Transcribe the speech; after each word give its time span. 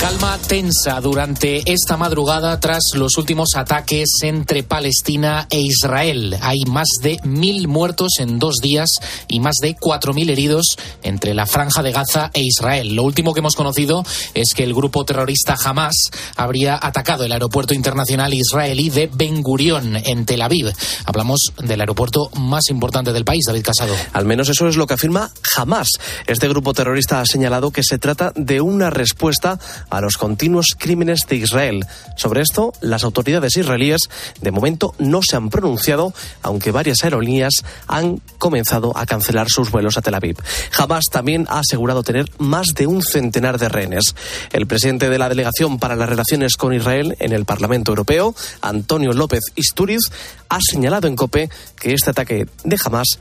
Calma 0.00 0.38
tensa 0.38 1.00
durante 1.00 1.72
esta 1.72 1.96
madrugada 1.96 2.60
tras 2.60 2.82
los 2.94 3.16
últimos 3.16 3.50
ataques 3.56 4.08
entre 4.22 4.62
Palestina 4.62 5.46
e 5.50 5.60
Israel. 5.60 6.36
Hay 6.42 6.60
más 6.66 6.86
de 7.02 7.18
mil 7.24 7.66
muertos 7.66 8.12
en 8.18 8.38
dos 8.38 8.56
días 8.62 8.90
y 9.26 9.40
más 9.40 9.56
de 9.60 9.74
cuatro 9.74 10.12
mil 10.12 10.28
heridos 10.28 10.76
entre 11.02 11.34
la 11.34 11.46
franja 11.46 11.82
de 11.82 11.92
Gaza 11.92 12.30
e 12.34 12.42
Israel. 12.42 12.94
Lo 12.94 13.04
último 13.04 13.32
que 13.32 13.40
hemos 13.40 13.56
conocido 13.56 14.04
es 14.34 14.52
que 14.54 14.64
el 14.64 14.74
grupo 14.74 15.04
terrorista 15.04 15.56
Hamas 15.64 15.94
habría 16.36 16.78
atacado 16.80 17.24
el 17.24 17.32
aeropuerto 17.32 17.72
internacional 17.72 18.34
israelí 18.34 18.90
de 18.90 19.10
Ben 19.12 19.42
Gurion 19.42 19.96
en 19.96 20.26
Tel 20.26 20.42
Aviv. 20.42 20.72
Hablamos 21.06 21.52
del 21.62 21.80
aeropuerto 21.80 22.30
más 22.36 22.68
importante 22.68 23.12
del 23.12 23.24
país, 23.24 23.44
David 23.46 23.64
Casado. 23.64 23.94
Al 24.12 24.26
menos 24.26 24.48
eso 24.50 24.68
es 24.68 24.76
lo 24.76 24.86
que 24.86 24.94
afirma 24.94 25.30
Hamas. 25.56 25.88
Este 26.26 26.48
grupo 26.48 26.74
terrorista 26.74 27.20
ha 27.20 27.26
señalado 27.26 27.70
que 27.70 27.82
se 27.82 27.98
trata 27.98 28.32
de 28.36 28.60
una 28.60 28.90
respuesta 28.90 29.58
a 29.90 30.00
los 30.00 30.16
continuos 30.16 30.74
crímenes 30.78 31.20
de 31.28 31.36
Israel. 31.36 31.86
Sobre 32.16 32.42
esto, 32.42 32.72
las 32.80 33.04
autoridades 33.04 33.56
israelíes 33.56 34.02
de 34.40 34.50
momento 34.50 34.94
no 34.98 35.20
se 35.22 35.36
han 35.36 35.50
pronunciado, 35.50 36.12
aunque 36.42 36.70
varias 36.70 37.04
aerolíneas 37.04 37.54
han 37.86 38.20
comenzado 38.38 38.96
a 38.96 39.06
cancelar 39.06 39.48
sus 39.48 39.70
vuelos 39.70 39.96
a 39.96 40.02
Tel 40.02 40.14
Aviv. 40.14 40.36
Hamas 40.76 41.04
también 41.10 41.46
ha 41.48 41.60
asegurado 41.60 42.02
tener 42.02 42.30
más 42.38 42.68
de 42.74 42.86
un 42.86 43.02
centenar 43.02 43.58
de 43.58 43.68
rehenes. 43.68 44.14
El 44.52 44.66
presidente 44.66 45.10
de 45.10 45.18
la 45.18 45.28
Delegación 45.28 45.78
para 45.78 45.96
las 45.96 46.08
Relaciones 46.08 46.56
con 46.56 46.74
Israel 46.74 47.16
en 47.18 47.32
el 47.32 47.44
Parlamento 47.44 47.92
Europeo, 47.92 48.34
Antonio 48.60 49.12
López 49.12 49.40
Isturiz, 49.54 50.00
ha 50.48 50.58
señalado 50.60 51.08
en 51.08 51.16
COPE 51.16 51.50
que 51.78 51.92
este 51.92 52.10
ataque 52.10 52.46
de 52.64 52.76
Hamas 52.84 53.18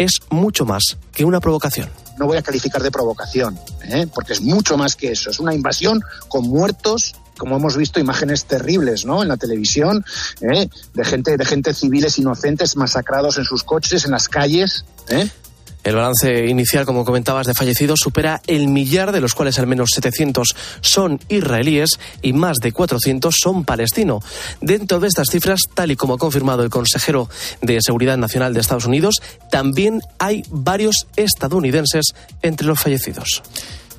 es 0.00 0.20
mucho 0.30 0.64
más 0.64 0.96
que 1.12 1.26
una 1.26 1.40
provocación. 1.40 1.90
No 2.18 2.26
voy 2.26 2.38
a 2.38 2.42
calificar 2.42 2.82
de 2.82 2.90
provocación, 2.90 3.58
¿eh? 3.84 4.06
porque 4.14 4.32
es 4.32 4.40
mucho 4.40 4.78
más 4.78 4.96
que 4.96 5.12
eso. 5.12 5.28
Es 5.28 5.38
una 5.38 5.54
invasión 5.54 6.02
con 6.28 6.48
muertos 6.48 7.14
como 7.36 7.56
hemos 7.56 7.74
visto 7.76 7.98
imágenes 8.00 8.44
terribles 8.44 9.06
¿no? 9.06 9.22
en 9.22 9.28
la 9.28 9.38
televisión 9.38 10.04
¿eh? 10.42 10.68
de 10.92 11.04
gente 11.06 11.38
de 11.38 11.44
gente 11.46 11.72
civiles 11.72 12.18
inocentes 12.18 12.76
masacrados 12.76 13.38
en 13.38 13.44
sus 13.44 13.64
coches 13.64 14.04
en 14.04 14.10
las 14.10 14.28
calles 14.28 14.84
¿eh? 15.08 15.30
El 15.82 15.96
balance 15.96 16.46
inicial, 16.46 16.84
como 16.84 17.04
comentabas, 17.04 17.46
de 17.46 17.54
fallecidos 17.54 18.00
supera 18.00 18.42
el 18.46 18.68
millar, 18.68 19.12
de 19.12 19.20
los 19.20 19.34
cuales 19.34 19.58
al 19.58 19.66
menos 19.66 19.90
700 19.94 20.54
son 20.80 21.20
israelíes 21.28 21.98
y 22.20 22.32
más 22.32 22.58
de 22.58 22.72
400 22.72 23.34
son 23.40 23.64
palestinos. 23.64 24.24
Dentro 24.60 25.00
de 25.00 25.08
estas 25.08 25.28
cifras, 25.30 25.60
tal 25.72 25.90
y 25.90 25.96
como 25.96 26.14
ha 26.14 26.18
confirmado 26.18 26.62
el 26.62 26.70
consejero 26.70 27.28
de 27.62 27.78
Seguridad 27.80 28.18
Nacional 28.18 28.52
de 28.52 28.60
Estados 28.60 28.86
Unidos, 28.86 29.22
también 29.50 30.00
hay 30.18 30.42
varios 30.50 31.06
estadounidenses 31.16 32.14
entre 32.42 32.66
los 32.66 32.80
fallecidos. 32.80 33.42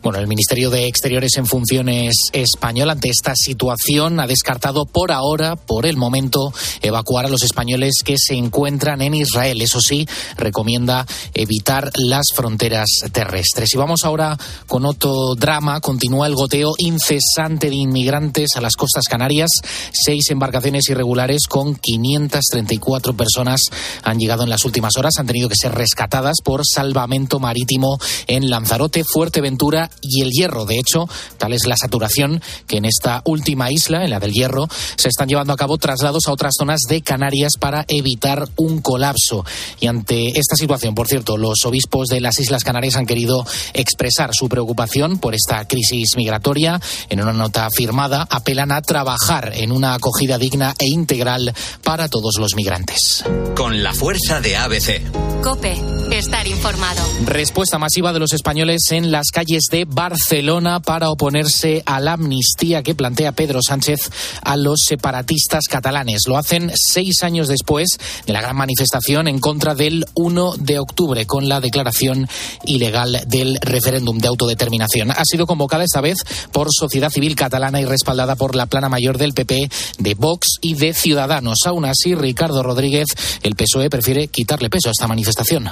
Bueno, 0.03 0.17
el 0.17 0.27
Ministerio 0.27 0.71
de 0.71 0.88
Exteriores 0.88 1.38
en 1.38 1.45
funciones 1.45 2.16
español 2.33 2.89
ante 2.89 3.09
esta 3.09 3.33
situación 3.35 4.19
ha 4.19 4.25
descartado 4.25 4.85
por 4.88 5.11
ahora, 5.11 5.55
por 5.55 5.85
el 5.85 5.95
momento, 5.95 6.52
evacuar 6.81 7.27
a 7.27 7.30
los 7.30 7.44
españoles 7.44 8.02
que 8.03 8.16
se 8.17 8.33
encuentran 8.33 9.03
en 9.03 9.13
Israel. 9.13 9.61
Eso 9.61 9.79
sí, 9.79 10.07
recomienda 10.38 11.05
evitar 11.35 11.91
las 11.94 12.31
fronteras 12.33 12.88
terrestres. 13.11 13.75
Y 13.75 13.77
vamos 13.77 14.03
ahora 14.03 14.39
con 14.66 14.88
otro 14.88 15.35
drama. 15.35 15.79
Continúa 15.81 16.25
el 16.25 16.33
goteo 16.33 16.72
incesante 16.79 17.69
de 17.69 17.75
inmigrantes 17.75 18.55
a 18.55 18.61
las 18.61 18.75
costas 18.75 19.03
canarias. 19.07 19.52
Seis 19.94 20.31
embarcaciones 20.31 20.89
irregulares 20.89 21.41
con 21.47 21.75
534 21.75 23.13
personas 23.16 23.61
han 24.02 24.17
llegado 24.17 24.41
en 24.41 24.49
las 24.49 24.66
últimas 24.66 24.97
horas. 24.97 25.19
Han 25.19 25.27
tenido 25.27 25.47
que 25.47 25.55
ser 25.55 25.75
rescatadas 25.75 26.38
por 26.44 26.63
salvamento 26.66 27.39
marítimo 27.39 27.99
en 28.25 28.49
Lanzarote, 28.49 29.03
Fuerteventura 29.03 29.91
y 30.02 30.22
el 30.22 30.30
Hierro. 30.31 30.66
De 30.66 30.78
hecho, 30.78 31.08
tal 31.38 31.53
es 31.53 31.66
la 31.66 31.78
saturación 31.78 32.42
que 32.67 32.78
en 32.78 32.86
esta 32.86 33.22
última 33.25 33.72
isla, 33.72 34.03
en 34.03 34.09
la 34.09 34.19
del 34.19 34.31
Hierro, 34.31 34.68
se 34.96 35.09
están 35.09 35.28
llevando 35.28 35.53
a 35.53 35.57
cabo 35.57 35.78
traslados 35.78 36.28
a 36.28 36.31
otras 36.31 36.56
zonas 36.57 36.81
de 36.88 37.02
Canarias 37.02 37.53
para 37.59 37.85
evitar 37.88 38.47
un 38.57 38.81
colapso. 38.81 39.46
Y 39.80 39.88
ante 39.88 40.40
esta 40.40 40.56
situación, 40.56 40.96
por 40.96 41.07
cierto, 41.07 41.38
los 41.38 41.66
obispos 41.66 42.07
de 42.07 42.22
las 42.22 42.40
Islas 42.40 42.63
Canarias 42.63 42.96
han 42.96 43.06
querido 43.06 43.46
expresar 43.74 44.31
su 44.34 44.50
preocupación 44.50 45.19
por 45.19 45.35
esta 45.35 45.66
crisis 45.68 46.16
migratoria. 46.16 46.80
En 47.09 47.22
una 47.22 47.34
nota 47.34 47.69
firmada, 47.69 48.28
apelan 48.30 48.72
a 48.72 48.81
trabajar 48.81 49.51
en 49.56 49.72
una 49.72 49.94
acogida 49.94 50.38
digna 50.38 50.74
e 50.80 50.88
integral 50.88 51.53
para 51.84 52.09
todos 52.09 52.35
los 52.40 52.56
migrantes. 52.56 53.24
Con 53.56 53.84
la 53.84 53.94
fuerza 53.94 54.41
de 54.41 54.56
ABC. 54.56 55.41
Cope, 55.41 55.75
estar 56.12 56.47
informado. 56.47 57.01
Respuesta 57.25 57.80
masiva 57.80 58.13
de 58.13 58.19
los 58.19 58.34
españoles 58.34 58.80
en 58.91 59.12
las 59.12 59.31
calles 59.31 59.63
de 59.72 59.81
Barcelona 59.88 60.80
para 60.80 61.09
oponerse 61.09 61.84
a 61.86 62.00
la 62.00 62.14
amnistía 62.14 62.84
que 62.84 62.96
plantea 62.96 63.31
Pedro 63.31 63.59
Sánchez 63.62 64.09
a 64.44 64.58
los 64.58 64.81
separatistas 64.86 65.66
catalanes. 65.69 66.22
Lo 66.28 66.38
hacen 66.38 66.72
seis 66.75 67.24
años 67.24 67.47
después 67.47 67.97
de 68.25 68.34
la 68.34 68.42
gran 68.42 68.56
manifestación 68.56 69.28
en 69.28 69.40
contra 69.40 69.75
del 69.75 70.06
1 70.16 70.56
de 70.58 70.80
octubre 70.80 71.25
con 71.25 71.50
la 71.50 71.59
declaración 71.59 72.28
ilegal 72.66 73.24
del 73.28 73.58
referéndum 73.62 74.18
de 74.18 74.28
autodeterminación. 74.28 75.12
Ha 75.12 75.25
sido 75.25 75.46
convocada 75.46 75.84
esta 75.84 76.02
vez 76.02 76.18
por 76.52 76.68
Sociedad 76.72 77.09
Civil 77.09 77.36
Catalana 77.36 77.81
y 77.81 77.86
respaldada 77.86 78.36
por 78.36 78.56
la 78.56 78.66
plana 78.66 78.90
mayor 78.90 79.18
del 79.18 79.34
PP, 79.34 79.69
de 80.00 80.13
Vox 80.16 80.48
y 80.62 80.75
de 80.75 80.94
Ciudadanos. 80.94 81.59
Aún 81.66 81.86
así, 81.86 82.16
Ricardo 82.16 82.63
Rodríguez, 82.63 83.08
el 83.44 83.56
PSOE, 83.56 83.90
prefiere 83.90 84.28
quitarle 84.28 84.69
peso 84.69 84.90
a 84.90 84.92
esta 84.92 85.08
manifestación. 85.08 85.69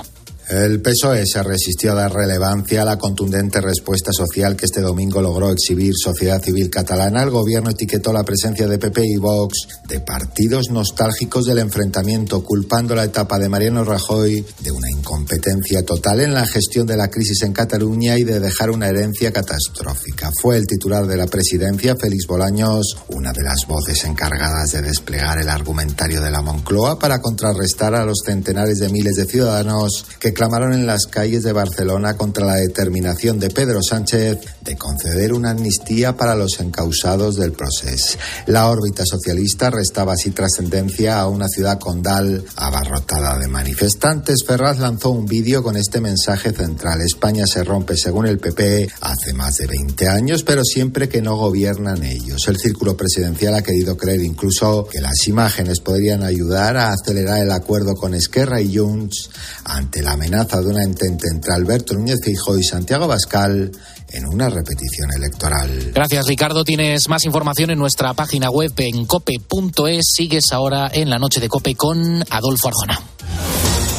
El 0.49 0.81
PSOE 0.81 1.27
se 1.27 1.43
resistió 1.43 1.91
a 1.91 1.95
dar 1.95 2.11
relevancia 2.11 2.81
a 2.81 2.85
la 2.85 2.97
contundente 2.97 3.61
respuesta 3.61 4.11
social 4.11 4.55
que 4.55 4.65
este 4.65 4.81
domingo 4.81 5.21
logró 5.21 5.51
exhibir 5.51 5.93
Sociedad 5.95 6.41
Civil 6.41 6.71
Catalana. 6.71 7.21
El 7.21 7.29
gobierno 7.29 7.69
etiquetó 7.69 8.11
la 8.11 8.23
presencia 8.23 8.67
de 8.67 8.79
PP 8.79 8.99
y 9.05 9.17
Vox 9.17 9.67
de 9.87 9.99
partidos 9.99 10.71
nostálgicos 10.71 11.45
del 11.45 11.59
enfrentamiento, 11.59 12.43
culpando 12.43 12.95
la 12.95 13.03
etapa 13.03 13.37
de 13.37 13.47
Mariano 13.47 13.83
Rajoy 13.83 14.43
de 14.61 14.71
una 14.71 14.89
incompetencia 14.89 15.85
total 15.85 16.21
en 16.21 16.33
la 16.33 16.47
gestión 16.47 16.87
de 16.87 16.97
la 16.97 17.09
crisis 17.09 17.43
en 17.43 17.53
Cataluña 17.53 18.17
y 18.17 18.23
de 18.23 18.39
dejar 18.39 18.71
una 18.71 18.87
herencia 18.87 19.31
catastrófica. 19.31 20.31
Fue 20.41 20.57
el 20.57 20.65
titular 20.65 21.05
de 21.05 21.17
la 21.17 21.27
presidencia, 21.27 21.95
Félix 21.95 22.25
Bolaños, 22.25 22.97
una 23.09 23.33
de 23.33 23.43
las 23.43 23.67
voces 23.67 24.03
encargadas 24.03 24.71
de 24.71 24.81
desplegar 24.81 25.37
el 25.37 25.49
argumentario 25.49 26.23
de 26.23 26.31
la 26.31 26.41
Moncloa 26.41 26.97
para 26.97 27.21
contrarrestar 27.21 27.93
a 27.93 28.03
los 28.03 28.21
centenares 28.25 28.79
de 28.79 28.89
miles 28.89 29.13
de 29.13 29.25
ciudadanos 29.27 30.07
que 30.19 30.38
clamaron 30.39 30.71
en 30.71 30.87
las 30.87 31.05
calles 31.05 31.43
de 31.43 31.51
Barcelona 31.51 32.15
contra 32.15 32.45
la 32.45 32.55
determinación 32.55 33.39
de 33.39 33.49
Pedro 33.49 33.83
Sánchez 33.83 34.37
de 34.61 34.77
conceder 34.77 35.33
una 35.33 35.49
amnistía 35.49 36.15
para 36.15 36.33
los 36.33 36.61
encausados 36.61 37.35
del 37.35 37.51
proceso. 37.51 38.17
La 38.45 38.69
órbita 38.69 39.03
socialista 39.05 39.69
restaba 39.69 40.13
así 40.13 40.31
trascendencia 40.31 41.19
a 41.19 41.27
una 41.27 41.49
ciudad 41.49 41.77
condal 41.77 42.45
abarrotada 42.55 43.37
de 43.37 43.49
manifestantes. 43.49 44.45
Ferraz 44.47 44.79
lanzó 44.79 45.09
un 45.09 45.25
vídeo 45.25 45.61
con 45.61 45.75
este 45.75 45.99
mensaje 45.99 46.53
central. 46.53 47.01
España 47.01 47.43
se 47.45 47.65
rompe 47.65 47.97
según 47.97 48.25
el 48.25 48.39
PP 48.39 48.87
hace 49.01 49.33
más 49.33 49.55
de 49.55 49.67
20 49.67 50.07
años, 50.07 50.43
pero 50.43 50.63
siempre 50.63 51.09
que 51.09 51.21
no 51.21 51.35
gobiernan 51.35 52.01
ellos. 52.01 52.47
El 52.47 52.55
círculo 52.55 52.95
presidencial 52.95 53.55
ha 53.55 53.61
querido 53.61 53.97
creer 53.97 54.21
incluso 54.21 54.87
que 54.89 55.01
las 55.01 55.27
imágenes 55.27 55.81
podrían 55.81 56.23
ayudar 56.23 56.77
a 56.77 56.93
acelerar 56.93 57.39
el 57.39 57.51
acuerdo 57.51 57.95
con 57.95 58.13
Esquerra 58.13 58.61
y 58.61 58.77
Junts 58.77 59.31
ante 59.65 60.01
la 60.01 60.13
amenaza 60.13 60.28
de 60.29 60.67
una 60.67 60.83
entente 60.83 61.27
entre 61.27 61.53
Alberto 61.53 61.95
Núñez 61.95 62.19
Fijo 62.23 62.55
y 62.55 62.63
Santiago 62.63 63.07
Bascal 63.07 63.71
en 64.11 64.25
una 64.27 64.47
repetición 64.47 65.09
electoral. 65.15 65.91
Gracias, 65.93 66.27
Ricardo. 66.27 66.63
Tienes 66.63 67.09
más 67.09 67.25
información 67.25 67.71
en 67.71 67.79
nuestra 67.79 68.13
página 68.13 68.51
web 68.51 68.71
en 68.77 69.05
cope.es. 69.07 70.05
Sigues 70.15 70.51
ahora 70.51 70.89
en 70.93 71.09
la 71.09 71.17
noche 71.17 71.39
de 71.39 71.49
Cope 71.49 71.73
con 71.73 72.23
Adolfo 72.29 72.67
Arjona. 72.67 73.01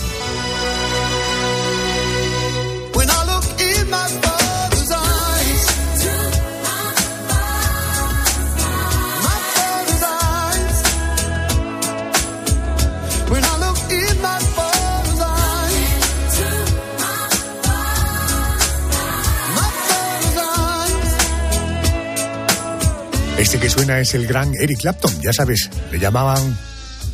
Este 23.50 23.58
que 23.58 23.68
suena 23.68 23.98
es 23.98 24.14
el 24.14 24.28
gran 24.28 24.54
Eric 24.54 24.78
Clapton, 24.78 25.12
ya 25.22 25.32
sabes, 25.32 25.70
le 25.90 25.98
llamaban 25.98 26.56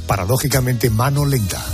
paradójicamente 0.07 0.91
mano 0.91 1.25
lenta. 1.25 1.65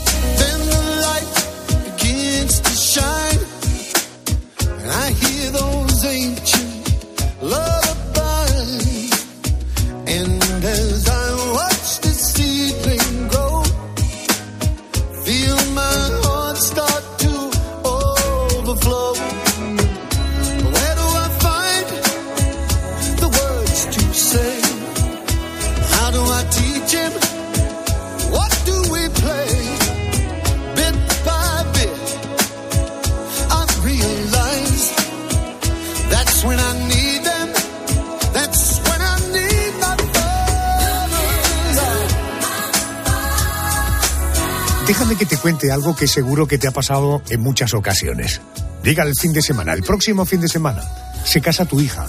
Cuente 45.42 45.72
algo 45.72 45.96
que 45.96 46.06
seguro 46.06 46.46
que 46.46 46.56
te 46.56 46.68
ha 46.68 46.70
pasado 46.70 47.20
en 47.28 47.40
muchas 47.40 47.74
ocasiones. 47.74 48.40
Llega 48.84 49.02
el 49.02 49.14
fin 49.20 49.32
de 49.32 49.42
semana, 49.42 49.72
el 49.72 49.82
próximo 49.82 50.24
fin 50.24 50.40
de 50.40 50.48
semana, 50.48 50.82
se 51.24 51.40
casa 51.40 51.64
tu 51.64 51.80
hija, 51.80 52.06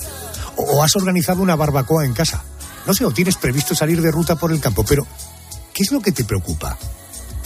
o 0.56 0.84
has 0.84 0.96
organizado 0.96 1.42
una 1.42 1.56
barbacoa 1.56 2.06
en 2.06 2.14
casa. 2.14 2.44
No 2.86 2.94
sé, 2.94 3.06
o 3.06 3.12
tienes 3.12 3.38
previsto 3.38 3.74
salir 3.74 4.02
de 4.04 4.12
ruta 4.12 4.36
por 4.36 4.52
el 4.52 4.60
campo, 4.60 4.86
pero 4.86 5.08
¿qué 5.74 5.82
es 5.82 5.92
lo 5.92 6.00
que 6.00 6.12
te 6.12 6.24
preocupa? 6.24 6.78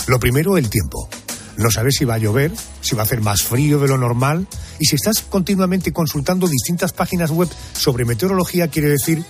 Lo 0.08 0.20
primero, 0.20 0.58
el 0.58 0.70
tiempo. 0.70 1.08
No 1.56 1.72
sabes 1.72 1.96
si 1.96 2.06
va 2.06 2.16
a 2.16 2.20
llover, 2.20 2.52
si 2.82 2.96
va 2.96 3.04
a 3.04 3.06
hacer 3.06 3.22
más 3.22 3.42
frío 3.44 3.80
de 3.80 3.88
lo 3.88 3.98
normal, 3.98 4.46
y 4.80 4.86
si 4.88 4.96
estás 4.98 5.22
continuamente 5.22 5.94
consultando 5.94 6.50
distintas 6.50 6.92
páginas 6.92 7.32
web 7.32 7.50
sobre 7.74 8.04
meteorología, 8.04 8.68
quiere 8.68 8.90
decir 8.90 9.24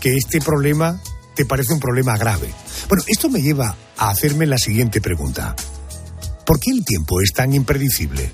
que 0.00 0.16
este 0.16 0.40
problema 0.40 1.00
te 1.36 1.46
parece 1.46 1.72
un 1.72 1.80
problema 1.80 2.16
grave. 2.16 2.52
Bueno, 2.88 3.04
esto 3.06 3.30
me 3.30 3.42
lleva 3.42 3.76
a 3.96 4.10
hacerme 4.10 4.46
la 4.46 4.58
siguiente 4.58 5.00
pregunta. 5.00 5.54
¿Por 6.46 6.60
qué 6.60 6.70
el 6.70 6.84
tiempo 6.84 7.20
es 7.20 7.32
tan 7.32 7.54
impredecible? 7.54 8.30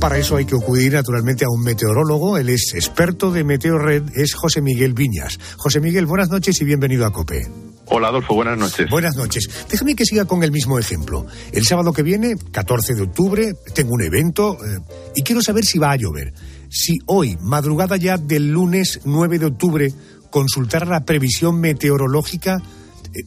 Para 0.00 0.18
eso 0.18 0.36
hay 0.36 0.44
que 0.44 0.56
acudir 0.56 0.92
naturalmente 0.92 1.44
a 1.44 1.48
un 1.48 1.62
meteorólogo. 1.62 2.36
Él 2.36 2.48
es 2.48 2.74
experto 2.74 3.30
de 3.30 3.44
Meteorred, 3.44 4.02
es 4.16 4.34
José 4.34 4.60
Miguel 4.60 4.94
Viñas. 4.94 5.38
José 5.56 5.80
Miguel, 5.80 6.06
buenas 6.06 6.28
noches 6.28 6.60
y 6.60 6.64
bienvenido 6.64 7.06
a 7.06 7.12
COPE. 7.12 7.48
Hola 7.86 8.08
Adolfo, 8.08 8.34
buenas 8.34 8.58
noches. 8.58 8.90
Buenas 8.90 9.16
noches. 9.16 9.48
Déjame 9.70 9.94
que 9.94 10.04
siga 10.04 10.24
con 10.24 10.42
el 10.42 10.50
mismo 10.50 10.78
ejemplo. 10.78 11.24
El 11.52 11.64
sábado 11.64 11.92
que 11.92 12.02
viene, 12.02 12.34
14 12.36 12.94
de 12.94 13.02
octubre, 13.02 13.52
tengo 13.74 13.94
un 13.94 14.02
evento 14.02 14.56
eh, 14.64 14.80
y 15.14 15.22
quiero 15.22 15.40
saber 15.40 15.64
si 15.64 15.78
va 15.78 15.92
a 15.92 15.96
llover. 15.96 16.34
Si 16.68 16.98
hoy, 17.06 17.36
madrugada 17.40 17.96
ya 17.96 18.16
del 18.16 18.50
lunes 18.50 19.00
9 19.04 19.38
de 19.38 19.46
octubre, 19.46 19.92
consultar 20.30 20.88
la 20.88 21.04
previsión 21.04 21.60
meteorológica, 21.60 22.60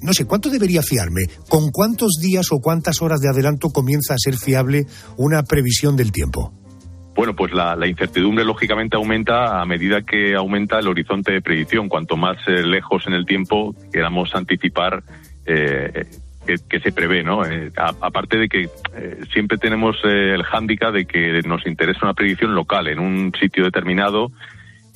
no 0.01 0.13
sé, 0.13 0.25
¿cuánto 0.25 0.49
debería 0.49 0.81
fiarme? 0.81 1.21
¿Con 1.49 1.71
cuántos 1.71 2.13
días 2.21 2.47
o 2.51 2.59
cuántas 2.59 3.01
horas 3.01 3.19
de 3.21 3.29
adelanto 3.29 3.69
comienza 3.69 4.13
a 4.13 4.17
ser 4.17 4.35
fiable 4.35 4.85
una 5.17 5.43
previsión 5.43 5.95
del 5.95 6.11
tiempo? 6.11 6.53
Bueno, 7.15 7.33
pues 7.33 7.53
la, 7.53 7.87
incertidumbre 7.87 8.43
lógicamente 8.43 8.97
aumenta 8.97 9.61
a 9.61 9.65
medida 9.65 10.01
que 10.01 10.35
aumenta 10.35 10.79
el 10.79 10.87
horizonte 10.87 11.31
de 11.31 11.41
predicción. 11.41 11.87
Cuanto 11.87 12.17
más 12.17 12.37
eh, 12.47 12.61
lejos 12.61 13.07
en 13.07 13.13
el 13.13 13.25
tiempo 13.25 13.73
queramos 13.93 14.35
anticipar 14.35 15.01
eh, 15.45 16.05
que, 16.69 16.79
se 16.79 16.91
prevé, 16.91 17.23
¿no? 17.23 17.41
aparte 18.01 18.38
de 18.38 18.49
que 18.49 18.69
siempre 19.33 19.57
tenemos 19.57 19.95
el 20.03 20.43
hándicap 20.43 20.93
de 20.93 21.05
que 21.05 21.41
nos 21.43 21.65
interesa 21.65 22.01
una 22.03 22.13
predicción 22.13 22.53
local 22.53 22.88
en 22.88 22.99
un 22.99 23.31
sitio 23.39 23.63
determinado 23.63 24.31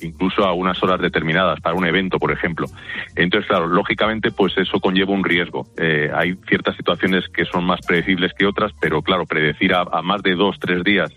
incluso 0.02 0.44
a 0.44 0.52
unas 0.52 0.82
horas 0.82 1.00
determinadas 1.00 1.60
para 1.60 1.74
un 1.74 1.86
evento, 1.86 2.18
por 2.18 2.32
ejemplo. 2.32 2.66
Entonces, 3.16 3.48
claro, 3.48 3.66
lógicamente, 3.66 4.30
pues 4.30 4.52
eso 4.56 4.80
conlleva 4.80 5.12
un 5.12 5.24
riesgo. 5.24 5.66
Eh, 5.76 6.10
hay 6.14 6.34
ciertas 6.48 6.76
situaciones 6.76 7.24
que 7.34 7.44
son 7.44 7.64
más 7.64 7.80
predecibles 7.86 8.32
que 8.36 8.46
otras, 8.46 8.72
pero 8.80 9.02
claro, 9.02 9.26
predecir 9.26 9.74
a, 9.74 9.84
más 10.02 10.22
de 10.22 10.34
dos, 10.34 10.56
tres 10.60 10.82
días 10.84 11.10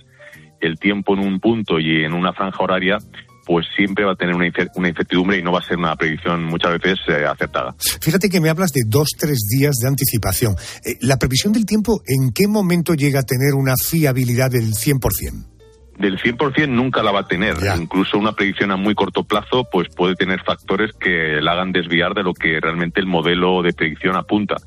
el 0.60 0.78
tiempo 0.80 1.14
en 1.14 1.20
un 1.20 1.40
punto 1.40 1.80
y 1.80 2.04
en 2.06 2.14
una 2.14 2.32
franja 2.32 2.64
horaria, 2.64 2.98
pues 3.46 3.66
siempre 3.76 4.06
va 4.06 4.14
a 4.14 4.16
tener 4.16 4.34
una, 4.34 4.48
incertidumbre 4.48 5.38
y 5.38 5.44
no 5.44 5.52
va 5.52 5.60
a 5.60 5.64
ser 5.64 5.78
una 5.78 5.96
predicción 5.98 6.46
muchas 6.46 6.80
veces 6.80 7.00
eh, 7.10 7.26
acertada. 7.26 7.76
Fíjate 8.02 8.30
que 8.30 8.40
me 8.40 8.50
hablas 8.50 8.72
de 8.72 8.84
dos, 8.88 9.10
tres 9.18 9.40
días 9.50 9.76
de 9.82 9.90
anticipación. 9.90 10.56
Eh, 10.86 10.96
¿La 11.02 11.18
previsión 11.18 11.52
del 11.52 11.66
tiempo 11.66 12.02
en 12.08 12.32
qué 12.32 12.48
momento 12.48 12.94
llega 12.94 13.20
a 13.20 13.24
tener 13.24 13.54
una 13.56 13.74
fiabilidad 13.76 14.50
del 14.50 14.72
100%? 14.72 15.53
Del 15.98 16.20
100% 16.20 16.68
nunca 16.70 17.04
la 17.04 17.12
va 17.12 17.22
a 17.22 17.28
tener. 17.28 17.56
Incluso 17.78 18.18
una 18.18 18.34
predicción 18.34 18.72
a 18.72 18.78
muy 18.78 18.96
corto 18.96 19.24
plazo 19.24 19.68
pues 19.72 19.90
puede 19.90 20.16
tener 20.16 20.42
factores 20.44 20.92
que 20.94 21.40
la 21.42 21.54
hagan 21.54 21.72
desviar 21.72 22.14
de 22.14 22.24
lo 22.24 22.34
que 22.34 22.60
realmente 22.60 23.00
el 23.00 23.06
modelo 23.06 23.62
de 23.62 23.74
predicción 23.74 24.16
apunta. 24.16 24.58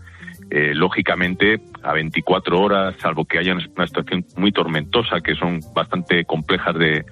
Eh, 0.50 0.74
lógicamente, 0.74 1.60
a 1.82 1.92
24 1.92 2.60
horas, 2.60 2.94
salvo 3.00 3.24
que 3.24 3.38
haya 3.38 3.52
una 3.52 3.86
situación 3.86 4.24
muy 4.36 4.52
tormentosa, 4.52 5.20
que 5.20 5.34
son 5.34 5.60
bastante 5.74 6.24
complejas 6.24 6.78
de, 6.78 7.04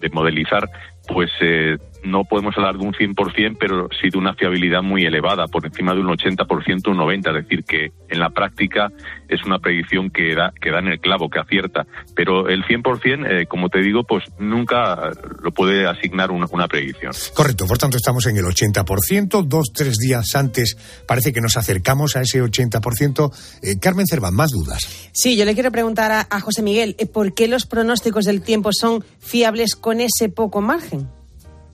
de 0.00 0.08
modelizar, 0.10 0.70
pues 1.08 1.30
eh, 1.40 1.76
no 2.04 2.24
podemos 2.24 2.56
hablar 2.56 2.76
de 2.76 2.86
un 2.86 2.92
100%, 2.92 3.56
pero 3.58 3.88
sí 4.00 4.10
de 4.10 4.18
una 4.18 4.34
fiabilidad 4.34 4.82
muy 4.82 5.04
elevada, 5.04 5.46
por 5.46 5.66
encima 5.66 5.94
de 5.94 6.00
un 6.00 6.08
80%, 6.08 6.88
un 6.88 6.98
90%. 6.98 7.28
Es 7.28 7.44
decir, 7.44 7.64
que 7.64 7.92
en 8.08 8.18
la 8.18 8.30
práctica 8.30 8.90
es 9.28 9.44
una 9.44 9.58
predicción 9.58 10.10
que 10.10 10.34
da, 10.34 10.52
que 10.60 10.70
da 10.70 10.78
en 10.78 10.88
el 10.88 11.00
clavo, 11.00 11.28
que 11.28 11.38
acierta. 11.38 11.86
Pero 12.14 12.48
el 12.48 12.64
100%, 12.64 13.26
eh, 13.26 13.46
como 13.46 13.68
te 13.68 13.80
digo, 13.80 14.04
pues 14.04 14.24
nunca 14.38 15.10
lo 15.42 15.52
puede 15.52 15.86
asignar 15.86 16.30
una, 16.30 16.68
predicción. 16.68 17.12
Correcto, 17.34 17.66
por 17.66 17.78
tanto 17.78 17.96
estamos 17.96 18.26
en 18.26 18.36
el 18.36 18.44
80%, 18.44 19.44
dos, 19.44 19.72
tres 19.72 19.96
días 19.96 20.34
antes 20.34 20.76
parece 21.06 21.32
que 21.32 21.40
nos 21.40 21.56
acercamos 21.56 22.16
a 22.16 22.22
ese 22.22 22.42
80%. 22.42 23.32
Eh, 23.62 23.78
Carmen 23.78 24.06
Cervan, 24.06 24.34
más 24.34 24.50
dudas. 24.50 25.10
Sí, 25.12 25.36
yo 25.36 25.44
le 25.44 25.54
quiero 25.54 25.70
preguntar 25.70 26.10
a, 26.10 26.26
a 26.30 26.40
José 26.40 26.62
Miguel, 26.62 26.96
eh, 26.98 27.06
¿por 27.06 27.34
qué 27.34 27.48
los 27.48 27.66
pronósticos 27.66 28.24
del 28.24 28.42
tiempo 28.42 28.70
son 28.72 29.04
fiables 29.18 29.76
con 29.76 30.00
ese 30.00 30.28
poco 30.28 30.60
margen? 30.60 31.08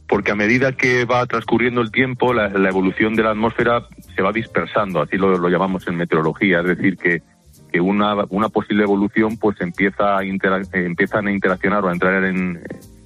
Porque 0.09 0.33
a 0.33 0.35
medida 0.35 0.73
que 0.73 1.05
va 1.05 1.27
transcurriendo 1.27 1.81
el 1.81 1.91
tiempo, 1.91 2.35
la, 2.35 2.47
evolución 2.69 3.15
de 3.15 3.23
la 3.23 3.31
atmósfera 3.31 3.87
se 4.15 4.23
va 4.23 4.33
dispersando, 4.33 5.01
así 5.01 5.17
lo, 5.17 5.49
llamamos 5.49 5.87
en 5.89 5.97
meteorología, 5.97 6.61
es 6.61 6.67
decir, 6.67 6.97
que, 6.97 7.23
que 7.73 7.81
una, 7.81 8.25
una, 8.29 8.49
posible 8.49 8.85
evolución 8.85 9.37
pues 9.39 9.61
empieza 9.61 10.19
a 10.19 10.23
empiezan 10.23 11.27
a 11.27 11.33
interaccionar 11.33 11.85
o 11.85 11.89
a 11.89 11.93
entrar 11.93 12.25
en, 12.25 12.61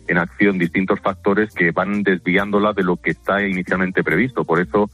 en 0.09 0.19
acción 0.19 0.59
distintos 0.59 1.00
factores 1.00 1.55
que 1.55 1.71
van 1.71 2.02
desviándola 2.02 2.73
de 2.73 2.83
lo 2.83 2.97
que 2.97 3.11
está 3.11 3.47
inicialmente 3.47 4.02
previsto. 4.02 4.45
Por 4.45 4.61
eso, 4.61 4.90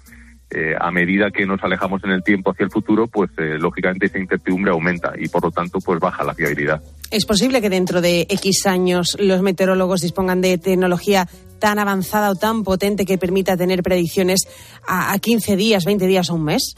eh, 0.51 0.75
a 0.79 0.91
medida 0.91 1.31
que 1.31 1.47
nos 1.47 1.63
alejamos 1.65 2.05
en 2.05 2.11
el 2.11 2.23
tiempo 2.23 2.51
hacia 2.51 2.65
el 2.65 2.71
futuro, 2.71 3.07
pues 3.09 3.31
eh, 3.39 3.57
lógicamente 3.59 4.07
esa 4.07 4.19
incertidumbre 4.19 4.71
aumenta 4.71 5.13
y 5.19 5.29
por 5.29 5.43
lo 5.43 5.51
tanto 5.51 5.79
pues 5.81 5.99
baja 5.99 6.23
la 6.23 6.35
fiabilidad. 6.35 6.81
¿Es 7.11 7.27
posible 7.27 7.61
que 7.61 7.71
dentro 7.71 8.01
de 8.01 8.27
X 8.29 8.67
años 8.67 9.17
los 9.19 9.43
meteorólogos 9.43 10.03
dispongan 10.03 10.41
de 10.41 10.59
tecnología 10.59 11.27
tan 11.59 11.79
avanzada 11.79 12.31
o 12.31 12.35
tan 12.35 12.63
potente 12.63 13.07
que 13.07 13.19
permita 13.19 13.57
tener 13.57 13.83
predicciones 13.83 14.43
a, 14.87 15.19
15 15.19 15.57
días, 15.57 15.85
20 15.85 16.07
días 16.07 16.31
o 16.31 16.35
un 16.35 16.45
mes? 16.45 16.75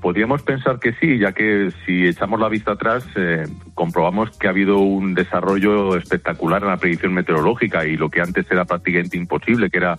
Podríamos 0.00 0.42
pensar 0.42 0.78
que 0.78 0.92
sí, 1.00 1.18
ya 1.18 1.32
que 1.32 1.70
si 1.84 2.06
echamos 2.06 2.38
la 2.38 2.48
vista 2.48 2.72
atrás, 2.72 3.04
eh, 3.16 3.44
comprobamos 3.74 4.36
que 4.38 4.46
ha 4.46 4.50
habido 4.50 4.78
un 4.78 5.14
desarrollo 5.14 5.96
espectacular 5.96 6.62
en 6.62 6.68
la 6.68 6.76
predicción 6.76 7.14
meteorológica 7.14 7.86
y 7.86 7.96
lo 7.96 8.10
que 8.10 8.20
antes 8.20 8.46
era 8.50 8.64
prácticamente 8.64 9.16
imposible, 9.16 9.70
que 9.70 9.78
era, 9.78 9.96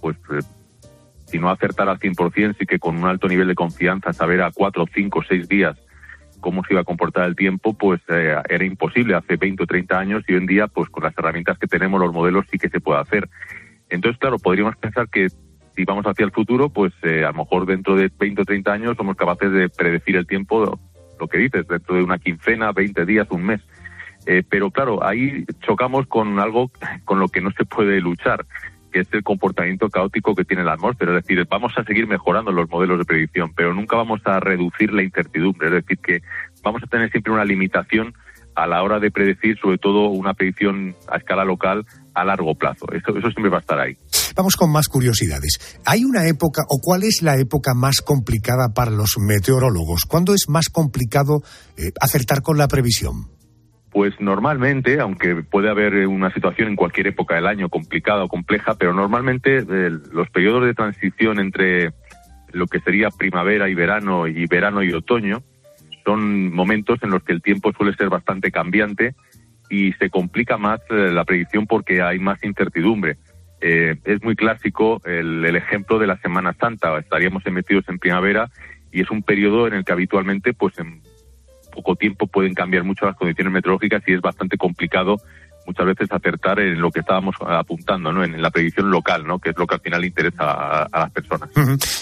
pues, 0.00 0.16
si 1.30 1.38
no 1.38 1.50
acertar 1.50 1.88
al 1.88 1.98
100%, 1.98 2.56
sí 2.58 2.66
que 2.66 2.78
con 2.78 2.96
un 2.96 3.06
alto 3.06 3.28
nivel 3.28 3.48
de 3.48 3.54
confianza 3.54 4.12
saber 4.12 4.42
a 4.42 4.50
4, 4.50 4.84
5, 4.92 5.22
6 5.28 5.48
días 5.48 5.76
cómo 6.40 6.64
se 6.64 6.72
iba 6.74 6.80
a 6.80 6.84
comportar 6.84 7.28
el 7.28 7.36
tiempo, 7.36 7.74
pues 7.74 8.00
eh, 8.08 8.34
era 8.48 8.64
imposible 8.64 9.14
hace 9.14 9.36
20 9.36 9.62
o 9.62 9.66
30 9.66 9.98
años 9.98 10.24
y 10.26 10.32
hoy 10.32 10.38
en 10.38 10.46
día, 10.46 10.66
pues 10.66 10.88
con 10.88 11.04
las 11.04 11.16
herramientas 11.16 11.58
que 11.58 11.66
tenemos, 11.66 12.00
los 12.00 12.12
modelos 12.12 12.46
sí 12.50 12.58
que 12.58 12.68
se 12.68 12.80
puede 12.80 13.00
hacer. 13.00 13.28
Entonces, 13.88 14.18
claro, 14.18 14.38
podríamos 14.38 14.76
pensar 14.76 15.08
que 15.08 15.28
si 15.76 15.84
vamos 15.84 16.06
hacia 16.06 16.24
el 16.24 16.32
futuro, 16.32 16.68
pues 16.68 16.92
eh, 17.02 17.24
a 17.24 17.28
lo 17.28 17.44
mejor 17.44 17.66
dentro 17.66 17.94
de 17.94 18.10
20 18.18 18.42
o 18.42 18.44
30 18.44 18.72
años 18.72 18.96
somos 18.96 19.16
capaces 19.16 19.52
de 19.52 19.68
predecir 19.68 20.16
el 20.16 20.26
tiempo, 20.26 20.80
lo 21.18 21.28
que 21.28 21.38
dices, 21.38 21.66
dentro 21.68 21.94
de 21.96 22.02
una 22.02 22.18
quincena, 22.18 22.72
20 22.72 23.04
días, 23.04 23.28
un 23.30 23.44
mes. 23.44 23.60
Eh, 24.26 24.42
pero 24.48 24.70
claro, 24.70 25.04
ahí 25.04 25.44
chocamos 25.60 26.06
con 26.06 26.38
algo 26.38 26.70
con 27.04 27.20
lo 27.20 27.28
que 27.28 27.40
no 27.40 27.50
se 27.52 27.64
puede 27.64 28.00
luchar, 28.00 28.44
que 28.90 29.00
es 29.00 29.08
el 29.12 29.22
comportamiento 29.22 29.88
caótico 29.88 30.34
que 30.34 30.44
tiene 30.44 30.64
la 30.64 30.74
atmósfera. 30.74 31.16
Es 31.16 31.24
decir, 31.24 31.46
vamos 31.48 31.72
a 31.76 31.84
seguir 31.84 32.06
mejorando 32.06 32.52
los 32.52 32.68
modelos 32.68 32.98
de 32.98 33.04
predicción, 33.04 33.52
pero 33.54 33.74
nunca 33.74 33.96
vamos 33.96 34.20
a 34.24 34.40
reducir 34.40 34.92
la 34.92 35.02
incertidumbre. 35.02 35.68
Es 35.68 35.74
decir, 35.74 35.98
que 35.98 36.20
vamos 36.62 36.82
a 36.82 36.86
tener 36.86 37.10
siempre 37.10 37.32
una 37.32 37.44
limitación 37.44 38.14
a 38.54 38.66
la 38.66 38.82
hora 38.82 38.98
de 38.98 39.10
predecir, 39.10 39.58
sobre 39.58 39.78
todo 39.78 40.08
una 40.08 40.34
predicción 40.34 40.94
a 41.08 41.18
escala 41.18 41.44
local 41.44 41.84
a 42.14 42.24
largo 42.24 42.54
plazo. 42.54 42.86
Eso, 42.92 43.16
eso 43.16 43.30
siempre 43.30 43.50
va 43.50 43.58
a 43.58 43.60
estar 43.60 43.78
ahí. 43.78 43.96
Vamos 44.36 44.56
con 44.56 44.70
más 44.70 44.88
curiosidades. 44.88 45.80
¿Hay 45.86 46.04
una 46.04 46.26
época 46.26 46.62
o 46.68 46.78
cuál 46.80 47.02
es 47.02 47.22
la 47.22 47.38
época 47.38 47.72
más 47.74 48.00
complicada 48.00 48.72
para 48.74 48.90
los 48.90 49.16
meteorólogos? 49.18 50.02
¿Cuándo 50.06 50.34
es 50.34 50.48
más 50.48 50.68
complicado 50.68 51.42
eh, 51.76 51.92
acertar 52.00 52.42
con 52.42 52.58
la 52.58 52.68
previsión? 52.68 53.39
Pues 53.90 54.20
normalmente, 54.20 55.00
aunque 55.00 55.36
puede 55.36 55.68
haber 55.68 56.06
una 56.06 56.32
situación 56.32 56.68
en 56.68 56.76
cualquier 56.76 57.08
época 57.08 57.34
del 57.34 57.46
año 57.46 57.68
complicada 57.68 58.24
o 58.24 58.28
compleja, 58.28 58.74
pero 58.74 58.94
normalmente 58.94 59.58
eh, 59.58 59.90
los 60.12 60.30
periodos 60.30 60.64
de 60.64 60.74
transición 60.74 61.40
entre 61.40 61.92
lo 62.52 62.66
que 62.66 62.80
sería 62.80 63.10
primavera 63.10 63.68
y 63.68 63.74
verano 63.74 64.26
y 64.28 64.46
verano 64.46 64.82
y 64.82 64.92
otoño 64.92 65.42
son 66.04 66.52
momentos 66.52 66.98
en 67.02 67.10
los 67.10 67.22
que 67.22 67.32
el 67.32 67.42
tiempo 67.42 67.72
suele 67.72 67.94
ser 67.94 68.08
bastante 68.08 68.50
cambiante 68.50 69.14
y 69.68 69.92
se 69.94 70.10
complica 70.10 70.56
más 70.56 70.80
eh, 70.90 71.10
la 71.12 71.24
predicción 71.24 71.66
porque 71.66 72.02
hay 72.02 72.18
más 72.18 72.42
incertidumbre. 72.42 73.18
Eh, 73.60 73.96
es 74.04 74.22
muy 74.22 74.36
clásico 74.36 75.02
el, 75.04 75.44
el, 75.44 75.56
ejemplo 75.56 75.98
de 75.98 76.06
la 76.06 76.16
Semana 76.18 76.54
Santa. 76.54 76.96
Estaríamos 76.98 77.44
metidos 77.46 77.84
en 77.88 77.98
primavera 77.98 78.50
y 78.90 79.02
es 79.02 79.10
un 79.10 79.22
periodo 79.22 79.66
en 79.66 79.74
el 79.74 79.84
que 79.84 79.92
habitualmente, 79.92 80.54
pues 80.54 80.78
en 80.78 81.02
poco 81.70 81.96
tiempo 81.96 82.26
pueden 82.26 82.54
cambiar 82.54 82.84
mucho 82.84 83.06
las 83.06 83.16
condiciones 83.16 83.52
meteorológicas 83.52 84.02
y 84.06 84.14
es 84.14 84.20
bastante 84.20 84.56
complicado 84.56 85.16
muchas 85.66 85.86
veces 85.86 86.08
acertar 86.10 86.58
en 86.60 86.80
lo 86.80 86.90
que 86.90 87.00
estábamos 87.00 87.36
apuntando, 87.40 88.12
¿no? 88.12 88.24
En 88.24 88.40
la 88.40 88.50
predicción 88.50 88.90
local, 88.90 89.24
¿no? 89.26 89.38
Que 89.38 89.50
es 89.50 89.58
lo 89.58 89.66
que 89.66 89.76
al 89.76 89.80
final 89.80 90.04
interesa 90.04 90.84
a, 90.84 90.98
las 90.98 91.12
personas. 91.12 91.50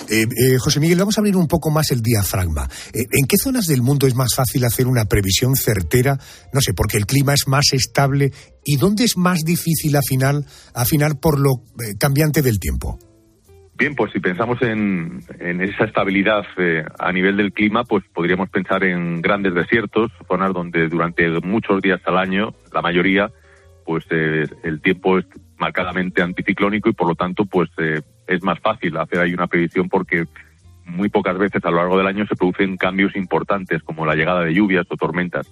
Eh, 0.08 0.22
eh, 0.22 0.58
José 0.58 0.80
Miguel, 0.80 0.98
vamos 0.98 1.18
a 1.18 1.20
abrir 1.20 1.36
un 1.36 1.46
poco 1.46 1.70
más 1.70 1.90
el 1.90 2.00
diafragma. 2.00 2.68
Eh, 2.94 3.04
¿En 3.10 3.26
qué 3.26 3.36
zonas 3.36 3.66
del 3.66 3.82
mundo 3.82 4.06
es 4.06 4.14
más 4.14 4.34
fácil 4.34 4.64
hacer 4.64 4.86
una 4.86 5.04
previsión 5.04 5.54
certera? 5.54 6.18
No 6.52 6.60
sé, 6.60 6.72
porque 6.74 6.96
el 6.96 7.06
clima 7.06 7.34
es 7.34 7.46
más 7.46 7.72
estable. 7.72 8.32
¿Y 8.64 8.76
dónde 8.76 9.04
es 9.04 9.16
más 9.16 9.40
difícil 9.44 9.96
afinar, 9.96 10.36
afinar 10.74 11.18
por 11.20 11.38
lo 11.38 11.62
eh, 11.80 11.94
cambiante 11.98 12.42
del 12.42 12.58
tiempo? 12.58 12.98
Bien, 13.78 13.94
pues 13.94 14.10
si 14.10 14.18
pensamos 14.18 14.60
en, 14.60 15.20
esa 15.38 15.84
estabilidad 15.84 16.44
eh, 16.56 16.84
a 16.98 17.12
nivel 17.12 17.36
del 17.36 17.52
clima, 17.52 17.84
pues 17.84 18.02
podríamos 18.12 18.50
pensar 18.50 18.82
en 18.82 19.22
grandes 19.22 19.54
desiertos, 19.54 20.10
zonas 20.26 20.52
donde 20.52 20.88
durante 20.88 21.28
muchos 21.42 21.80
días 21.80 22.00
al 22.06 22.18
año, 22.18 22.54
la 22.72 22.82
mayoría, 22.82 23.30
pues 23.86 24.04
eh, 24.10 24.48
el 24.64 24.80
tiempo 24.80 25.18
es 25.18 25.26
marcadamente 25.58 26.22
anticiclónico 26.22 26.88
y 26.88 26.92
por 26.92 27.06
lo 27.06 27.14
tanto 27.14 27.44
pues 27.44 27.70
eh, 27.78 28.02
es 28.26 28.42
más 28.42 28.58
fácil 28.58 28.96
hacer 28.96 29.20
ahí 29.20 29.32
una 29.32 29.46
predicción 29.46 29.88
porque 29.88 30.24
muy 30.84 31.08
pocas 31.08 31.38
veces 31.38 31.64
a 31.64 31.70
lo 31.70 31.76
largo 31.76 31.98
del 31.98 32.08
año 32.08 32.26
se 32.26 32.34
producen 32.34 32.76
cambios 32.78 33.14
importantes 33.14 33.84
como 33.84 34.04
la 34.04 34.16
llegada 34.16 34.42
de 34.42 34.54
lluvias 34.54 34.86
o 34.90 34.96
tormentas. 34.96 35.48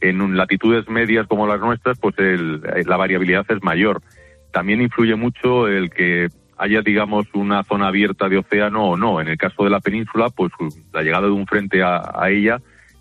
En 0.00 0.36
latitudes 0.36 0.88
medias 0.88 1.26
como 1.26 1.48
las 1.48 1.60
nuestras 1.60 1.98
pues 1.98 2.16
el, 2.18 2.60
la 2.60 2.96
variabilidad 2.96 3.44
es 3.48 3.60
mayor. 3.64 4.02
También 4.52 4.80
influye 4.80 5.16
mucho 5.16 5.66
el 5.66 5.90
que 5.90 6.28
haya, 6.56 6.82
digamos, 6.82 7.26
una 7.34 7.62
zona 7.64 7.88
abierta 7.88 8.28
de 8.28 8.38
océano 8.38 8.90
o 8.90 8.96
no. 8.96 9.20
En 9.20 9.28
el 9.28 9.36
caso 9.36 9.64
de 9.64 9.70
la 9.70 9.80
península, 9.80 10.30
pues 10.30 10.52
la 10.92 11.02
llegada 11.02 11.26
de 11.26 11.32
un 11.32 11.46
frente 11.46 11.82
a, 11.82 12.02
a 12.14 12.30
ella 12.30 12.60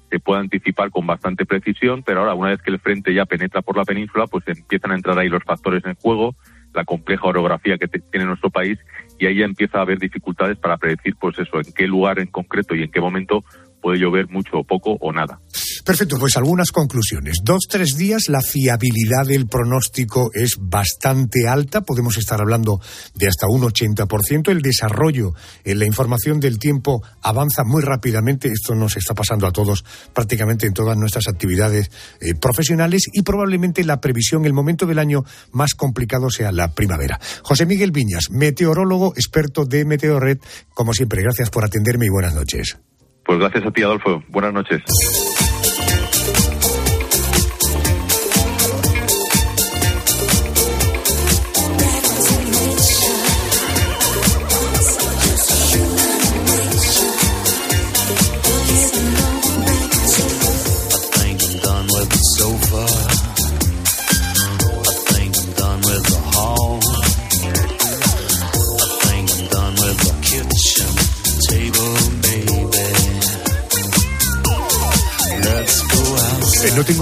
se 0.10 0.20
puede 0.20 0.42
anticipar 0.42 0.92
con 0.92 1.08
bastante 1.08 1.46
precisión, 1.46 2.04
pero 2.04 2.20
ahora 2.22 2.36
una 2.36 2.50
vez 2.50 2.62
que 2.62 2.72
el 2.72 2.80
frente 2.80 3.14
ya 3.14 3.26
penetra 3.26 3.62
por 3.62 3.78
la 3.78 3.86
península, 3.86 4.28
pues 4.28 4.48
empiezan 4.48 4.92
a 4.92 4.96
entrar 4.96 5.18
ahí 5.18 5.30
los 5.30 5.44
factores 5.44 5.84
en 5.86 5.96
juego, 5.96 6.36
la 6.74 6.86
compleja 6.86 7.28
orografía 7.28 7.78
que 7.78 7.88
tiene 7.88 8.26
nuestro 8.26 8.50
país 8.50 8.78
y 9.18 9.26
ahí 9.26 9.38
ya 9.38 9.46
empieza 9.46 9.80
a 9.80 9.82
haber 9.82 9.98
dificultades 9.98 10.58
para 10.58 10.78
predecir, 10.78 11.16
pues 11.20 11.40
eso, 11.40 11.58
en 11.58 11.74
qué 11.74 11.88
lugar 11.88 12.20
en 12.20 12.28
concreto 12.28 12.76
y 12.76 12.84
en 12.84 12.92
qué 12.92 13.02
momento 13.02 13.44
puede 13.86 14.00
llover 14.00 14.28
mucho 14.32 14.58
o 14.58 14.64
poco 14.64 14.98
o 15.00 15.14
nada. 15.14 15.40
Perfecto, 15.86 16.18
pues 16.18 16.36
algunas 16.38 16.72
conclusiones. 16.72 17.42
Dos, 17.44 17.68
tres 17.70 17.96
días, 17.96 18.30
la 18.30 18.42
fiabilidad 18.42 19.28
del 19.28 19.46
pronóstico 19.46 20.32
es 20.34 20.58
bastante 20.60 21.48
alta, 21.48 21.82
podemos 21.82 22.18
estar 22.18 22.42
hablando 22.42 22.82
de 23.14 23.28
hasta 23.28 23.46
un 23.48 23.62
80%. 23.62 24.50
El 24.50 24.64
desarrollo 24.64 25.36
en 25.64 25.78
la 25.78 25.86
información 25.86 26.40
del 26.40 26.58
tiempo 26.58 27.04
avanza 27.22 27.64
muy 27.64 27.84
rápidamente, 27.84 28.48
esto 28.48 28.74
nos 28.74 28.98
está 28.98 29.14
pasando 29.14 29.46
a 29.46 29.52
todos 29.52 29.86
prácticamente 30.16 30.66
en 30.66 30.74
todas 30.74 30.98
nuestras 30.98 31.28
actividades 31.28 31.92
eh, 32.22 32.34
profesionales 32.34 33.04
y 33.14 33.22
probablemente 33.22 33.84
la 33.84 34.02
previsión, 34.02 34.46
el 34.46 34.54
momento 34.54 34.88
del 34.88 34.98
año 34.98 35.26
más 35.52 35.76
complicado 35.76 36.32
sea 36.32 36.52
la 36.52 36.74
primavera. 36.74 37.20
José 37.44 37.68
Miguel 37.68 37.92
Viñas, 37.92 38.32
meteorólogo, 38.32 39.14
experto 39.16 39.66
de 39.66 39.86
Meteorred, 39.86 40.40
como 40.74 40.92
siempre, 40.94 41.22
gracias 41.22 41.52
por 41.52 41.64
atenderme 41.64 42.08
y 42.08 42.10
buenas 42.10 42.34
noches. 42.34 42.80
Pues 43.26 43.40
gracias 43.40 43.66
a 43.66 43.72
ti, 43.72 43.82
Adolfo. 43.82 44.24
Buenas 44.30 44.54
noches. 44.54 44.82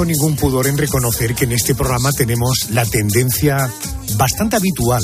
Ningún 0.05 0.35
pudor 0.35 0.67
en 0.67 0.77
reconocer 0.77 1.35
que 1.35 1.45
en 1.45 1.51
este 1.53 1.75
programa 1.75 2.11
tenemos 2.11 2.69
la 2.71 2.85
tendencia 2.85 3.71
bastante 4.17 4.55
habitual 4.55 5.03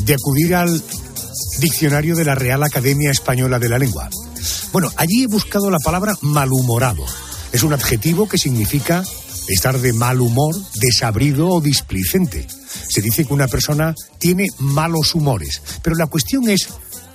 de 0.00 0.14
acudir 0.14 0.54
al 0.54 0.82
diccionario 1.58 2.16
de 2.16 2.24
la 2.24 2.34
Real 2.34 2.62
Academia 2.62 3.10
Española 3.10 3.58
de 3.58 3.68
la 3.68 3.78
Lengua. 3.78 4.08
Bueno, 4.72 4.90
allí 4.96 5.24
he 5.24 5.26
buscado 5.26 5.70
la 5.70 5.78
palabra 5.78 6.14
malhumorado. 6.22 7.04
Es 7.52 7.62
un 7.62 7.72
adjetivo 7.72 8.28
que 8.28 8.38
significa 8.38 9.02
estar 9.48 9.78
de 9.78 9.92
mal 9.92 10.20
humor, 10.20 10.54
desabrido 10.74 11.48
o 11.48 11.60
displicente. 11.60 12.46
Se 12.88 13.00
dice 13.00 13.24
que 13.24 13.34
una 13.34 13.48
persona 13.48 13.94
tiene 14.18 14.48
malos 14.58 15.14
humores. 15.14 15.62
Pero 15.82 15.96
la 15.96 16.06
cuestión 16.06 16.48
es, 16.48 16.68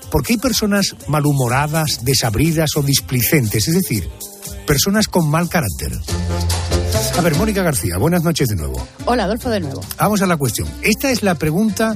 ¿por 0.10 0.24
qué 0.24 0.34
hay 0.34 0.40
personas 0.40 0.96
malhumoradas, 1.08 2.04
desabridas 2.04 2.72
o 2.76 2.84
displicentes? 2.84 3.68
Es 3.68 3.76
decir, 3.76 4.10
personas 4.66 5.08
con 5.08 5.30
mal 5.30 5.50
carácter. 5.50 5.92
A 7.18 7.22
ver, 7.22 7.36
Mónica 7.36 7.62
García, 7.62 7.98
buenas 7.98 8.24
noches 8.24 8.48
de 8.48 8.56
nuevo. 8.56 8.88
Hola, 9.06 9.26
Adolfo, 9.26 9.50
de 9.50 9.60
nuevo. 9.60 9.82
Vamos 9.98 10.22
a 10.22 10.26
la 10.28 10.38
cuestión. 10.38 10.68
Esta 10.82 11.12
es 11.12 11.22
la 11.22 11.36
pregunta 11.36 11.96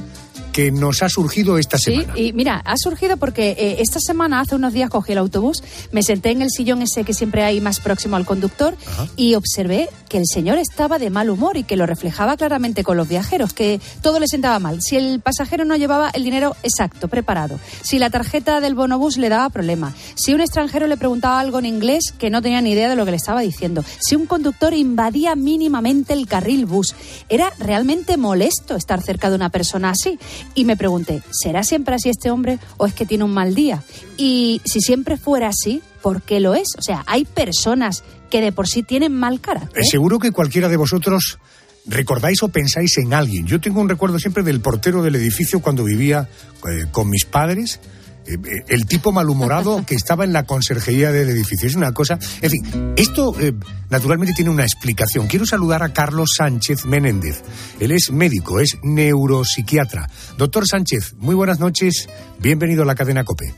que 0.56 0.72
nos 0.72 1.02
ha 1.02 1.10
surgido 1.10 1.58
esta 1.58 1.76
semana. 1.76 2.14
Sí, 2.14 2.28
y 2.28 2.32
mira, 2.32 2.62
ha 2.64 2.78
surgido 2.78 3.18
porque 3.18 3.50
eh, 3.58 3.76
esta 3.80 4.00
semana, 4.00 4.40
hace 4.40 4.54
unos 4.54 4.72
días, 4.72 4.88
cogí 4.88 5.12
el 5.12 5.18
autobús, 5.18 5.62
me 5.92 6.02
senté 6.02 6.30
en 6.30 6.40
el 6.40 6.48
sillón 6.48 6.80
ese 6.80 7.04
que 7.04 7.12
siempre 7.12 7.44
hay 7.44 7.60
más 7.60 7.78
próximo 7.78 8.16
al 8.16 8.24
conductor 8.24 8.74
Ajá. 8.86 9.06
y 9.16 9.34
observé 9.34 9.90
que 10.08 10.16
el 10.16 10.24
señor 10.26 10.56
estaba 10.56 10.98
de 10.98 11.10
mal 11.10 11.28
humor 11.28 11.58
y 11.58 11.64
que 11.64 11.76
lo 11.76 11.84
reflejaba 11.84 12.38
claramente 12.38 12.84
con 12.84 12.96
los 12.96 13.06
viajeros, 13.06 13.52
que 13.52 13.82
todo 14.00 14.18
le 14.18 14.28
sentaba 14.28 14.58
mal. 14.58 14.80
Si 14.80 14.96
el 14.96 15.20
pasajero 15.20 15.66
no 15.66 15.76
llevaba 15.76 16.08
el 16.08 16.24
dinero 16.24 16.56
exacto, 16.62 17.08
preparado, 17.08 17.60
si 17.82 17.98
la 17.98 18.08
tarjeta 18.08 18.62
del 18.62 18.74
bonobús 18.74 19.18
le 19.18 19.28
daba 19.28 19.50
problema, 19.50 19.94
si 20.14 20.32
un 20.32 20.40
extranjero 20.40 20.86
le 20.86 20.96
preguntaba 20.96 21.38
algo 21.38 21.58
en 21.58 21.66
inglés 21.66 22.14
que 22.18 22.30
no 22.30 22.40
tenía 22.40 22.62
ni 22.62 22.70
idea 22.70 22.88
de 22.88 22.96
lo 22.96 23.04
que 23.04 23.10
le 23.10 23.18
estaba 23.18 23.42
diciendo, 23.42 23.84
si 24.00 24.16
un 24.16 24.24
conductor 24.24 24.72
invadía 24.72 25.34
mínimamente 25.34 26.14
el 26.14 26.26
carril 26.26 26.64
bus, 26.64 26.94
era 27.28 27.52
realmente 27.58 28.16
molesto 28.16 28.74
estar 28.74 29.02
cerca 29.02 29.28
de 29.28 29.36
una 29.36 29.50
persona 29.50 29.90
así. 29.90 30.18
Y 30.54 30.64
me 30.64 30.76
pregunté, 30.76 31.22
¿será 31.30 31.62
siempre 31.62 31.94
así 31.94 32.08
este 32.08 32.30
hombre 32.30 32.58
o 32.76 32.86
es 32.86 32.94
que 32.94 33.06
tiene 33.06 33.24
un 33.24 33.32
mal 33.32 33.54
día? 33.54 33.82
Y 34.16 34.60
si 34.64 34.80
siempre 34.80 35.16
fuera 35.16 35.48
así, 35.48 35.82
¿por 36.02 36.22
qué 36.22 36.40
lo 36.40 36.54
es? 36.54 36.68
O 36.78 36.82
sea, 36.82 37.04
hay 37.06 37.24
personas 37.24 38.04
que 38.30 38.40
de 38.40 38.52
por 38.52 38.66
sí 38.68 38.82
tienen 38.82 39.14
mal 39.14 39.40
carácter. 39.40 39.84
Seguro 39.84 40.18
que 40.18 40.32
cualquiera 40.32 40.68
de 40.68 40.76
vosotros 40.76 41.38
recordáis 41.86 42.42
o 42.42 42.48
pensáis 42.48 42.98
en 42.98 43.14
alguien. 43.14 43.46
Yo 43.46 43.60
tengo 43.60 43.80
un 43.80 43.88
recuerdo 43.88 44.18
siempre 44.18 44.42
del 44.42 44.60
portero 44.60 45.02
del 45.02 45.16
edificio 45.16 45.60
cuando 45.60 45.84
vivía 45.84 46.28
eh, 46.68 46.86
con 46.90 47.08
mis 47.08 47.24
padres 47.24 47.80
eh, 47.82 47.95
el 48.26 48.86
tipo 48.86 49.12
malhumorado 49.12 49.84
que 49.86 49.94
estaba 49.94 50.24
en 50.24 50.32
la 50.32 50.44
conserjería 50.44 51.12
del 51.12 51.28
edificio. 51.30 51.68
Es 51.68 51.74
una 51.74 51.92
cosa. 51.92 52.18
En 52.40 52.50
fin, 52.50 52.94
esto 52.96 53.38
eh, 53.40 53.52
naturalmente 53.90 54.34
tiene 54.34 54.50
una 54.50 54.64
explicación. 54.64 55.26
Quiero 55.26 55.46
saludar 55.46 55.82
a 55.82 55.92
Carlos 55.92 56.30
Sánchez 56.36 56.84
Menéndez. 56.84 57.42
Él 57.80 57.92
es 57.92 58.10
médico, 58.10 58.60
es 58.60 58.76
neuropsiquiatra. 58.82 60.08
Doctor 60.36 60.66
Sánchez, 60.66 61.14
muy 61.18 61.34
buenas 61.34 61.60
noches. 61.60 62.08
Bienvenido 62.38 62.82
a 62.82 62.86
la 62.86 62.94
cadena 62.94 63.24
COPE. 63.24 63.54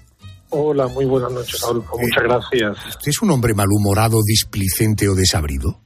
Hola, 0.51 0.89
muy 0.89 1.05
buenas 1.05 1.33
noches, 1.33 1.63
Adolfo. 1.63 1.99
Muchas 1.99 2.23
gracias. 2.23 2.87
¿Usted 2.97 3.09
es 3.09 3.23
un 3.23 3.31
hombre 3.31 3.53
malhumorado, 3.55 4.23
displicente 4.25 5.09
o 5.09 5.15
desabrido? 5.15 5.81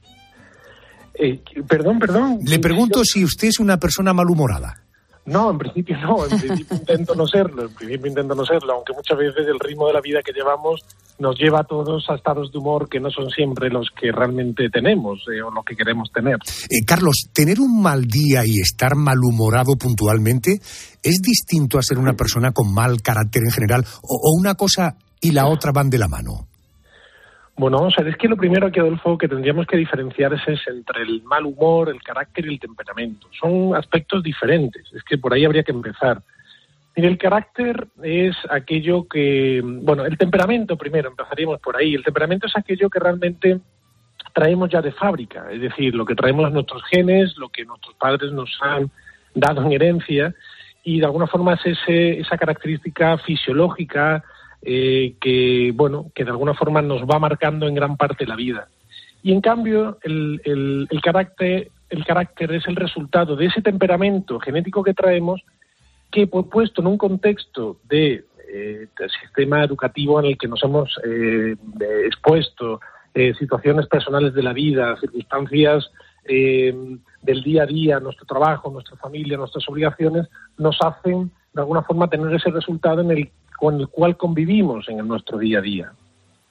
perdón, 1.67 1.99
perdón. 1.99 2.39
Le 2.43 2.59
pregunto 2.59 3.03
si 3.05 3.23
usted 3.23 3.49
es 3.49 3.59
una 3.59 3.77
persona 3.77 4.13
malhumorada. 4.13 4.82
No, 5.25 5.51
en 5.51 5.57
principio 5.57 5.97
no, 5.99 6.25
en 6.25 6.37
principio 6.39 6.77
intento 6.77 7.15
no 7.15 7.25
serlo, 7.27 7.63
en 7.63 7.73
principio 7.73 8.07
intento 8.07 8.35
no 8.35 8.45
serlo, 8.45 8.73
aunque 8.73 8.93
muchas 8.93 9.17
veces 9.17 9.47
el 9.47 9.59
ritmo 9.59 9.87
de 9.87 9.93
la 9.93 10.01
vida 10.01 10.21
que 10.21 10.33
llevamos 10.33 10.81
nos 11.19 11.37
lleva 11.39 11.61
a 11.61 11.63
todos 11.63 12.09
a 12.09 12.15
estados 12.15 12.51
de 12.51 12.57
humor 12.57 12.89
que 12.89 12.99
no 12.99 13.09
son 13.09 13.29
siempre 13.29 13.69
los 13.69 13.87
que 13.97 14.11
realmente 14.11 14.69
tenemos 14.69 15.23
eh, 15.33 15.41
o 15.41 15.51
los 15.51 15.63
que 15.63 15.75
queremos 15.75 16.11
tener. 16.11 16.35
Eh, 16.69 16.83
Carlos, 16.85 17.29
tener 17.31 17.59
un 17.61 17.81
mal 17.81 18.05
día 18.05 18.43
y 18.45 18.59
estar 18.59 18.95
malhumorado 18.95 19.75
puntualmente 19.77 20.59
es 21.01 21.21
distinto 21.21 21.77
a 21.77 21.83
ser 21.83 21.99
una 21.99 22.13
persona 22.13 22.51
con 22.51 22.73
mal 22.73 23.01
carácter 23.01 23.43
en 23.45 23.51
general 23.51 23.85
o 24.01 24.37
una 24.37 24.55
cosa 24.55 24.97
y 25.21 25.31
la 25.31 25.47
otra 25.47 25.71
van 25.71 25.89
de 25.89 25.99
la 25.99 26.09
mano. 26.09 26.47
Bueno, 27.55 27.77
vamos 27.77 27.93
a 27.97 28.01
es 28.01 28.17
que 28.17 28.27
lo 28.27 28.35
primero 28.35 28.67
aquí, 28.67 28.79
Adolfo, 28.79 29.17
que 29.17 29.27
tendríamos 29.27 29.67
que 29.67 29.77
diferenciar 29.77 30.33
es, 30.33 30.67
entre 30.67 31.03
el 31.03 31.21
mal 31.23 31.45
humor, 31.45 31.89
el 31.89 32.01
carácter 32.01 32.45
y 32.45 32.53
el 32.53 32.59
temperamento. 32.59 33.27
Son 33.39 33.75
aspectos 33.75 34.23
diferentes, 34.23 34.91
es 34.91 35.03
que 35.03 35.19
por 35.19 35.33
ahí 35.33 35.45
habría 35.45 35.63
que 35.63 35.71
empezar. 35.71 36.21
Mire, 36.95 37.09
el 37.09 37.17
carácter 37.17 37.87
es 38.01 38.35
aquello 38.49 39.07
que, 39.07 39.61
bueno, 39.63 40.05
el 40.05 40.17
temperamento 40.17 40.77
primero, 40.77 41.09
empezaríamos 41.09 41.59
por 41.59 41.77
ahí. 41.77 41.93
El 41.93 42.03
temperamento 42.03 42.47
es 42.47 42.57
aquello 42.57 42.89
que 42.89 42.99
realmente 42.99 43.59
traemos 44.33 44.69
ya 44.69 44.81
de 44.81 44.91
fábrica, 44.91 45.45
es 45.51 45.61
decir, 45.61 45.93
lo 45.93 46.05
que 46.05 46.15
traemos 46.15 46.51
nuestros 46.51 46.83
genes, 46.85 47.37
lo 47.37 47.49
que 47.49 47.65
nuestros 47.65 47.93
padres 47.95 48.31
nos 48.31 48.49
han 48.61 48.89
dado 49.35 49.63
en 49.63 49.73
herencia, 49.73 50.33
y 50.83 50.99
de 50.99 51.05
alguna 51.05 51.27
forma 51.27 51.53
es 51.53 51.65
ese, 51.65 52.19
esa 52.19 52.37
característica 52.37 53.17
fisiológica, 53.19 54.23
eh, 54.65 55.15
que, 55.19 55.73
bueno, 55.75 56.11
que 56.15 56.23
de 56.23 56.31
alguna 56.31 56.53
forma 56.53 56.81
nos 56.81 57.01
va 57.01 57.19
marcando 57.19 57.67
en 57.67 57.75
gran 57.75 57.97
parte 57.97 58.25
la 58.25 58.37
vida. 58.37 58.69
Y 59.21 59.33
en 59.33 59.41
cambio, 59.41 59.97
el, 60.03 60.41
el, 60.89 61.01
carácter, 61.01 61.69
el 61.89 62.05
carácter 62.05 62.53
es 62.53 62.65
el 62.67 62.77
resultado 62.77 63.35
de 63.35 63.47
ese 63.47 63.61
temperamento 63.61 64.39
genético 64.39 64.81
que 64.81 64.93
traemos, 64.93 65.41
que 66.11 66.27
pues, 66.27 66.45
puesto 66.49 66.81
en 66.81 66.87
un 66.87 66.97
contexto 66.97 67.77
de, 67.89 68.25
eh, 68.53 68.87
sistema 69.21 69.63
educativo 69.63 70.19
en 70.19 70.27
el 70.27 70.37
que 70.37 70.47
nos 70.47 70.63
hemos 70.63 70.97
eh, 71.05 71.55
expuesto, 72.05 72.79
situaciones 73.37 73.85
personales 73.85 74.33
de 74.33 74.41
la 74.41 74.53
vida, 74.53 74.97
circunstancias 74.99 75.91
del 76.25 77.43
día 77.43 77.61
a 77.61 77.65
día, 77.67 77.99
nuestro 77.99 78.25
trabajo, 78.25 78.71
nuestra 78.71 78.97
familia, 78.97 79.37
nuestras 79.37 79.69
obligaciones, 79.69 80.27
nos 80.57 80.77
hacen 80.81 81.29
de 81.53 81.61
alguna 81.61 81.83
forma 81.83 82.09
tener 82.09 82.33
ese 82.33 82.49
resultado 82.49 83.01
en 83.01 83.11
el 83.11 83.29
con 83.63 83.79
el 83.79 83.87
cual 83.87 84.17
convivimos 84.17 84.89
en 84.89 84.97
nuestro 85.07 85.37
día 85.37 85.59
a 85.59 85.61
día. 85.61 85.93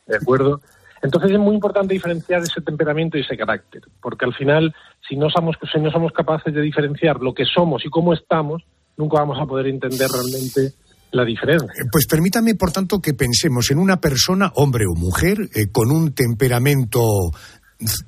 ¿De 0.07 0.17
acuerdo? 0.17 0.63
Entonces 1.03 1.33
es 1.33 1.39
muy 1.39 1.55
importante 1.55 1.93
diferenciar 1.93 2.41
ese 2.41 2.63
temperamento 2.63 3.19
y 3.19 3.21
ese 3.21 3.37
carácter, 3.37 3.83
porque 4.01 4.25
al 4.25 4.33
final, 4.33 4.75
si 5.07 5.17
no 5.17 5.29
somos, 5.29 5.57
si 5.71 5.79
no 5.79 5.91
somos 5.91 6.13
capaces 6.13 6.55
de 6.55 6.63
diferenciar 6.63 7.21
lo 7.21 7.35
que 7.35 7.45
somos 7.45 7.85
y 7.85 7.91
cómo 7.91 8.15
estamos, 8.15 8.63
nunca 8.97 9.19
vamos 9.19 9.37
a 9.39 9.45
poder 9.45 9.67
entender 9.67 10.09
realmente 10.09 10.75
la 11.11 11.27
diferencia. 11.27 11.83
Eh, 11.83 11.89
pues 11.93 12.07
permítame, 12.07 12.55
por 12.55 12.73
tanto, 12.73 12.99
que 13.01 13.13
pensemos 13.13 13.71
en 13.71 13.79
una 13.79 14.01
persona, 14.01 14.51
hombre 14.55 14.85
o 14.89 14.99
mujer, 14.99 15.37
eh, 15.55 15.67
con 15.71 15.91
un 15.91 16.15
temperamento 16.15 17.03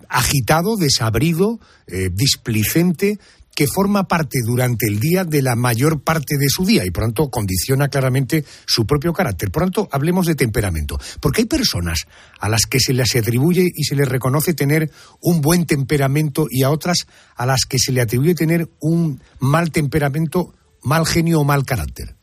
agitado, 0.09 0.77
desabrido, 0.77 1.59
eh, 1.87 2.09
displicente, 2.11 3.19
que 3.55 3.67
forma 3.67 4.05
parte 4.05 4.39
durante 4.45 4.87
el 4.87 4.99
día 4.99 5.25
de 5.25 5.43
la 5.43 5.55
mayor 5.55 6.03
parte 6.03 6.37
de 6.39 6.49
su 6.49 6.65
día 6.65 6.85
y 6.85 6.91
por 6.91 7.05
tanto 7.05 7.31
condiciona 7.31 7.89
claramente 7.89 8.45
su 8.67 8.87
propio 8.87 9.13
carácter. 9.13 9.51
Por 9.51 9.63
tanto, 9.63 9.89
hablemos 9.93 10.27
de 10.27 10.35
temperamento, 10.35 10.99
porque 11.21 11.43
hay 11.43 11.47
personas 11.47 12.07
a 12.41 12.49
las 12.49 12.67
que 12.67 12.81
se 12.81 12.93
les 12.93 13.15
atribuye 13.15 13.71
y 13.75 13.85
se 13.85 13.97
les 13.97 14.09
reconoce 14.09 14.55
tener 14.55 14.91
un 15.21 15.41
buen 15.41 15.67
temperamento 15.67 16.47
y 16.51 16.63
a 16.63 16.71
otras 16.71 17.07
a 17.37 17.47
las 17.47 17.65
que 17.67 17.79
se 17.79 17.93
le 17.93 18.01
atribuye 18.01 18.35
tener 18.35 18.69
un 18.81 19.21
mal 19.41 19.71
temperamento, 19.71 20.55
mal 20.83 21.07
genio 21.07 21.41
o 21.41 21.45
mal 21.45 21.65
carácter. 21.65 22.17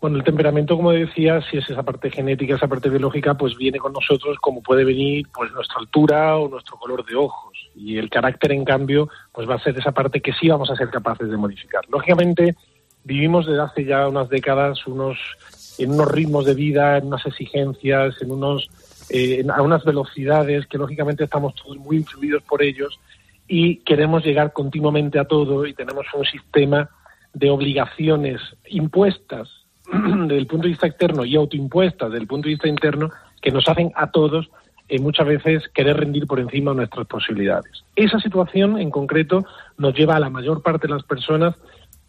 Bueno, 0.00 0.18
el 0.18 0.24
temperamento, 0.24 0.76
como 0.76 0.92
decía, 0.92 1.40
si 1.50 1.58
es 1.58 1.68
esa 1.68 1.82
parte 1.82 2.08
genética, 2.10 2.54
esa 2.54 2.68
parte 2.68 2.88
biológica, 2.88 3.34
pues 3.34 3.56
viene 3.56 3.78
con 3.78 3.92
nosotros 3.92 4.36
como 4.40 4.62
puede 4.62 4.84
venir 4.84 5.26
pues 5.34 5.50
nuestra 5.50 5.80
altura 5.80 6.36
o 6.36 6.48
nuestro 6.48 6.76
color 6.76 7.04
de 7.04 7.16
ojos. 7.16 7.47
Y 7.78 7.96
el 7.96 8.10
carácter, 8.10 8.52
en 8.52 8.64
cambio, 8.64 9.08
pues 9.32 9.48
va 9.48 9.54
a 9.54 9.60
ser 9.60 9.78
esa 9.78 9.92
parte 9.92 10.20
que 10.20 10.32
sí 10.32 10.48
vamos 10.48 10.68
a 10.70 10.76
ser 10.76 10.90
capaces 10.90 11.30
de 11.30 11.36
modificar. 11.36 11.84
Lógicamente, 11.88 12.56
vivimos 13.04 13.46
desde 13.46 13.62
hace 13.62 13.84
ya 13.84 14.08
unas 14.08 14.28
décadas 14.28 14.84
unos 14.86 15.18
en 15.78 15.92
unos 15.92 16.10
ritmos 16.10 16.44
de 16.44 16.54
vida, 16.54 16.98
en 16.98 17.06
unas 17.06 17.24
exigencias, 17.24 18.20
en 18.20 18.32
unos 18.32 18.68
eh, 19.10 19.44
a 19.48 19.62
unas 19.62 19.84
velocidades 19.84 20.66
que 20.66 20.76
lógicamente 20.76 21.24
estamos 21.24 21.54
todos 21.54 21.78
muy 21.78 21.98
influidos 21.98 22.42
por 22.42 22.62
ellos 22.62 22.98
y 23.46 23.76
queremos 23.76 24.24
llegar 24.24 24.52
continuamente 24.52 25.18
a 25.18 25.24
todo 25.24 25.64
y 25.64 25.72
tenemos 25.72 26.06
un 26.14 26.24
sistema 26.26 26.90
de 27.32 27.48
obligaciones 27.48 28.40
impuestas 28.66 29.48
desde 29.92 30.36
el 30.36 30.46
punto 30.46 30.64
de 30.64 30.70
vista 30.70 30.86
externo 30.86 31.24
y 31.24 31.36
autoimpuestas 31.36 32.10
desde 32.10 32.22
el 32.22 32.28
punto 32.28 32.48
de 32.48 32.54
vista 32.54 32.68
interno 32.68 33.10
que 33.40 33.50
nos 33.50 33.66
hacen 33.68 33.92
a 33.94 34.10
todos 34.10 34.50
eh, 34.88 34.98
muchas 35.00 35.26
veces 35.26 35.68
querer 35.74 35.96
rendir 35.96 36.26
por 36.26 36.40
encima 36.40 36.70
de 36.70 36.78
nuestras 36.78 37.06
posibilidades. 37.06 37.84
Esa 37.94 38.18
situación 38.20 38.78
en 38.78 38.90
concreto 38.90 39.44
nos 39.76 39.94
lleva 39.94 40.16
a 40.16 40.20
la 40.20 40.30
mayor 40.30 40.62
parte 40.62 40.86
de 40.86 40.94
las 40.94 41.02
personas 41.04 41.54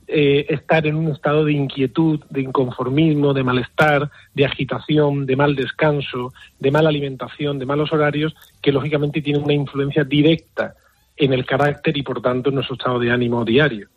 eh, 0.08 0.48
estar 0.50 0.88
en 0.88 0.96
un 0.96 1.12
estado 1.12 1.46
de 1.46 1.54
inquietud, 1.54 2.20
de 2.32 2.42
inconformismo, 2.42 3.34
de 3.34 3.44
malestar, 3.44 4.10
de 4.34 4.46
agitación, 4.46 5.28
de 5.28 5.36
mal 5.36 5.56
descanso, 5.56 6.34
de 6.60 6.72
mala 6.72 6.90
alimentación, 6.90 7.60
de 7.60 7.68
malos 7.68 7.94
horarios, 7.94 8.36
que 8.60 8.72
lógicamente 8.72 9.22
tienen 9.22 9.44
una 9.44 9.54
influencia 9.54 10.04
directa 10.04 10.74
en 11.16 11.34
el 11.34 11.46
carácter 11.46 11.96
y 11.96 12.02
por 12.02 12.24
tanto 12.24 12.50
en 12.50 12.56
nuestro 12.56 12.76
estado 12.76 12.98
de 12.98 13.12
ánimo 13.12 13.46
diario. 13.46 13.88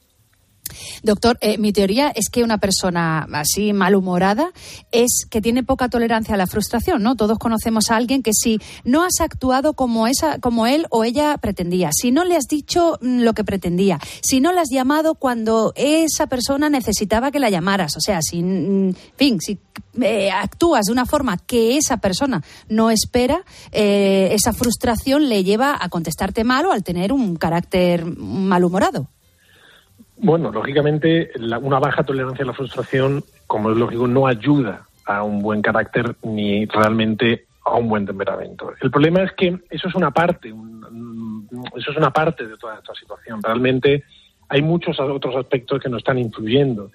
Doctor, 1.02 1.38
eh, 1.40 1.58
mi 1.58 1.72
teoría 1.72 2.12
es 2.14 2.28
que 2.30 2.42
una 2.42 2.58
persona 2.58 3.26
así 3.32 3.72
malhumorada 3.72 4.52
es 4.90 5.26
que 5.28 5.40
tiene 5.40 5.62
poca 5.62 5.88
tolerancia 5.88 6.34
a 6.34 6.38
la 6.38 6.46
frustración, 6.46 7.02
¿no? 7.02 7.16
Todos 7.16 7.38
conocemos 7.38 7.90
a 7.90 7.96
alguien 7.96 8.22
que 8.22 8.32
si 8.32 8.60
no 8.84 9.04
has 9.04 9.20
actuado 9.20 9.74
como 9.74 10.06
esa, 10.06 10.38
como 10.38 10.66
él 10.66 10.86
o 10.90 11.04
ella 11.04 11.36
pretendía, 11.38 11.90
si 11.92 12.10
no 12.10 12.24
le 12.24 12.36
has 12.36 12.46
dicho 12.48 12.98
mm, 13.00 13.20
lo 13.20 13.34
que 13.34 13.44
pretendía, 13.44 13.98
si 14.22 14.40
no 14.40 14.52
le 14.52 14.60
has 14.60 14.70
llamado 14.70 15.14
cuando 15.14 15.72
esa 15.76 16.26
persona 16.26 16.70
necesitaba 16.70 17.30
que 17.30 17.40
la 17.40 17.50
llamaras, 17.50 17.96
o 17.96 18.00
sea, 18.00 18.20
si, 18.22 18.42
mm, 18.42 18.94
fin, 19.16 19.40
si 19.40 19.58
eh, 20.00 20.30
actúas 20.30 20.86
de 20.86 20.92
una 20.92 21.06
forma 21.06 21.36
que 21.38 21.76
esa 21.76 21.98
persona 21.98 22.42
no 22.68 22.90
espera, 22.90 23.44
eh, 23.72 24.30
esa 24.32 24.52
frustración 24.52 25.28
le 25.28 25.44
lleva 25.44 25.76
a 25.78 25.88
contestarte 25.88 26.44
mal 26.44 26.66
o 26.66 26.72
al 26.72 26.82
tener 26.82 27.12
un 27.12 27.36
carácter 27.36 28.04
malhumorado. 28.04 29.08
Bueno, 30.22 30.52
lógicamente, 30.52 31.32
una 31.60 31.80
baja 31.80 32.04
tolerancia 32.04 32.44
a 32.44 32.46
la 32.46 32.52
frustración, 32.52 33.24
como 33.48 33.72
es 33.72 33.76
lógico, 33.76 34.06
no 34.06 34.28
ayuda 34.28 34.86
a 35.04 35.24
un 35.24 35.42
buen 35.42 35.60
carácter 35.62 36.14
ni 36.22 36.64
realmente 36.66 37.46
a 37.64 37.74
un 37.74 37.88
buen 37.88 38.06
temperamento. 38.06 38.72
El 38.80 38.92
problema 38.92 39.24
es 39.24 39.32
que 39.32 39.58
eso 39.68 39.88
es 39.88 39.94
una 39.96 40.12
parte, 40.12 40.54
eso 41.76 41.90
es 41.90 41.96
una 41.96 42.12
parte 42.12 42.46
de 42.46 42.56
toda 42.56 42.76
esta 42.76 42.94
situación. 42.94 43.42
Realmente 43.42 44.04
hay 44.48 44.62
muchos 44.62 45.00
otros 45.00 45.34
aspectos 45.34 45.82
que 45.82 45.88
nos 45.88 45.98
están 45.98 46.18
influyendo. 46.18 46.92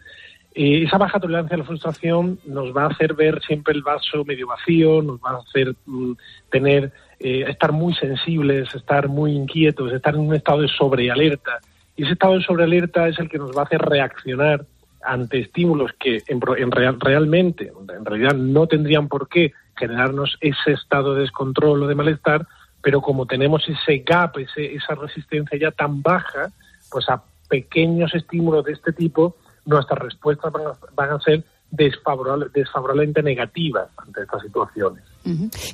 esa 0.55 0.97
baja 0.97 1.19
tolerancia 1.19 1.55
a 1.55 1.59
la 1.59 1.65
frustración 1.65 2.39
nos 2.45 2.73
va 2.73 2.83
a 2.83 2.87
hacer 2.87 3.13
ver 3.13 3.41
siempre 3.41 3.73
el 3.73 3.83
vaso 3.83 4.23
medio 4.23 4.47
vacío, 4.47 5.01
nos 5.01 5.19
va 5.19 5.31
a 5.31 5.39
hacer 5.39 5.75
mm, 5.85 6.13
tener, 6.49 6.93
eh, 7.19 7.43
estar 7.49 7.73
muy 7.73 7.93
sensibles, 7.93 8.73
estar 8.73 9.09
muy 9.09 9.33
inquietos, 9.33 9.91
estar 9.91 10.15
en 10.15 10.21
un 10.21 10.33
estado 10.33 10.61
de 10.61 10.69
sobrealerta 10.69 11.59
y 11.97 12.03
ese 12.03 12.13
estado 12.13 12.35
de 12.35 12.43
sobrealerta 12.43 13.07
es 13.07 13.19
el 13.19 13.27
que 13.27 13.39
nos 13.39 13.51
va 13.51 13.61
a 13.61 13.65
hacer 13.65 13.81
reaccionar 13.81 14.65
ante 15.03 15.39
estímulos 15.39 15.91
que 15.99 16.23
en, 16.27 16.39
realmente, 16.71 17.71
en 17.89 18.05
realidad 18.05 18.35
no 18.35 18.67
tendrían 18.67 19.07
por 19.07 19.27
qué 19.27 19.51
generarnos 19.75 20.37
ese 20.41 20.73
estado 20.73 21.15
de 21.15 21.21
descontrol 21.21 21.83
o 21.83 21.87
de 21.87 21.95
malestar, 21.95 22.47
pero 22.81 23.01
como 23.01 23.25
tenemos 23.25 23.67
ese 23.67 23.99
gap, 23.99 24.37
esa 24.37 24.95
resistencia 24.95 25.57
ya 25.57 25.71
tan 25.71 26.01
baja, 26.01 26.51
pues 26.91 27.09
a 27.09 27.23
pequeños 27.49 28.13
estímulos 28.13 28.65
de 28.65 28.73
este 28.73 28.93
tipo, 28.93 29.35
nuestras 29.65 29.99
respuestas 29.99 30.53
van 30.93 31.11
a, 31.11 31.19
ser 31.19 31.43
desfavorablemente 31.71 33.23
negativas 33.23 33.89
ante 33.97 34.21
estas 34.21 34.41
situaciones. 34.41 35.03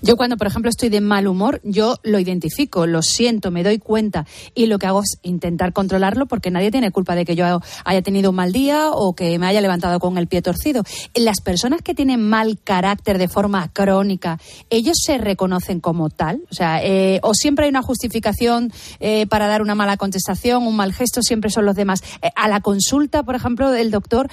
Yo 0.02 0.18
cuando, 0.18 0.38
por 0.38 0.48
ejemplo, 0.48 0.70
estoy 0.70 0.90
de 0.90 1.02
mal 1.02 1.28
humor, 1.28 1.62
yo 1.64 1.98
lo 2.04 2.20
identifico, 2.20 2.88
lo 2.88 3.02
siento, 3.02 3.52
me 3.52 3.64
doy 3.64 3.78
cuenta 3.78 4.26
y 4.56 4.66
lo 4.66 4.80
que 4.80 4.88
hago 4.88 5.02
es 5.02 5.20
intentar 5.22 5.74
controlarlo 5.74 6.26
porque 6.26 6.52
nadie 6.52 6.72
tiene 6.72 6.92
culpa 6.92 7.16
de 7.16 7.26
que 7.26 7.36
yo 7.36 7.62
haya 7.86 8.02
tenido 8.02 8.32
un 8.32 8.38
mal 8.38 8.52
día 8.52 8.92
o 8.92 9.14
que 9.14 9.38
me 9.40 9.48
haya 9.48 9.62
levantado 9.62 10.00
con 10.00 10.18
el 10.18 10.28
pie 10.28 10.42
torcido. 10.42 10.84
Las 11.14 11.42
personas 11.42 11.82
que 11.82 11.94
tienen 11.94 12.28
mal 12.28 12.60
carácter 12.64 13.18
de 13.18 13.28
forma 13.28 13.70
crónica, 13.72 14.40
¿ellos 14.70 14.98
se 15.04 15.18
reconocen 15.18 15.80
como 15.80 16.10
tal? 16.10 16.42
O 16.52 16.56
sea, 16.56 16.84
eh, 16.84 17.20
o 17.24 17.34
siempre 17.34 17.66
hay 17.66 17.70
una 17.70 17.82
justificación 17.82 18.72
eh, 19.00 19.28
para 19.28 19.48
dar 19.48 19.62
una 19.62 19.76
mala 19.76 19.98
contestación, 19.98 20.66
un 20.66 20.76
mal 20.76 20.94
gesto, 20.94 21.22
siempre 21.22 21.50
son 21.50 21.66
los 21.66 21.76
demás. 21.76 22.04
Eh, 22.22 22.30
a 22.36 22.48
la 22.48 22.62
consulta, 22.62 23.24
por 23.24 23.36
ejemplo, 23.36 23.72
del 23.72 23.92
doctor, 23.92 24.30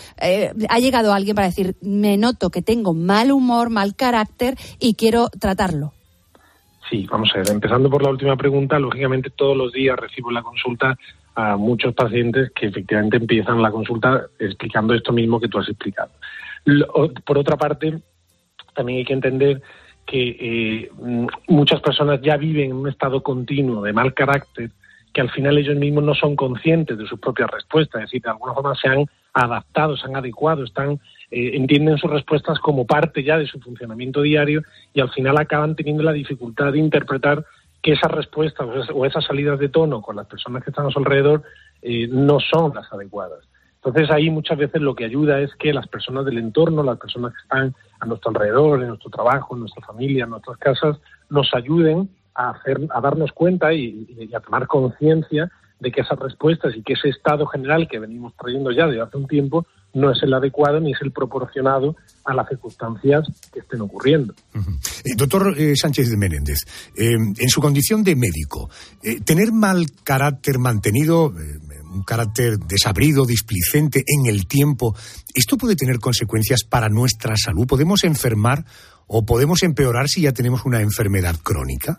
ha 0.68 0.78
llegado 0.78 1.12
alguien 1.12 1.34
para 1.34 1.48
decir, 1.48 1.76
me 1.80 2.16
noto 2.16 2.50
que 2.50 2.62
tengo 2.62 2.94
mal 2.94 3.32
humor, 3.32 3.70
mal 3.70 3.94
carácter 3.94 4.56
y 4.78 4.94
quiero 4.94 5.09
tratarlo. 5.38 5.92
Sí, 6.88 7.06
vamos 7.10 7.30
a 7.34 7.38
ver, 7.38 7.50
empezando 7.50 7.88
por 7.88 8.02
la 8.02 8.10
última 8.10 8.36
pregunta, 8.36 8.78
lógicamente 8.78 9.30
todos 9.30 9.56
los 9.56 9.72
días 9.72 9.96
recibo 9.96 10.30
la 10.30 10.42
consulta 10.42 10.98
a 11.34 11.56
muchos 11.56 11.94
pacientes 11.94 12.50
que 12.52 12.66
efectivamente 12.66 13.16
empiezan 13.16 13.62
la 13.62 13.70
consulta 13.70 14.26
explicando 14.38 14.94
esto 14.94 15.12
mismo 15.12 15.40
que 15.40 15.48
tú 15.48 15.58
has 15.58 15.68
explicado. 15.68 16.10
Por 17.24 17.38
otra 17.38 17.56
parte, 17.56 18.00
también 18.74 18.98
hay 18.98 19.04
que 19.04 19.12
entender 19.12 19.62
que 20.04 20.36
eh, 20.40 20.90
muchas 21.48 21.80
personas 21.80 22.20
ya 22.22 22.36
viven 22.36 22.70
en 22.70 22.76
un 22.76 22.88
estado 22.88 23.22
continuo 23.22 23.82
de 23.82 23.92
mal 23.92 24.12
carácter 24.12 24.70
que 25.12 25.20
al 25.20 25.30
final 25.30 25.58
ellos 25.58 25.76
mismos 25.76 26.04
no 26.04 26.14
son 26.14 26.36
conscientes 26.36 26.96
de 26.96 27.06
sus 27.06 27.18
propias 27.18 27.50
respuestas, 27.50 28.00
es 28.02 28.06
decir, 28.06 28.22
de 28.22 28.30
alguna 28.30 28.54
forma 28.54 28.74
se 28.74 28.88
han 28.88 29.06
adaptado, 29.32 29.96
se 29.96 30.06
han 30.06 30.16
adecuado, 30.16 30.64
están, 30.64 31.00
eh, 31.30 31.52
entienden 31.54 31.98
sus 31.98 32.10
respuestas 32.10 32.58
como 32.58 32.86
parte 32.86 33.22
ya 33.22 33.38
de 33.38 33.46
su 33.46 33.60
funcionamiento 33.60 34.22
diario 34.22 34.62
y 34.92 35.00
al 35.00 35.10
final 35.10 35.38
acaban 35.38 35.76
teniendo 35.76 36.02
la 36.02 36.12
dificultad 36.12 36.72
de 36.72 36.78
interpretar 36.78 37.44
que 37.82 37.92
esas 37.92 38.10
respuestas 38.10 38.66
o 38.92 39.06
esas 39.06 39.24
salidas 39.24 39.58
de 39.58 39.68
tono 39.68 40.02
con 40.02 40.16
las 40.16 40.26
personas 40.26 40.62
que 40.62 40.70
están 40.70 40.86
a 40.86 40.90
su 40.90 40.98
alrededor 40.98 41.42
eh, 41.82 42.08
no 42.08 42.38
son 42.40 42.74
las 42.74 42.92
adecuadas. 42.92 43.44
Entonces 43.82 44.10
ahí 44.10 44.28
muchas 44.28 44.58
veces 44.58 44.82
lo 44.82 44.94
que 44.94 45.06
ayuda 45.06 45.40
es 45.40 45.54
que 45.54 45.72
las 45.72 45.88
personas 45.88 46.26
del 46.26 46.36
entorno, 46.36 46.82
las 46.82 46.98
personas 46.98 47.32
que 47.32 47.40
están 47.42 47.74
a 47.98 48.06
nuestro 48.06 48.30
alrededor, 48.30 48.82
en 48.82 48.88
nuestro 48.88 49.10
trabajo, 49.10 49.54
en 49.54 49.60
nuestra 49.60 49.86
familia, 49.86 50.24
en 50.24 50.30
nuestras 50.30 50.58
casas, 50.58 50.98
nos 51.30 51.54
ayuden 51.54 52.10
a, 52.34 52.50
hacer, 52.50 52.78
a 52.90 53.00
darnos 53.00 53.32
cuenta 53.32 53.72
y, 53.72 54.28
a 54.34 54.40
tomar 54.40 54.66
conciencia 54.66 55.50
de 55.78 55.90
que 55.90 56.02
esas 56.02 56.18
respuestas 56.18 56.76
y 56.76 56.82
que 56.82 56.92
ese 56.92 57.08
estado 57.08 57.46
general 57.46 57.88
que 57.88 57.98
venimos 57.98 58.34
trayendo 58.36 58.70
ya 58.70 58.86
desde 58.86 59.00
hace 59.00 59.16
un 59.16 59.26
tiempo 59.26 59.66
no 59.94 60.12
es 60.12 60.22
el 60.22 60.32
adecuado 60.32 60.80
ni 60.80 60.92
es 60.92 60.98
el 61.02 61.12
proporcionado 61.12 61.96
a 62.24 62.34
las 62.34 62.48
circunstancias 62.48 63.26
que 63.52 63.60
estén 63.60 63.80
ocurriendo. 63.80 64.34
Eh, 64.54 65.14
doctor 65.16 65.54
eh, 65.56 65.74
Sánchez 65.74 66.10
de 66.10 66.16
Menéndez, 66.16 66.58
eh, 66.96 67.12
en 67.14 67.48
su 67.48 67.60
condición 67.60 68.02
de 68.02 68.16
médico, 68.16 68.70
tener 69.24 69.52
mal 69.52 69.86
carácter 70.04 70.58
mantenido, 70.58 71.32
un 71.92 72.02
carácter 72.04 72.58
desabrido, 72.58 73.26
displicente 73.26 74.04
en 74.06 74.32
el 74.32 74.46
tiempo, 74.46 74.94
¿esto 75.34 75.56
puede 75.56 75.76
tener 75.76 75.98
consecuencias 75.98 76.64
para 76.64 76.88
nuestra 76.88 77.34
salud? 77.36 77.66
¿Podemos 77.66 78.04
enfermar 78.04 78.64
o 79.06 79.24
podemos 79.24 79.62
empeorar 79.62 80.08
si 80.08 80.22
ya 80.22 80.32
tenemos 80.32 80.64
una 80.64 80.80
enfermedad 80.80 81.36
crónica? 81.42 81.98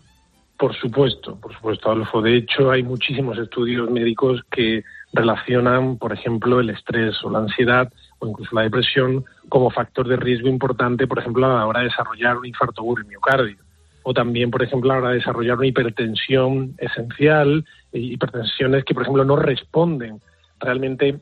Por 0.57 0.75
supuesto, 0.75 1.35
por 1.37 1.53
supuesto, 1.55 1.89
Adolfo. 1.89 2.21
De 2.21 2.37
hecho, 2.37 2.69
hay 2.69 2.83
muchísimos 2.83 3.35
estudios 3.39 3.89
médicos 3.89 4.41
que 4.51 4.83
relacionan, 5.13 5.97
por 5.97 6.13
ejemplo, 6.13 6.59
el 6.59 6.69
estrés 6.69 7.23
o 7.23 7.29
la 7.29 7.39
ansiedad 7.39 7.91
o 8.19 8.27
incluso 8.27 8.55
la 8.55 8.63
depresión 8.63 9.25
como 9.49 9.69
factor 9.69 10.07
de 10.07 10.15
riesgo 10.15 10.47
importante, 10.47 11.07
por 11.07 11.19
ejemplo, 11.19 11.45
a 11.45 11.59
la 11.59 11.65
hora 11.65 11.79
de 11.79 11.87
desarrollar 11.87 12.37
un 12.37 12.45
infarto 12.45 12.81
agudo 12.81 13.03
miocardio 13.05 13.57
o 14.03 14.13
también, 14.13 14.49
por 14.49 14.63
ejemplo, 14.63 14.91
a 14.91 14.95
la 14.95 15.01
hora 15.01 15.09
de 15.09 15.17
desarrollar 15.17 15.57
una 15.57 15.67
hipertensión 15.67 16.75
esencial, 16.77 17.65
hipertensiones 17.91 18.83
que, 18.83 18.93
por 18.93 19.03
ejemplo, 19.03 19.23
no 19.23 19.35
responden 19.35 20.19
realmente 20.59 21.19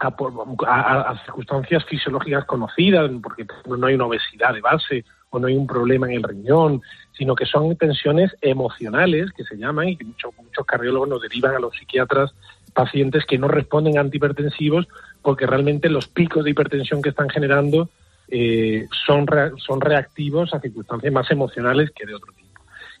a, 0.00 1.22
circunstancias 1.24 1.84
fisiológicas 1.84 2.44
conocidas, 2.44 3.10
porque 3.22 3.46
no 3.66 3.86
hay 3.86 3.94
una 3.94 4.06
obesidad 4.06 4.54
de 4.54 4.60
base 4.60 5.04
o 5.30 5.38
no 5.38 5.46
hay 5.46 5.54
un 5.54 5.66
problema 5.66 6.06
en 6.06 6.14
el 6.14 6.22
riñón, 6.22 6.80
sino 7.12 7.34
que 7.34 7.44
son 7.44 7.76
tensiones 7.76 8.34
emocionales, 8.40 9.30
que 9.32 9.44
se 9.44 9.56
llaman, 9.56 9.90
y 9.90 9.96
que 9.96 10.04
muchos, 10.04 10.32
muchos 10.36 10.66
cardiólogos 10.66 11.08
nos 11.08 11.22
derivan 11.22 11.54
a 11.54 11.58
los 11.58 11.76
psiquiatras 11.76 12.32
pacientes 12.74 13.24
que 13.26 13.38
no 13.38 13.48
responden 13.48 13.98
a 13.98 14.00
antihipertensivos 14.00 14.88
porque 15.22 15.46
realmente 15.46 15.88
los 15.88 16.08
picos 16.08 16.44
de 16.44 16.50
hipertensión 16.50 17.02
que 17.02 17.10
están 17.10 17.28
generando 17.28 17.90
eh, 18.28 18.86
son, 19.06 19.26
son 19.56 19.80
reactivos 19.80 20.52
a 20.54 20.60
circunstancias 20.60 21.12
más 21.12 21.30
emocionales 21.30 21.90
que 21.90 22.06
de 22.06 22.14
otro 22.14 22.32
tipo. 22.32 22.48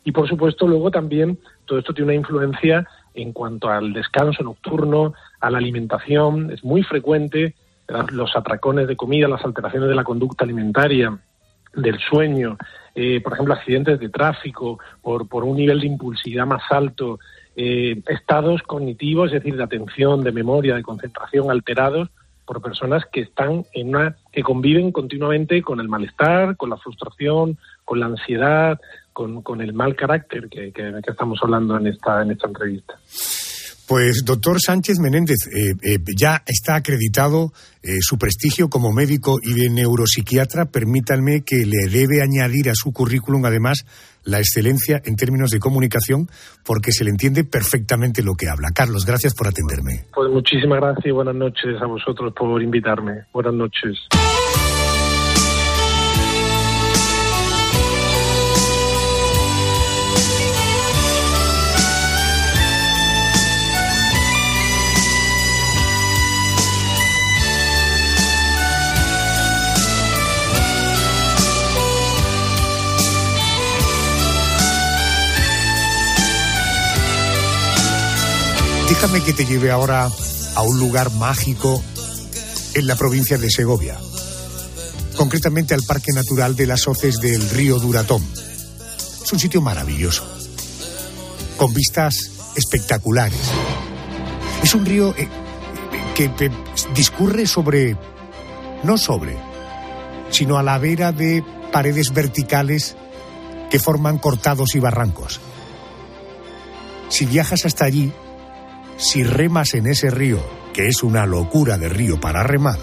Y 0.04 0.12
por 0.12 0.28
supuesto 0.28 0.66
luego 0.66 0.90
también 0.90 1.38
todo 1.66 1.78
esto 1.78 1.92
tiene 1.92 2.12
una 2.12 2.20
influencia 2.20 2.86
en 3.14 3.32
cuanto 3.32 3.68
al 3.68 3.92
descanso 3.92 4.42
nocturno, 4.42 5.14
a 5.40 5.50
la 5.50 5.58
alimentación. 5.58 6.50
Es 6.50 6.64
muy 6.64 6.82
frecuente 6.82 7.54
los 8.12 8.36
atracones 8.36 8.86
de 8.86 8.96
comida, 8.96 9.28
las 9.28 9.44
alteraciones 9.44 9.88
de 9.88 9.94
la 9.94 10.04
conducta 10.04 10.44
alimentaria, 10.44 11.18
del 11.74 11.98
sueño, 11.98 12.56
eh, 12.94 13.20
por 13.20 13.34
ejemplo, 13.34 13.54
accidentes 13.54 14.00
de 14.00 14.08
tráfico, 14.08 14.78
por, 15.02 15.28
por 15.28 15.44
un 15.44 15.56
nivel 15.56 15.80
de 15.80 15.86
impulsividad 15.86 16.46
más 16.46 16.62
alto, 16.70 17.18
eh, 17.60 18.00
estados 18.06 18.62
cognitivos, 18.62 19.32
es 19.32 19.42
decir, 19.42 19.56
de 19.56 19.64
atención, 19.64 20.22
de 20.22 20.30
memoria, 20.30 20.76
de 20.76 20.84
concentración 20.84 21.50
alterados 21.50 22.08
por 22.46 22.62
personas 22.62 23.02
que 23.12 23.22
están 23.22 23.64
en 23.72 23.88
una 23.88 24.16
que 24.32 24.44
conviven 24.44 24.92
continuamente 24.92 25.60
con 25.60 25.80
el 25.80 25.88
malestar, 25.88 26.56
con 26.56 26.70
la 26.70 26.76
frustración, 26.76 27.58
con 27.84 27.98
la 27.98 28.06
ansiedad, 28.06 28.78
con, 29.12 29.42
con 29.42 29.60
el 29.60 29.72
mal 29.72 29.96
carácter 29.96 30.48
que, 30.48 30.70
que, 30.70 31.00
que 31.04 31.10
estamos 31.10 31.40
hablando 31.42 31.76
en 31.76 31.88
esta 31.88 32.22
en 32.22 32.30
esta 32.30 32.46
entrevista. 32.46 32.94
Pues, 33.88 34.22
doctor 34.24 34.60
Sánchez 34.60 35.00
Menéndez, 35.00 35.38
eh, 35.48 35.72
eh, 35.82 35.98
ya 36.16 36.44
está 36.46 36.76
acreditado 36.76 37.52
su 38.00 38.18
prestigio 38.18 38.68
como 38.68 38.92
médico 38.92 39.38
y 39.42 39.54
de 39.54 39.70
neuropsiquiatra. 39.70 40.66
Permítanme 40.66 41.42
que 41.42 41.64
le 41.64 41.88
debe 41.90 42.22
añadir 42.22 42.68
a 42.68 42.74
su 42.74 42.92
currículum, 42.92 43.46
además, 43.46 43.86
la 44.28 44.38
excelencia 44.38 45.00
en 45.04 45.16
términos 45.16 45.50
de 45.50 45.58
comunicación, 45.58 46.28
porque 46.64 46.92
se 46.92 47.04
le 47.04 47.10
entiende 47.10 47.44
perfectamente 47.44 48.22
lo 48.22 48.34
que 48.34 48.48
habla. 48.48 48.68
Carlos, 48.74 49.06
gracias 49.06 49.34
por 49.34 49.48
atenderme. 49.48 50.04
Pues 50.14 50.30
muchísimas 50.30 50.80
gracias 50.80 51.06
y 51.06 51.10
buenas 51.10 51.34
noches 51.34 51.80
a 51.80 51.86
vosotros 51.86 52.34
por 52.34 52.62
invitarme. 52.62 53.24
Buenas 53.32 53.54
noches. 53.54 53.96
Déjame 78.88 79.22
que 79.22 79.34
te 79.34 79.44
lleve 79.44 79.70
ahora 79.70 80.08
a 80.54 80.62
un 80.62 80.78
lugar 80.78 81.12
mágico 81.12 81.82
en 82.74 82.86
la 82.86 82.96
provincia 82.96 83.36
de 83.36 83.50
Segovia, 83.50 83.98
concretamente 85.14 85.74
al 85.74 85.82
Parque 85.82 86.12
Natural 86.12 86.56
de 86.56 86.66
las 86.66 86.88
Hoces 86.88 87.16
del 87.20 87.50
río 87.50 87.78
Duratón. 87.78 88.26
Es 89.22 89.30
un 89.30 89.38
sitio 89.38 89.60
maravilloso, 89.60 90.26
con 91.58 91.74
vistas 91.74 92.30
espectaculares. 92.56 93.38
Es 94.62 94.74
un 94.74 94.86
río 94.86 95.14
eh, 95.18 95.28
que 96.14 96.50
discurre 96.94 97.46
sobre, 97.46 97.94
no 98.84 98.96
sobre, 98.96 99.36
sino 100.30 100.56
a 100.56 100.62
la 100.62 100.78
vera 100.78 101.12
de 101.12 101.44
paredes 101.70 102.14
verticales 102.14 102.96
que 103.70 103.78
forman 103.78 104.18
cortados 104.18 104.74
y 104.74 104.80
barrancos. 104.80 105.40
Si 107.10 107.26
viajas 107.26 107.66
hasta 107.66 107.84
allí, 107.84 108.12
si 108.98 109.22
remas 109.22 109.74
en 109.74 109.86
ese 109.86 110.10
río, 110.10 110.42
que 110.74 110.88
es 110.88 111.02
una 111.02 111.24
locura 111.24 111.78
de 111.78 111.88
río 111.88 112.20
para 112.20 112.42
remar, 112.42 112.78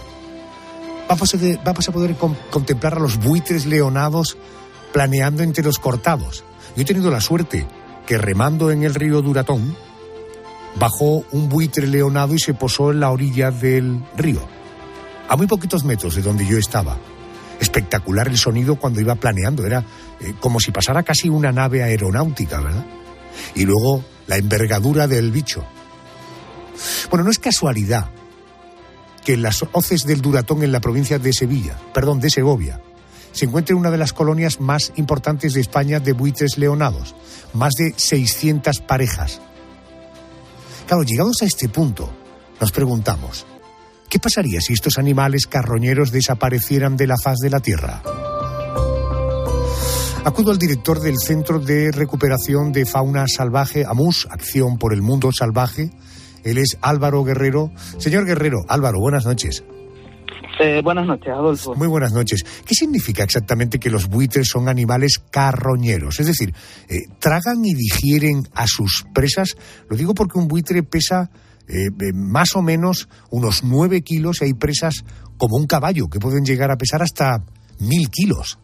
vamos 1.08 1.36
a, 1.88 1.92
poder 1.92 2.16
contemplar 2.50 2.96
a 2.96 3.00
los 3.00 3.18
buitres 3.18 3.66
leonados 3.66 4.38
planeando 4.92 5.44
entre 5.44 5.64
los 5.64 5.78
cortados. 5.78 6.44
Yo 6.76 6.82
he 6.82 6.86
tenido 6.86 7.12
la 7.12 7.22
suerte 7.22 7.68
que 8.08 8.18
remando 8.18 8.72
en 8.72 8.84
el 8.84 8.96
río 8.96 9.22
Duratón, 9.22 9.76
bajó 10.80 11.26
un 11.32 11.50
buitre 11.50 11.88
leonado 11.88 12.34
y 12.34 12.40
se 12.40 12.54
posó 12.54 12.92
en 12.92 13.02
la 13.02 13.12
orilla 13.12 13.52
del 13.52 14.00
río, 14.16 14.42
a 15.28 15.36
muy 15.36 15.48
poquitos 15.48 15.84
metros 15.84 16.16
de 16.16 16.22
donde 16.22 16.46
yo 16.46 16.58
estaba. 16.58 16.98
Espectacular 17.60 18.28
el 18.28 18.38
sonido 18.38 18.76
cuando 18.76 19.00
iba 19.00 19.16
planeando, 19.16 19.66
era 19.66 19.84
eh, 20.20 20.34
como 20.40 20.60
si 20.60 20.72
pasara 20.72 21.04
casi 21.04 21.30
una 21.30 21.52
nave 21.52 21.84
aeronáutica, 21.84 22.60
¿verdad? 22.60 22.86
Y 23.56 23.66
luego 23.66 24.04
la 24.28 24.38
envergadura 24.38 25.08
del 25.08 25.32
bicho. 25.32 25.64
Bueno, 27.10 27.24
no 27.24 27.32
es 27.32 27.40
casualidad 27.40 28.10
que 29.24 29.34
en 29.34 29.42
las 29.42 29.66
hoces 29.72 30.04
del 30.06 30.22
Duratón 30.22 30.64
en 30.64 30.72
la 30.72 30.82
provincia 30.82 31.20
de 31.20 31.34
Sevilla, 31.34 31.78
perdón, 31.94 32.20
de 32.20 32.30
Segovia, 32.30 32.82
se 33.32 33.46
encuentra 33.46 33.74
en 33.74 33.80
una 33.80 33.92
de 33.92 33.98
las 33.98 34.14
colonias 34.14 34.62
más 34.62 34.94
importantes 34.96 35.54
de 35.54 35.62
España 35.62 36.00
de 36.00 36.14
buitres 36.14 36.58
leonados, 36.58 37.16
más 37.54 37.74
de 37.74 37.94
600 37.98 38.80
parejas. 38.80 39.42
Claro, 40.88 41.04
llegados 41.04 41.42
a 41.42 41.46
este 41.46 41.68
punto, 41.68 42.10
nos 42.62 42.72
preguntamos, 42.72 43.46
¿qué 44.10 44.20
pasaría 44.20 44.62
si 44.62 44.74
estos 44.74 44.98
animales 44.98 45.48
carroñeros 45.48 46.12
desaparecieran 46.12 46.96
de 46.96 47.08
la 47.08 47.18
faz 47.22 47.38
de 47.40 47.50
la 47.50 47.60
Tierra? 47.60 48.04
Acudo 50.24 50.52
al 50.52 50.58
director 50.58 51.02
del 51.02 51.18
Centro 51.20 51.60
de 51.60 51.92
Recuperación 51.92 52.72
de 52.72 52.86
Fauna 52.86 53.26
Salvaje, 53.28 53.86
AMUS, 53.86 54.28
Acción 54.32 54.78
por 54.78 54.92
el 54.92 55.04
Mundo 55.04 55.32
Salvaje. 55.32 55.92
Él 56.46 56.60
es 56.60 56.78
Álvaro 56.82 57.24
Guerrero. 57.24 57.72
Señor 57.98 58.26
Guerrero, 58.26 58.60
Álvaro, 58.70 59.00
buenas 59.00 59.26
noches. 59.26 59.66
Eh, 60.60 60.82
buenas 60.82 61.06
noches, 61.06 61.34
Adolfo. 61.34 61.76
Muy 61.76 61.88
buenas 61.88 62.14
noches. 62.14 62.44
¿Qué 62.66 62.76
significa 62.76 63.24
exactamente 63.24 63.78
que 63.80 63.90
los 63.90 64.08
buitres 64.08 64.48
son 64.48 64.70
animales 64.70 65.22
carroñeros? 65.30 66.20
Es 66.20 66.28
decir, 66.28 66.54
eh, 66.88 67.08
¿tragan 67.20 67.66
y 67.66 67.74
digieren 67.74 68.44
a 68.54 68.66
sus 68.68 69.06
presas? 69.14 69.58
Lo 69.90 69.98
digo 69.98 70.14
porque 70.14 70.40
un 70.40 70.48
buitre 70.48 70.84
pesa 70.84 71.30
eh, 71.68 71.90
más 72.14 72.56
o 72.56 72.62
menos 72.62 73.10
unos 73.32 73.64
nueve 73.64 74.02
kilos 74.02 74.42
y 74.42 74.46
hay 74.46 74.54
presas 74.54 75.04
como 75.38 75.58
un 75.58 75.66
caballo 75.66 76.08
que 76.08 76.20
pueden 76.20 76.46
llegar 76.46 76.72
a 76.72 76.78
pesar 76.78 77.02
hasta 77.02 77.44
mil 77.80 78.10
kilos. 78.10 78.60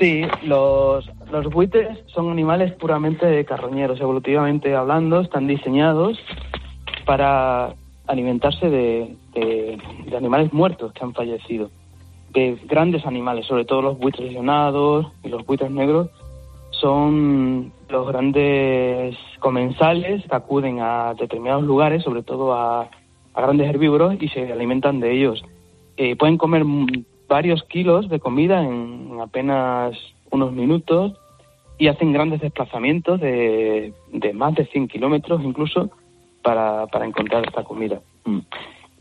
Sí, 0.00 0.22
los, 0.44 1.08
los 1.30 1.52
buitres 1.52 1.98
son 2.14 2.30
animales 2.30 2.72
puramente 2.80 3.44
carroñeros, 3.44 4.00
evolutivamente 4.00 4.74
hablando, 4.74 5.20
están 5.20 5.46
diseñados 5.46 6.18
para 7.08 7.74
alimentarse 8.06 8.68
de, 8.68 9.16
de, 9.32 9.78
animales 10.14 10.52
muertos 10.52 10.92
que 10.92 11.02
han 11.02 11.14
fallecido, 11.14 11.70
de 12.34 12.58
grandes 12.66 13.06
animales, 13.06 13.46
sobre 13.46 13.64
todo 13.64 13.80
los 13.80 13.98
buitres 13.98 14.26
lesionados 14.26 15.06
y 15.24 15.28
los 15.28 15.46
buitres 15.46 15.70
negros, 15.70 16.10
son 16.68 17.72
los 17.88 18.08
grandes 18.08 19.16
comensales 19.38 20.22
que 20.28 20.36
acuden 20.36 20.80
a 20.80 21.14
determinados 21.14 21.64
lugares, 21.64 22.02
sobre 22.02 22.22
todo 22.22 22.52
a, 22.52 22.82
a 22.82 23.40
grandes 23.40 23.70
herbívoros, 23.70 24.16
y 24.20 24.28
se 24.28 24.52
alimentan 24.52 25.00
de 25.00 25.12
ellos. 25.12 25.42
Eh, 25.96 26.14
pueden 26.14 26.36
comer 26.36 26.62
varios 27.26 27.62
kilos 27.64 28.10
de 28.10 28.20
comida 28.20 28.62
en 28.62 29.16
apenas 29.18 29.96
unos 30.30 30.52
minutos 30.52 31.14
y 31.78 31.88
hacen 31.88 32.12
grandes 32.12 32.42
desplazamientos 32.42 33.18
de, 33.18 33.94
de 34.12 34.32
más 34.34 34.54
de 34.56 34.66
100 34.66 34.88
kilómetros 34.88 35.42
incluso 35.42 35.90
para, 36.48 36.86
para 36.86 37.04
encontrar 37.04 37.44
esta 37.46 37.62
comida. 37.62 38.00
Mm. 38.24 38.38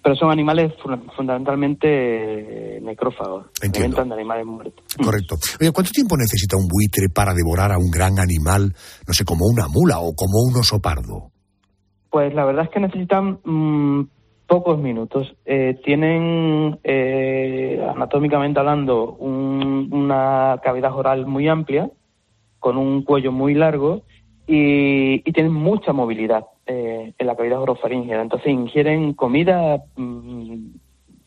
Pero 0.03 0.15
son 0.15 0.31
animales 0.31 0.73
fundamentalmente 1.15 2.79
necrófagos, 2.81 3.47
Entiendo. 3.61 4.03
de 4.03 4.13
animales 4.13 4.45
muertos. 4.45 4.83
Mm. 4.99 5.03
Correcto. 5.03 5.35
Oye, 5.61 5.71
¿cuánto 5.71 5.91
tiempo 5.91 6.17
necesita 6.17 6.57
un 6.57 6.67
buitre 6.67 7.07
para 7.13 7.33
devorar 7.33 7.71
a 7.71 7.77
un 7.77 7.89
gran 7.89 8.19
animal, 8.19 8.73
no 9.07 9.13
sé, 9.13 9.23
como 9.25 9.45
una 9.45 9.67
mula 9.69 9.99
o 9.99 10.13
como 10.13 10.39
un 10.43 10.55
oso 10.59 10.79
pardo? 10.81 11.31
Pues 12.09 12.33
la 12.33 12.45
verdad 12.45 12.65
es 12.65 12.69
que 12.71 12.79
necesitan 12.79 13.39
mm, 13.43 14.01
pocos 14.47 14.77
minutos. 14.79 15.33
Eh, 15.45 15.79
tienen, 15.85 16.79
eh, 16.83 17.81
anatómicamente 17.95 18.59
hablando, 18.59 19.13
un- 19.13 19.89
una 19.91 20.59
cavidad 20.63 20.93
oral 20.93 21.25
muy 21.27 21.47
amplia, 21.47 21.89
con 22.59 22.77
un 22.77 23.03
cuello 23.03 23.31
muy 23.31 23.53
largo 23.53 24.01
y, 24.47 25.21
y 25.29 25.31
tienen 25.33 25.53
mucha 25.53 25.93
movilidad 25.93 26.45
eh, 26.65 27.13
en 27.17 27.27
la 27.27 27.35
cavidad 27.35 27.61
orofaringea. 27.61 28.21
Entonces 28.21 28.49
ingieren 28.49 29.13
comida 29.13 29.83
mm, 29.95 30.67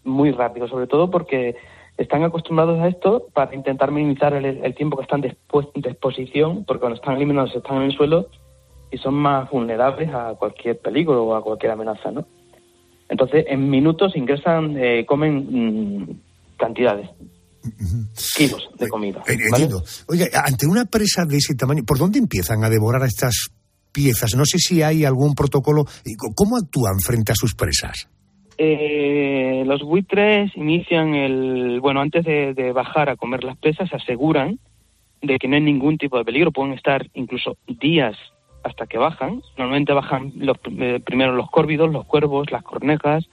muy 0.05 0.33
rápido, 0.33 0.69
sobre 0.69 0.87
todo 0.87 1.11
porque 1.11 1.57
están 1.97 2.23
acostumbrados 2.25 2.81
a 2.81 2.89
esto 2.89 3.27
para 3.35 3.55
intentar 3.55 3.91
minimizar 3.91 4.33
el, 4.35 4.75
tiempo 4.75 4.97
que 4.97 5.03
están 5.03 5.21
después 5.21 5.67
de 5.75 5.91
exposición, 5.91 6.65
porque 6.65 6.81
cuando 6.81 6.97
están 6.97 7.17
eliminados 7.17 7.55
están 7.55 7.79
en 7.79 7.83
el 7.85 7.93
suelo 7.93 8.27
y 8.91 8.99
son 8.99 9.15
más 9.15 9.51
vulnerables 9.51 10.09
a 10.13 10.35
cualquier 10.35 10.79
peligro 10.79 11.25
o 11.25 11.35
a 11.35 11.43
cualquier 11.43 11.73
amenaza, 11.73 12.11
¿no? 12.11 12.27
Entonces, 13.09 13.45
en 13.49 13.69
minutos 13.69 14.17
ingresan, 14.17 14.77
eh, 14.79 15.05
comen 15.07 15.47
mm, 15.51 16.21
cantidades, 16.57 17.11
kilos 18.37 18.69
de 18.79 18.89
comida. 18.89 19.23
Eh, 19.27 19.37
¿vale? 19.51 19.65
Entiendo. 19.65 19.83
Oye, 20.09 20.29
ante 20.33 20.67
una 20.67 20.85
presa 20.85 21.25
de 21.25 21.37
ese 21.37 21.55
tamaño, 21.55 21.85
¿por 21.85 21.99
dónde 21.99 22.19
empiezan 22.19 22.65
a 22.65 22.69
devorar 22.71 23.03
a 23.03 23.07
estas 23.07 23.51
piezas? 23.93 24.35
No 24.35 24.45
sé 24.45 24.59
si 24.59 24.83
hay 24.83 25.05
algún 25.05 25.35
protocolo. 25.35 25.85
¿Cómo 26.35 26.57
actúan 26.57 26.99
frente 27.01 27.33
a 27.33 27.35
sus 27.35 27.55
presas? 27.55 28.09
Eh, 28.59 29.63
los 29.65 29.83
buitres 29.83 30.51
inician 30.55 31.15
el, 31.15 31.81
bueno, 31.81 32.01
antes 32.01 32.25
de, 32.25 32.53
de 32.55 32.73
bajar 32.73 33.09
a 33.09 33.17
comer 33.17 33.43
las 33.43 33.57
presas, 33.57 33.89
se 33.89 33.97
aseguran 33.97 34.59
de 35.23 35.39
que 35.39 35.49
no 35.49 35.57
hay 35.57 35.63
ningún 35.63 35.99
tipo 35.99 36.19
de 36.19 36.25
peligro. 36.25 36.53
Pueden 36.53 36.75
estar 36.75 37.07
incluso 37.15 37.57
días 37.67 38.17
hasta 38.63 38.87
que 38.87 38.99
bajan. 38.99 39.43
Normalmente 39.57 39.93
bajan 39.93 40.33
los, 40.37 40.59
eh, 40.79 41.01
primero 41.05 41.33
los 41.33 41.51
córvidos, 41.51 41.91
los 41.91 42.07
cuervos, 42.07 42.51
las 42.51 42.63
cornejas, 42.63 43.25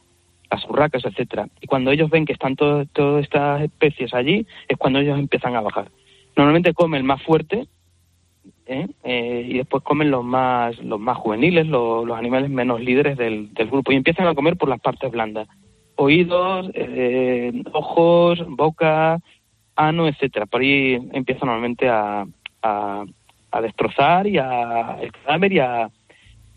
las 0.51 0.63
urracas, 0.69 1.03
etcétera. 1.05 1.47
Y 1.61 1.67
cuando 1.67 1.91
ellos 1.91 2.09
ven 2.09 2.25
que 2.25 2.33
están 2.33 2.55
todo- 2.55 2.85
todas 2.85 3.23
estas 3.23 3.61
especies 3.61 4.13
allí, 4.13 4.45
es 4.67 4.77
cuando 4.77 4.99
ellos 4.99 5.19
empiezan 5.19 5.55
a 5.55 5.61
bajar. 5.61 5.89
Normalmente 6.35 6.73
come 6.73 6.97
el 6.97 7.03
más 7.03 7.21
fuerte 7.23 7.67
¿eh? 8.65 8.87
Eh, 9.03 9.45
y 9.49 9.57
después 9.57 9.83
comen 9.83 10.11
los 10.11 10.23
más 10.23 10.77
los 10.79 10.99
más 10.99 11.17
juveniles, 11.17 11.67
los, 11.67 12.05
los 12.05 12.17
animales 12.17 12.49
menos 12.49 12.81
líderes 12.81 13.17
del, 13.17 13.53
del 13.53 13.67
grupo 13.69 13.91
y 13.91 13.95
empiezan 13.95 14.27
a 14.27 14.35
comer 14.35 14.57
por 14.57 14.69
las 14.69 14.79
partes 14.81 15.09
blandas, 15.11 15.47
oídos, 15.95 16.69
eh, 16.73 17.63
ojos, 17.73 18.43
boca, 18.47 19.19
ano, 19.75 20.07
etcétera. 20.07 20.45
Por 20.45 20.61
ahí 20.61 20.99
empieza 21.13 21.45
normalmente 21.45 21.87
a, 21.89 22.25
a, 22.61 23.05
a 23.51 23.61
destrozar 23.61 24.27
y 24.27 24.37
a 24.37 24.97
el 25.01 25.11
cadáver 25.11 25.53
y 25.53 25.59
a, 25.59 25.89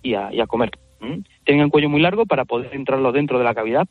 y 0.03 0.15
a, 0.15 0.33
y 0.33 0.41
a 0.41 0.47
comer. 0.47 0.71
Tienen 1.45 1.65
el 1.65 1.71
cuello 1.71 1.89
muy 1.89 2.01
largo 2.01 2.27
para 2.27 2.45
poder 2.45 2.75
entrarlo 2.75 3.13
dentro 3.13 3.39
de 3.39 3.45
la 3.45 3.55
cavidad, 3.55 3.87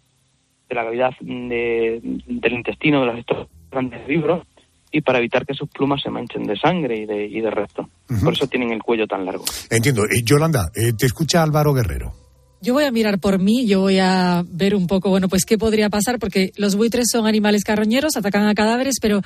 de 0.69 0.75
la 0.75 0.83
cavidad 0.83 1.11
de- 1.21 1.99
del 2.27 2.53
intestino 2.53 3.01
de 3.01 3.05
los 3.07 3.17
estos 3.19 3.47
grandes 3.71 4.01
herbívoros 4.01 4.45
y 4.91 5.01
para 5.01 5.19
evitar 5.19 5.45
que 5.45 5.53
sus 5.53 5.69
plumas 5.69 6.01
se 6.01 6.09
manchen 6.09 6.43
de 6.45 6.57
sangre 6.57 6.97
y 6.97 7.05
de, 7.05 7.25
y 7.27 7.41
de 7.41 7.51
resto. 7.51 7.89
Por 8.23 8.33
eso 8.33 8.47
tienen 8.47 8.71
el 8.71 8.81
cuello 8.81 9.05
tan 9.07 9.25
largo. 9.25 9.45
Entiendo. 9.69 10.05
Eh, 10.05 10.23
Yolanda, 10.23 10.69
eh, 10.75 10.93
te 10.97 11.05
escucha 11.05 11.43
Álvaro 11.43 11.73
Guerrero. 11.73 12.13
Yo 12.61 12.73
voy 12.73 12.83
a 12.83 12.91
mirar 12.91 13.19
por 13.19 13.39
mí, 13.39 13.65
yo 13.67 13.79
voy 13.81 13.99
a 13.99 14.43
ver 14.47 14.75
un 14.75 14.85
poco, 14.87 15.09
bueno, 15.09 15.29
pues 15.29 15.45
qué 15.45 15.57
podría 15.57 15.89
pasar, 15.89 16.19
porque 16.19 16.51
los 16.57 16.75
buitres 16.75 17.05
son 17.11 17.25
animales 17.25 17.63
carroñeros, 17.63 18.17
atacan 18.17 18.47
a 18.47 18.53
cadáveres, 18.55 18.95
pero 19.01 19.21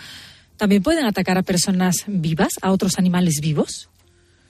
también 0.58 0.84
pueden 0.84 1.06
atacar 1.06 1.38
a 1.40 1.44
personas 1.44 2.04
vivas, 2.08 2.50
a 2.62 2.72
otros 2.72 3.00
animales 3.00 3.40
vivos. 3.42 3.90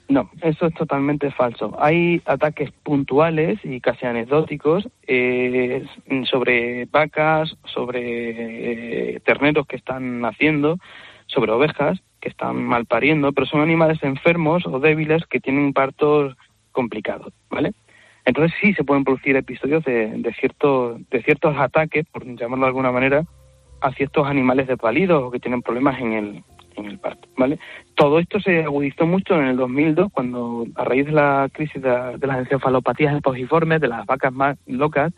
No, 0.08 0.30
eso 0.42 0.66
es 0.66 0.74
totalmente 0.74 1.30
falso. 1.30 1.74
Hay 1.78 2.20
ataques 2.26 2.70
puntuales 2.82 3.58
y 3.64 3.80
casi 3.80 4.04
anecdóticos 4.04 4.86
eh, 5.06 5.84
sobre 6.30 6.84
vacas, 6.86 7.56
sobre 7.64 9.14
eh, 9.14 9.20
terneros 9.20 9.66
que 9.66 9.76
están 9.76 10.20
naciendo, 10.20 10.78
sobre 11.26 11.52
ovejas 11.52 12.00
que 12.20 12.28
están 12.28 12.62
mal 12.62 12.86
pariendo, 12.86 13.32
pero 13.32 13.46
son 13.46 13.60
animales 13.60 14.02
enfermos 14.02 14.66
o 14.66 14.78
débiles 14.78 15.24
que 15.26 15.40
tienen 15.40 15.72
partos 15.72 16.36
complicados, 16.72 17.32
¿vale? 17.50 17.72
Entonces 18.26 18.56
sí 18.60 18.72
se 18.74 18.84
pueden 18.84 19.04
producir 19.04 19.36
episodios 19.36 19.84
de, 19.84 20.08
de 20.08 20.32
ciertos 20.34 20.98
de 21.10 21.22
ciertos 21.22 21.56
ataques, 21.58 22.06
por 22.10 22.24
llamarlo 22.24 22.64
de 22.64 22.68
alguna 22.68 22.92
manera, 22.92 23.24
a 23.80 23.92
ciertos 23.92 24.26
animales 24.26 24.66
desvalidos 24.66 25.22
o 25.22 25.30
que 25.30 25.40
tienen 25.40 25.62
problemas 25.62 26.00
en 26.00 26.12
el 26.12 26.44
en 26.76 26.86
el 26.86 26.98
parto, 26.98 27.28
¿vale? 27.36 27.58
Todo 27.94 28.18
esto 28.18 28.40
se 28.40 28.64
agudizó 28.64 29.06
mucho 29.06 29.34
en 29.34 29.46
el 29.46 29.56
2002 29.56 30.12
cuando 30.12 30.66
a 30.74 30.84
raíz 30.84 31.06
de 31.06 31.12
la 31.12 31.48
crisis 31.52 31.82
de, 31.82 32.18
de 32.18 32.26
las 32.26 32.38
encefalopatías 32.38 33.14
espongiformes, 33.14 33.80
de 33.80 33.88
las 33.88 34.06
vacas 34.06 34.32
más 34.32 34.58
locas, 34.66 35.12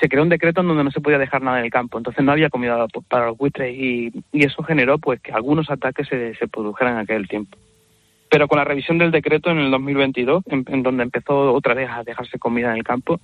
se 0.00 0.08
creó 0.08 0.22
un 0.22 0.28
decreto 0.28 0.60
en 0.60 0.68
donde 0.68 0.84
no 0.84 0.90
se 0.90 1.00
podía 1.00 1.18
dejar 1.18 1.42
nada 1.42 1.58
en 1.58 1.64
el 1.64 1.70
campo, 1.70 1.98
entonces 1.98 2.24
no 2.24 2.32
había 2.32 2.50
comida 2.50 2.86
para 3.08 3.26
los 3.26 3.38
buitres 3.38 3.74
y, 3.74 4.12
y 4.32 4.44
eso 4.44 4.62
generó 4.62 4.98
pues 4.98 5.20
que 5.20 5.32
algunos 5.32 5.70
ataques 5.70 6.06
se, 6.08 6.34
se 6.34 6.48
produjeran 6.48 6.94
en 6.94 7.00
aquel 7.00 7.28
tiempo. 7.28 7.56
Pero 8.28 8.48
con 8.48 8.58
la 8.58 8.64
revisión 8.64 8.98
del 8.98 9.10
decreto 9.10 9.50
en 9.50 9.58
el 9.58 9.70
2022, 9.70 10.44
en, 10.48 10.64
en 10.68 10.82
donde 10.82 11.04
empezó 11.04 11.54
otra 11.54 11.74
vez 11.74 11.88
a 11.90 12.02
dejarse 12.02 12.38
comida 12.38 12.70
en 12.70 12.76
el 12.76 12.84
campo, 12.84 13.20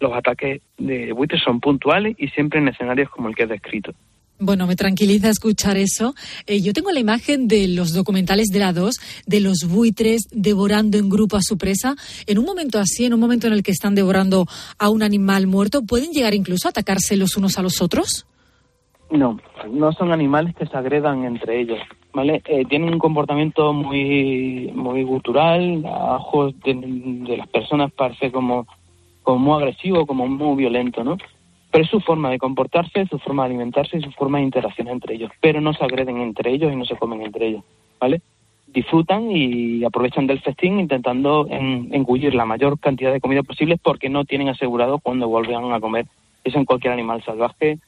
los 0.00 0.12
ataques 0.12 0.62
de 0.78 1.12
buitres 1.12 1.42
son 1.42 1.60
puntuales 1.60 2.16
y 2.18 2.28
siempre 2.28 2.58
en 2.58 2.68
escenarios 2.68 3.10
como 3.10 3.28
el 3.28 3.36
que 3.36 3.44
he 3.44 3.46
descrito. 3.46 3.92
Bueno, 4.40 4.68
me 4.68 4.76
tranquiliza 4.76 5.30
escuchar 5.30 5.76
eso. 5.76 6.14
Eh, 6.46 6.60
yo 6.60 6.72
tengo 6.72 6.92
la 6.92 7.00
imagen 7.00 7.48
de 7.48 7.66
los 7.66 7.92
documentales 7.92 8.46
de 8.52 8.60
la 8.60 8.72
2, 8.72 9.24
de 9.26 9.40
los 9.40 9.64
buitres 9.68 10.28
devorando 10.30 10.96
en 10.96 11.08
grupo 11.08 11.36
a 11.36 11.42
su 11.42 11.58
presa. 11.58 11.96
En 12.26 12.38
un 12.38 12.44
momento 12.44 12.78
así, 12.78 13.04
en 13.04 13.14
un 13.14 13.20
momento 13.20 13.48
en 13.48 13.52
el 13.52 13.64
que 13.64 13.72
están 13.72 13.96
devorando 13.96 14.46
a 14.78 14.90
un 14.90 15.02
animal 15.02 15.48
muerto, 15.48 15.82
¿pueden 15.82 16.12
llegar 16.12 16.34
incluso 16.34 16.68
a 16.68 16.70
atacarse 16.70 17.16
los 17.16 17.36
unos 17.36 17.58
a 17.58 17.62
los 17.62 17.82
otros? 17.82 18.28
No, 19.10 19.40
no 19.72 19.92
son 19.92 20.12
animales 20.12 20.54
que 20.54 20.66
se 20.66 20.76
agredan 20.76 21.24
entre 21.24 21.60
ellos, 21.60 21.80
¿vale? 22.12 22.40
Eh, 22.44 22.64
tienen 22.66 22.92
un 22.92 22.98
comportamiento 23.00 23.72
muy 23.72 24.70
muy 24.72 25.02
gutural, 25.02 25.82
a 25.84 26.16
ojos 26.16 26.54
de, 26.60 26.74
de 26.74 27.36
las 27.38 27.48
personas 27.48 27.90
parece 27.90 28.30
como, 28.30 28.68
como 29.24 29.38
muy 29.38 29.62
agresivo, 29.62 30.06
como 30.06 30.28
muy 30.28 30.56
violento, 30.56 31.02
¿no? 31.02 31.16
Pero 31.70 31.84
es 31.84 31.90
su 31.90 32.00
forma 32.00 32.30
de 32.30 32.38
comportarse, 32.38 33.06
su 33.06 33.18
forma 33.18 33.44
de 33.44 33.50
alimentarse 33.50 33.98
y 33.98 34.02
su 34.02 34.10
forma 34.12 34.38
de 34.38 34.44
interacción 34.44 34.88
entre 34.88 35.14
ellos. 35.14 35.30
Pero 35.40 35.60
no 35.60 35.72
se 35.74 35.84
agreden 35.84 36.18
entre 36.18 36.50
ellos 36.50 36.72
y 36.72 36.76
no 36.76 36.84
se 36.84 36.96
comen 36.96 37.22
entre 37.22 37.48
ellos, 37.48 37.62
¿vale? 38.00 38.22
Disfrutan 38.66 39.30
y 39.30 39.84
aprovechan 39.84 40.26
del 40.26 40.40
festín 40.40 40.80
intentando 40.80 41.46
engullir 41.50 42.34
la 42.34 42.44
mayor 42.44 42.78
cantidad 42.78 43.12
de 43.12 43.20
comida 43.20 43.42
posible 43.42 43.76
porque 43.76 44.08
no 44.08 44.24
tienen 44.24 44.48
asegurado 44.48 44.98
cuándo 44.98 45.28
vuelvan 45.28 45.72
a 45.72 45.80
comer. 45.80 46.06
Eso 46.44 46.58
en 46.58 46.64
cualquier 46.64 46.92
animal 46.92 47.22
salvaje 47.22 47.78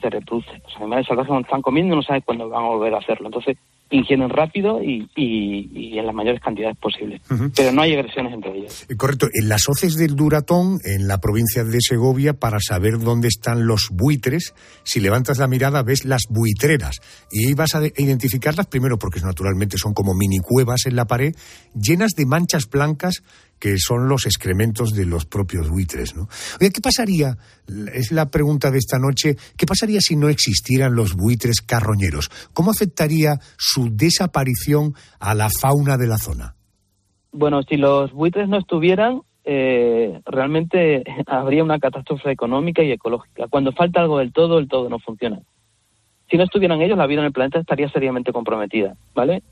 se 0.00 0.10
reproduce. 0.10 0.52
Los 0.64 0.76
animales 0.76 1.06
salvajes 1.06 1.28
cuando 1.28 1.46
están 1.46 1.62
comiendo 1.62 1.96
no 1.96 2.02
saben 2.02 2.22
cuándo 2.22 2.48
van 2.48 2.64
a 2.64 2.68
volver 2.68 2.94
a 2.94 2.98
hacerlo. 2.98 3.28
Entonces 3.28 3.56
ingieren 3.90 4.28
rápido 4.28 4.82
y, 4.82 5.08
y, 5.14 5.98
en 5.98 6.06
las 6.06 6.14
mayores 6.14 6.40
cantidades 6.40 6.76
posibles. 6.78 7.20
Pero 7.54 7.72
no 7.72 7.82
hay 7.82 7.94
agresiones 7.94 8.34
entre 8.34 8.58
ellos. 8.58 8.84
Eh, 8.88 8.96
correcto. 8.96 9.28
En 9.32 9.48
las 9.48 9.68
hoces 9.68 9.96
del 9.96 10.16
Duratón, 10.16 10.78
en 10.84 11.06
la 11.06 11.18
provincia 11.18 11.64
de 11.64 11.78
Segovia, 11.80 12.34
para 12.34 12.58
saber 12.60 12.98
dónde 12.98 13.28
están 13.28 13.66
los 13.66 13.88
buitres, 13.92 14.54
si 14.82 15.00
levantas 15.00 15.38
la 15.38 15.46
mirada 15.46 15.82
ves 15.82 16.04
las 16.04 16.22
buitreras. 16.28 16.96
Y 17.30 17.46
ahí 17.46 17.54
vas 17.54 17.74
a 17.74 17.82
identificarlas 17.96 18.66
primero 18.66 18.98
porque 18.98 19.20
naturalmente 19.20 19.78
son 19.78 19.94
como 19.94 20.14
mini 20.14 20.38
cuevas 20.38 20.86
en 20.86 20.96
la 20.96 21.06
pared, 21.06 21.34
llenas 21.74 22.12
de 22.16 22.26
manchas 22.26 22.68
blancas 22.68 23.22
que 23.58 23.76
son 23.78 24.08
los 24.08 24.26
excrementos 24.26 24.92
de 24.92 25.06
los 25.06 25.24
propios 25.26 25.68
buitres. 25.68 26.14
¿no? 26.14 26.28
Oye, 26.60 26.70
¿qué 26.70 26.80
pasaría? 26.80 27.36
Es 27.92 28.12
la 28.12 28.30
pregunta 28.30 28.70
de 28.70 28.78
esta 28.78 28.98
noche. 28.98 29.36
¿Qué 29.56 29.66
pasaría 29.66 30.00
si 30.00 30.16
no 30.16 30.28
existieran 30.28 30.94
los 30.94 31.14
buitres 31.14 31.60
carroñeros? 31.60 32.30
¿Cómo 32.52 32.70
afectaría 32.70 33.38
su 33.56 33.88
desaparición 33.90 34.94
a 35.20 35.34
la 35.34 35.48
fauna 35.48 35.96
de 35.96 36.06
la 36.06 36.18
zona? 36.18 36.54
Bueno, 37.32 37.62
si 37.62 37.76
los 37.76 38.12
buitres 38.12 38.48
no 38.48 38.58
estuvieran, 38.58 39.20
eh, 39.44 40.20
realmente 40.24 41.04
habría 41.26 41.64
una 41.64 41.78
catástrofe 41.78 42.30
económica 42.30 42.82
y 42.82 42.92
ecológica. 42.92 43.46
Cuando 43.48 43.72
falta 43.72 44.00
algo 44.00 44.18
del 44.18 44.32
todo, 44.32 44.58
el 44.58 44.68
todo 44.68 44.88
no 44.88 44.98
funciona. 44.98 45.40
Si 46.30 46.36
no 46.36 46.44
estuvieran 46.44 46.82
ellos, 46.82 46.98
la 46.98 47.06
vida 47.06 47.20
en 47.20 47.26
el 47.26 47.32
planeta 47.32 47.60
estaría 47.60 47.88
seriamente 47.88 48.32
comprometida, 48.32 48.96
¿vale? 49.14 49.42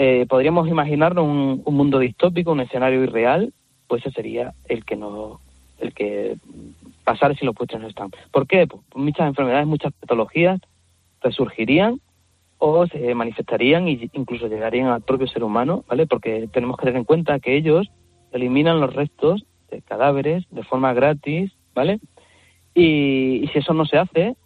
Eh, 0.00 0.26
podríamos 0.28 0.68
imaginarnos 0.68 1.24
un, 1.24 1.74
mundo 1.74 1.98
distópico, 1.98 2.52
un 2.52 2.60
escenario 2.60 3.02
irreal, 3.02 3.52
pues 3.88 4.06
ese 4.06 4.14
sería 4.14 4.54
el 4.68 4.84
que 4.84 4.94
no, 4.94 5.40
el 5.80 5.92
que 5.92 6.36
pasar 7.02 7.36
si 7.36 7.44
los 7.44 7.56
puestos 7.56 7.80
no 7.80 7.88
están. 7.88 8.12
¿Por 8.30 8.46
qué? 8.46 8.68
Pues 8.68 8.80
muchas 8.94 9.26
enfermedades, 9.26 9.66
muchas 9.66 9.92
patologías 9.94 10.60
resurgirían 11.20 12.00
o 12.58 12.86
se 12.86 13.12
manifestarían 13.16 13.88
e 13.88 14.08
incluso 14.12 14.46
llegarían 14.46 14.86
al 14.86 15.02
propio 15.02 15.26
ser 15.26 15.42
humano, 15.42 15.84
¿vale? 15.88 16.06
Porque 16.06 16.48
tenemos 16.52 16.76
que 16.76 16.84
tener 16.84 16.98
en 16.98 17.04
cuenta 17.04 17.40
que 17.40 17.56
ellos 17.56 17.90
eliminan 18.30 18.80
los 18.80 18.94
restos 18.94 19.46
de 19.68 19.82
cadáveres 19.82 20.44
de 20.52 20.62
forma 20.62 20.92
gratis, 20.92 21.50
¿vale? 21.74 21.98
y 22.72 23.50
si 23.52 23.58
eso 23.58 23.74
no 23.74 23.84
se 23.84 23.98
hace, 23.98 24.36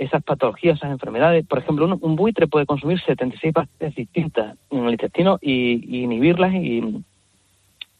esas 0.00 0.22
patologías, 0.22 0.78
esas 0.78 0.90
enfermedades. 0.90 1.46
Por 1.46 1.58
ejemplo, 1.58 1.98
un, 2.00 2.16
buitre 2.16 2.46
puede 2.46 2.64
consumir 2.64 2.98
76 3.00 3.52
bacterias 3.52 3.94
distintas 3.94 4.56
en 4.70 4.84
el 4.84 4.92
intestino 4.92 5.38
y, 5.42 6.02
inhibirlas 6.02 6.54
y, 6.54 7.04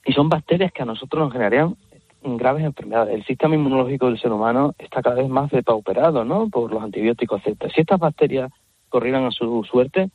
y, 0.07 0.13
son 0.13 0.31
bacterias 0.31 0.73
que 0.73 0.83
a 0.83 0.87
nosotros 0.87 1.23
nos 1.23 1.33
generarían 1.33 1.77
graves 2.23 2.65
enfermedades. 2.65 3.15
El 3.15 3.25
sistema 3.25 3.55
inmunológico 3.55 4.07
del 4.07 4.19
ser 4.19 4.33
humano 4.33 4.75
está 4.79 5.03
cada 5.03 5.17
vez 5.17 5.29
más 5.29 5.51
depauperado, 5.51 6.25
¿no? 6.25 6.49
Por 6.49 6.73
los 6.73 6.83
antibióticos, 6.83 7.43
etc. 7.45 7.71
Si 7.75 7.83
estas 7.83 7.99
bacterias 7.99 8.51
corrieran 8.89 9.25
a 9.25 9.31
su 9.31 9.63
suerte, 9.65 10.09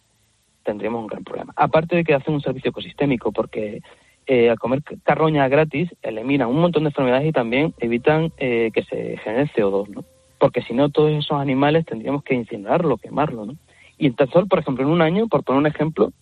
tendríamos 0.64 1.02
un 1.02 1.08
gran 1.08 1.24
problema. 1.24 1.54
Aparte 1.56 1.98
de 1.98 2.04
que 2.04 2.16
hacen 2.16 2.34
un 2.34 2.42
servicio 2.42 2.70
ecosistémico, 2.70 3.32
porque 3.32 3.82
eh, 4.26 4.50
al 4.50 4.58
comer 4.58 4.82
carroña 5.04 5.48
gratis 5.48 5.90
eliminan 6.02 6.50
un 6.50 6.62
montón 6.62 6.84
de 6.84 6.90
enfermedades 6.90 7.28
y 7.28 7.32
también 7.32 7.76
evitan 7.78 8.32
eh, 8.38 8.72
que 8.74 8.84
se 8.84 9.18
genere 9.18 9.52
CO2, 9.56 9.88
¿no? 9.90 10.15
Porque 10.46 10.62
si 10.62 10.76
no 10.76 10.90
todos 10.90 11.12
esos 11.12 11.42
animales 11.42 11.88
tendríamos 11.88 12.24
que 12.24 12.36
incinerarlo, 12.36 12.98
quemarlo, 12.98 13.48
¿no? 13.48 13.56
Y 13.98 14.06
en 14.06 14.14
Tazol, 14.14 14.48
por 14.48 14.60
ejemplo, 14.60 14.84
en 14.84 14.92
un 14.92 15.02
año, 15.02 15.28
por 15.28 15.44
poner 15.44 15.58
un 15.58 15.66
ejemplo, 15.66 16.14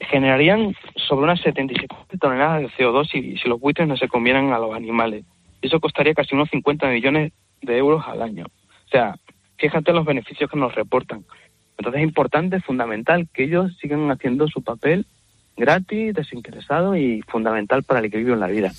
generarían 0.00 0.74
sobre 0.96 1.22
unas 1.22 1.40
77 1.42 2.18
toneladas 2.18 2.62
de 2.62 2.70
CO2 2.70 3.08
si, 3.08 3.48
los 3.48 3.60
buitres 3.60 3.86
no 3.86 3.96
se 3.96 4.08
comieran 4.08 4.52
a 4.52 4.58
los 4.58 4.74
animales. 4.74 5.24
Eso 5.60 5.78
costaría 5.78 6.12
casi 6.12 6.34
unos 6.34 6.50
50 6.50 6.88
millones 6.88 7.32
de 7.60 7.78
euros 7.78 8.02
al 8.04 8.22
año. 8.22 8.46
O 8.46 8.88
sea, 8.90 9.14
fíjate 9.58 9.92
los 9.92 10.04
beneficios 10.04 10.50
que 10.50 10.58
nos 10.58 10.74
reportan. 10.74 11.24
Entonces 11.78 12.00
es 12.00 12.08
importante, 12.08 12.60
fundamental 12.62 13.28
que 13.32 13.44
ellos 13.44 13.70
sigan 13.80 14.10
haciendo 14.10 14.48
su 14.48 14.60
papel 14.62 15.06
gratis, 15.56 16.14
desinteresado 16.14 16.96
y 16.96 17.22
fundamental 17.28 17.82
para 17.82 18.00
el 18.00 18.06
equilibrio 18.06 18.34
en 18.34 18.40
la 18.40 18.48
vida. 18.48 18.72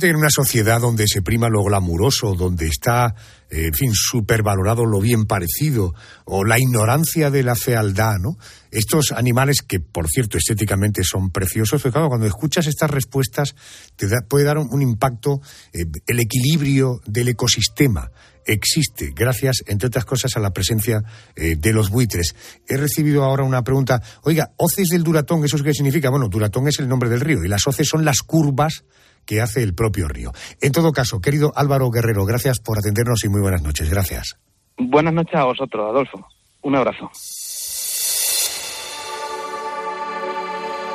En 0.00 0.16
una 0.16 0.30
sociedad 0.30 0.80
donde 0.80 1.06
se 1.06 1.22
prima 1.22 1.48
lo 1.48 1.62
glamuroso, 1.62 2.34
donde 2.34 2.66
está, 2.66 3.14
en 3.50 3.74
fin, 3.74 3.92
supervalorado 3.94 4.84
lo 4.84 5.00
bien 5.00 5.26
parecido, 5.26 5.94
o 6.24 6.44
la 6.44 6.58
ignorancia 6.58 7.30
de 7.30 7.42
la 7.42 7.54
fealdad, 7.54 8.16
¿no? 8.18 8.36
Estos 8.70 9.12
animales 9.12 9.62
que, 9.62 9.80
por 9.80 10.08
cierto, 10.08 10.36
estéticamente 10.36 11.02
son 11.04 11.30
preciosos, 11.30 11.80
pero 11.80 11.92
claro, 11.92 12.08
cuando 12.08 12.26
escuchas 12.26 12.66
estas 12.66 12.90
respuestas 12.90 13.54
te 13.94 14.06
puede 14.28 14.44
dar 14.44 14.58
un, 14.58 14.82
impacto, 14.82 15.40
eh, 15.72 15.86
el 16.06 16.20
equilibrio 16.20 17.00
del 17.06 17.28
ecosistema, 17.28 18.10
existe 18.44 19.12
gracias, 19.14 19.62
entre 19.66 19.88
otras 19.88 20.04
cosas, 20.04 20.36
a 20.36 20.40
la 20.40 20.50
presencia 20.50 21.02
eh, 21.34 21.56
de 21.56 21.72
los 21.72 21.90
buitres. 21.90 22.34
He 22.68 22.76
recibido 22.76 23.24
ahora 23.24 23.44
una 23.44 23.62
pregunta. 23.62 24.02
Oiga, 24.22 24.52
hoces 24.56 24.88
del 24.88 25.02
Duratón, 25.02 25.44
¿eso 25.44 25.62
qué 25.62 25.72
significa? 25.72 26.10
Bueno, 26.10 26.28
Duratón 26.28 26.68
es 26.68 26.78
el 26.78 26.88
nombre 26.88 27.08
del 27.08 27.20
río 27.20 27.44
y 27.44 27.48
las 27.48 27.66
hoces 27.66 27.88
son 27.88 28.04
las 28.04 28.18
curvas 28.18 28.84
que 29.26 29.42
hace 29.42 29.62
el 29.62 29.74
propio 29.74 30.08
río. 30.08 30.32
En 30.60 30.72
todo 30.72 30.92
caso, 30.92 31.20
querido 31.20 31.52
Álvaro 31.54 31.90
Guerrero, 31.90 32.24
gracias 32.24 32.60
por 32.60 32.78
atendernos 32.78 33.24
y 33.24 33.28
muy 33.28 33.40
buenas 33.40 33.62
noches. 33.62 33.90
Gracias. 33.90 34.38
Buenas 34.78 35.12
noches 35.12 35.34
a 35.34 35.44
vosotros, 35.44 35.90
Adolfo. 35.90 36.26
Un 36.62 36.76
abrazo. 36.76 37.10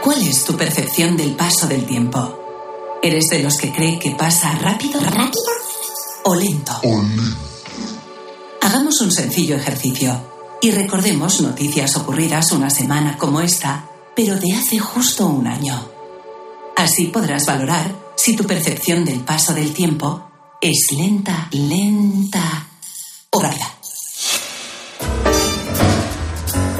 ¿Cuál 0.03 0.21
es 0.23 0.43
tu 0.45 0.57
percepción 0.57 1.15
del 1.15 1.35
paso 1.35 1.67
del 1.67 1.85
tiempo? 1.85 2.99
¿Eres 3.03 3.25
de 3.29 3.43
los 3.43 3.57
que 3.57 3.71
cree 3.71 3.99
que 3.99 4.11
pasa 4.11 4.51
rápido? 4.59 4.99
¿Rápido? 4.99 5.61
o 6.23 6.35
lento. 6.35 6.73
Hagamos 8.61 9.01
un 9.01 9.11
sencillo 9.11 9.55
ejercicio 9.55 10.21
y 10.61 10.71
recordemos 10.71 11.41
noticias 11.41 11.95
ocurridas 11.95 12.51
una 12.51 12.69
semana 12.69 13.17
como 13.17 13.41
esta, 13.41 13.89
pero 14.15 14.35
de 14.35 14.53
hace 14.53 14.77
justo 14.79 15.27
un 15.27 15.47
año. 15.47 15.89
Así 16.75 17.07
podrás 17.07 17.45
valorar 17.45 17.95
si 18.23 18.35
tu 18.35 18.43
percepción 18.43 19.03
del 19.03 19.21
paso 19.21 19.51
del 19.51 19.73
tiempo 19.73 20.29
es 20.61 20.95
lenta, 20.95 21.49
lenta 21.53 22.67
o 23.31 23.41
rápida. 23.41 23.65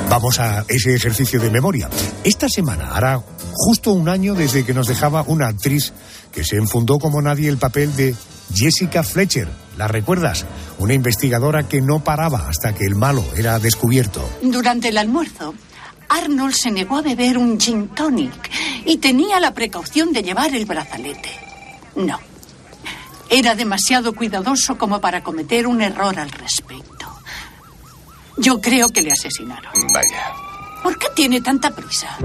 Vamos 0.08 0.40
a 0.40 0.64
ese 0.68 0.94
ejercicio 0.94 1.40
de 1.40 1.50
memoria. 1.50 1.90
Esta 2.24 2.48
semana 2.48 2.92
hará 2.92 3.24
justo 3.54 3.92
un 3.92 4.08
año 4.08 4.36
desde 4.36 4.64
que 4.64 4.76
nos 4.76 4.86
dejaba 4.86 5.24
una 5.26 5.48
actriz 5.48 5.94
que 6.32 6.44
se 6.44 6.58
enfundó 6.58 7.00
como 7.00 7.24
nadie 7.24 7.50
el 7.50 7.58
papel 7.58 7.96
de 7.96 8.14
Jessica 8.54 9.02
Fletcher. 9.02 9.48
¿La 9.78 9.88
recuerdas? 9.88 10.46
Una 10.78 10.94
investigadora 10.94 11.68
que 11.68 11.82
no 11.82 12.04
paraba 12.04 12.50
hasta 12.50 12.76
que 12.76 12.86
el 12.86 12.94
malo 12.94 13.26
era 13.36 13.58
descubierto. 13.58 14.30
Durante 14.44 14.90
el 14.90 14.98
almuerzo, 15.00 15.56
Arnold 16.12 16.54
se 16.54 16.72
negó 16.72 16.98
a 16.98 17.02
beber 17.02 17.38
un 17.38 17.58
gin 17.58 17.88
tonic 17.90 18.52
y 18.86 18.98
tenía 18.98 19.40
la 19.40 19.54
precaución 19.54 20.12
de 20.12 20.22
llevar 20.22 20.54
el 20.54 20.66
brazalete. 20.66 21.30
No. 21.96 22.20
Era 23.30 23.56
demasiado 23.56 24.14
cuidadoso 24.14 24.78
como 24.78 25.00
para 25.00 25.24
cometer 25.24 25.68
un 25.68 25.82
error 25.82 26.20
al 26.20 26.30
respecto. 26.30 27.08
Yo 28.38 28.60
creo 28.60 28.90
que 28.90 29.02
le 29.02 29.14
asesinaron. 29.14 29.72
Vaya. 29.94 30.34
¿Por 30.84 31.00
qué 31.00 31.08
tiene 31.16 31.40
tanta 31.40 31.74
prisa? 31.74 32.18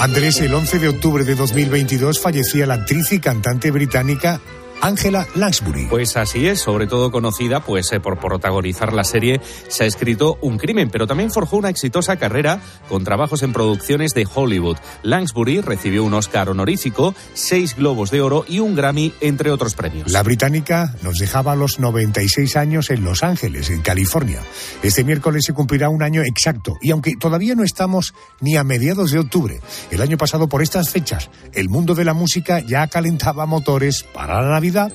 Andrés, 0.00 0.40
el 0.40 0.52
11 0.52 0.78
de 0.80 0.88
octubre 0.88 1.24
de 1.24 1.36
2022 1.36 2.20
fallecía 2.20 2.66
la 2.66 2.74
actriz 2.74 3.12
y 3.12 3.20
cantante 3.20 3.70
británica 3.70 4.40
Angela 4.84 5.26
Lansbury. 5.34 5.86
Pues 5.86 6.14
así 6.18 6.46
es, 6.46 6.60
sobre 6.60 6.86
todo 6.86 7.10
conocida 7.10 7.60
pues 7.60 7.90
eh, 7.92 8.00
por 8.00 8.18
protagonizar 8.18 8.92
la 8.92 9.02
serie 9.02 9.40
Se 9.68 9.84
ha 9.84 9.86
escrito 9.86 10.36
un 10.42 10.58
crimen, 10.58 10.90
pero 10.90 11.06
también 11.06 11.30
forjó 11.30 11.56
una 11.56 11.70
exitosa 11.70 12.16
carrera 12.18 12.60
con 12.86 13.02
trabajos 13.02 13.42
en 13.42 13.54
producciones 13.54 14.12
de 14.12 14.28
Hollywood. 14.32 14.76
Lansbury 15.02 15.62
recibió 15.62 16.04
un 16.04 16.12
Oscar 16.12 16.50
honorífico, 16.50 17.14
seis 17.32 17.76
Globos 17.76 18.10
de 18.10 18.20
Oro 18.20 18.44
y 18.46 18.58
un 18.58 18.74
Grammy, 18.74 19.14
entre 19.22 19.50
otros 19.50 19.74
premios. 19.74 20.12
La 20.12 20.22
británica 20.22 20.94
nos 21.02 21.16
dejaba 21.16 21.52
a 21.52 21.56
los 21.56 21.80
96 21.80 22.54
años 22.56 22.90
en 22.90 23.04
Los 23.04 23.22
Ángeles, 23.22 23.70
en 23.70 23.80
California. 23.80 24.42
Este 24.82 25.02
miércoles 25.02 25.44
se 25.46 25.54
cumplirá 25.54 25.88
un 25.88 26.02
año 26.02 26.20
exacto 26.20 26.74
y 26.82 26.90
aunque 26.90 27.16
todavía 27.16 27.54
no 27.54 27.64
estamos 27.64 28.12
ni 28.42 28.56
a 28.56 28.64
mediados 28.64 29.12
de 29.12 29.20
octubre, 29.20 29.60
el 29.90 30.02
año 30.02 30.18
pasado 30.18 30.46
por 30.46 30.60
estas 30.60 30.90
fechas, 30.90 31.30
el 31.54 31.70
mundo 31.70 31.94
de 31.94 32.04
la 32.04 32.12
música 32.12 32.60
ya 32.60 32.86
calentaba 32.88 33.46
motores 33.46 34.04
para 34.12 34.42
la 34.42 34.50
Navidad 34.50 34.73
Up. 34.76 34.90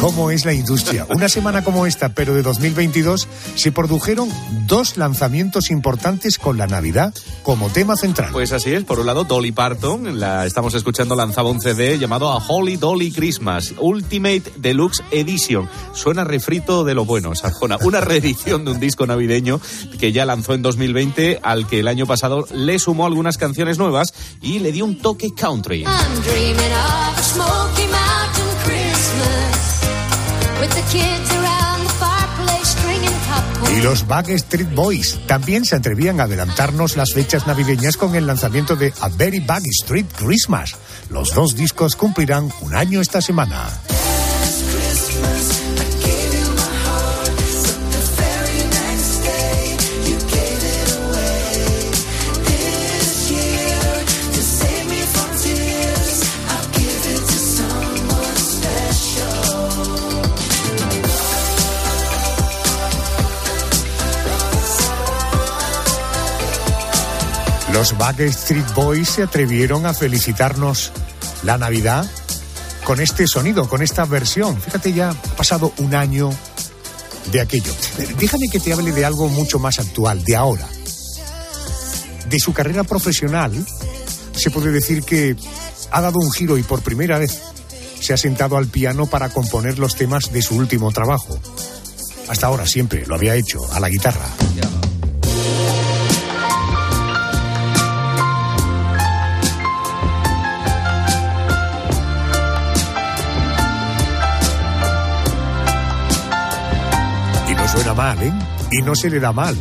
Cómo 0.00 0.30
es 0.30 0.44
la 0.44 0.52
industria. 0.52 1.06
Una 1.10 1.28
semana 1.28 1.64
como 1.64 1.86
esta, 1.86 2.10
pero 2.10 2.34
de 2.34 2.42
2022, 2.42 3.28
se 3.54 3.72
produjeron 3.72 4.28
dos 4.66 4.96
lanzamientos 4.96 5.70
importantes 5.70 6.38
con 6.38 6.56
la 6.56 6.66
Navidad 6.66 7.14
como 7.42 7.68
tema 7.68 7.96
central. 7.96 8.30
Pues 8.32 8.52
así 8.52 8.72
es. 8.72 8.84
Por 8.84 9.00
un 9.00 9.06
lado, 9.06 9.24
Dolly 9.24 9.52
Parton, 9.52 10.20
la 10.20 10.46
estamos 10.46 10.74
escuchando, 10.74 11.14
lanzaba 11.14 11.50
un 11.50 11.60
CD 11.60 11.98
llamado 11.98 12.30
A 12.30 12.36
Holy 12.36 12.76
Dolly 12.76 13.12
Christmas 13.12 13.74
Ultimate 13.78 14.44
Deluxe 14.56 15.02
Edition. 15.10 15.68
Suena 15.94 16.24
refrito 16.24 16.84
de 16.84 16.94
lo 16.94 17.04
bueno, 17.04 17.34
Sarjona. 17.34 17.78
Una 17.82 18.00
reedición 18.08 18.64
de 18.64 18.72
un 18.72 18.80
disco 18.80 19.06
navideño 19.06 19.60
que 19.98 20.12
ya 20.12 20.24
lanzó 20.24 20.54
en 20.54 20.62
2020, 20.62 21.40
al 21.42 21.66
que 21.66 21.80
el 21.80 21.88
año 21.88 22.06
pasado 22.06 22.46
le 22.54 22.78
sumó 22.78 23.06
algunas 23.06 23.38
canciones 23.38 23.78
nuevas 23.78 24.14
y 24.40 24.60
le 24.60 24.72
dio 24.72 24.84
un 24.84 24.98
toque 24.98 25.30
country. 25.34 25.84
I'm 27.88 27.97
Y 33.76 33.80
los 33.82 34.06
Backstreet 34.06 34.74
Boys 34.74 35.18
también 35.26 35.64
se 35.64 35.76
atrevían 35.76 36.20
a 36.20 36.24
adelantarnos 36.24 36.96
las 36.96 37.12
fechas 37.12 37.46
navideñas 37.46 37.96
con 37.96 38.14
el 38.14 38.26
lanzamiento 38.26 38.76
de 38.76 38.92
A 39.00 39.08
Very 39.08 39.40
Backstreet 39.40 40.06
Christmas. 40.16 40.76
Los 41.10 41.34
dos 41.34 41.54
discos 41.54 41.96
cumplirán 41.96 42.50
un 42.60 42.74
año 42.74 43.00
esta 43.00 43.20
semana. 43.20 43.68
Los 67.78 67.96
Backstreet 67.96 68.74
Boys 68.74 69.08
se 69.08 69.22
atrevieron 69.22 69.86
a 69.86 69.94
felicitarnos 69.94 70.90
la 71.44 71.58
Navidad 71.58 72.10
con 72.82 72.98
este 72.98 73.28
sonido, 73.28 73.68
con 73.68 73.82
esta 73.82 74.04
versión. 74.04 74.60
Fíjate, 74.60 74.92
ya 74.92 75.10
ha 75.10 75.36
pasado 75.36 75.72
un 75.78 75.94
año 75.94 76.28
de 77.30 77.40
aquello. 77.40 77.72
Déjame 78.18 78.48
que 78.50 78.58
te 78.58 78.72
hable 78.72 78.90
de 78.90 79.04
algo 79.04 79.28
mucho 79.28 79.60
más 79.60 79.78
actual, 79.78 80.24
de 80.24 80.34
ahora. 80.34 80.66
De 82.28 82.40
su 82.40 82.52
carrera 82.52 82.82
profesional, 82.82 83.52
se 84.34 84.50
puede 84.50 84.72
decir 84.72 85.04
que 85.04 85.36
ha 85.92 86.00
dado 86.00 86.18
un 86.18 86.32
giro 86.32 86.58
y 86.58 86.64
por 86.64 86.82
primera 86.82 87.16
vez 87.18 87.40
se 88.00 88.12
ha 88.12 88.16
sentado 88.16 88.56
al 88.56 88.66
piano 88.66 89.06
para 89.06 89.28
componer 89.28 89.78
los 89.78 89.94
temas 89.94 90.32
de 90.32 90.42
su 90.42 90.56
último 90.56 90.90
trabajo. 90.90 91.38
Hasta 92.28 92.48
ahora 92.48 92.66
siempre 92.66 93.06
lo 93.06 93.14
había 93.14 93.36
hecho 93.36 93.72
a 93.72 93.78
la 93.78 93.88
guitarra. 93.88 94.26
Mal, 107.98 108.22
¿eh? 108.22 108.32
Y 108.70 108.82
no 108.82 108.94
se 108.94 109.10
le 109.10 109.18
da 109.18 109.32
mal. 109.32 109.56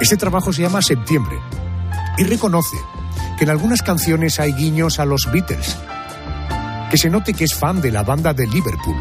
Este 0.00 0.16
trabajo 0.16 0.52
se 0.52 0.62
llama 0.62 0.82
Septiembre 0.82 1.38
y 2.18 2.24
reconoce 2.24 2.76
que 3.38 3.44
en 3.44 3.50
algunas 3.50 3.80
canciones 3.80 4.40
hay 4.40 4.52
guiños 4.54 4.98
a 4.98 5.04
los 5.04 5.28
Beatles. 5.32 5.76
Que 6.90 6.98
se 6.98 7.10
note 7.10 7.32
que 7.32 7.44
es 7.44 7.54
fan 7.54 7.80
de 7.80 7.92
la 7.92 8.02
banda 8.02 8.34
de 8.34 8.48
Liverpool. 8.48 8.98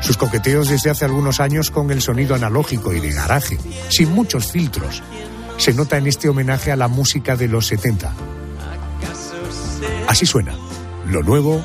Sus 0.00 0.16
coqueteos 0.16 0.70
desde 0.70 0.88
hace 0.88 1.04
algunos 1.04 1.40
años 1.40 1.70
con 1.70 1.90
el 1.90 2.00
sonido 2.00 2.34
analógico 2.34 2.94
y 2.94 3.00
de 3.00 3.12
garaje, 3.12 3.58
sin 3.90 4.12
muchos 4.12 4.50
filtros, 4.50 5.02
se 5.58 5.74
nota 5.74 5.98
en 5.98 6.06
este 6.06 6.30
homenaje 6.30 6.72
a 6.72 6.76
la 6.76 6.88
música 6.88 7.36
de 7.36 7.48
los 7.48 7.66
70. 7.66 8.14
Así 10.08 10.24
suena, 10.24 10.54
lo 11.06 11.22
nuevo 11.22 11.62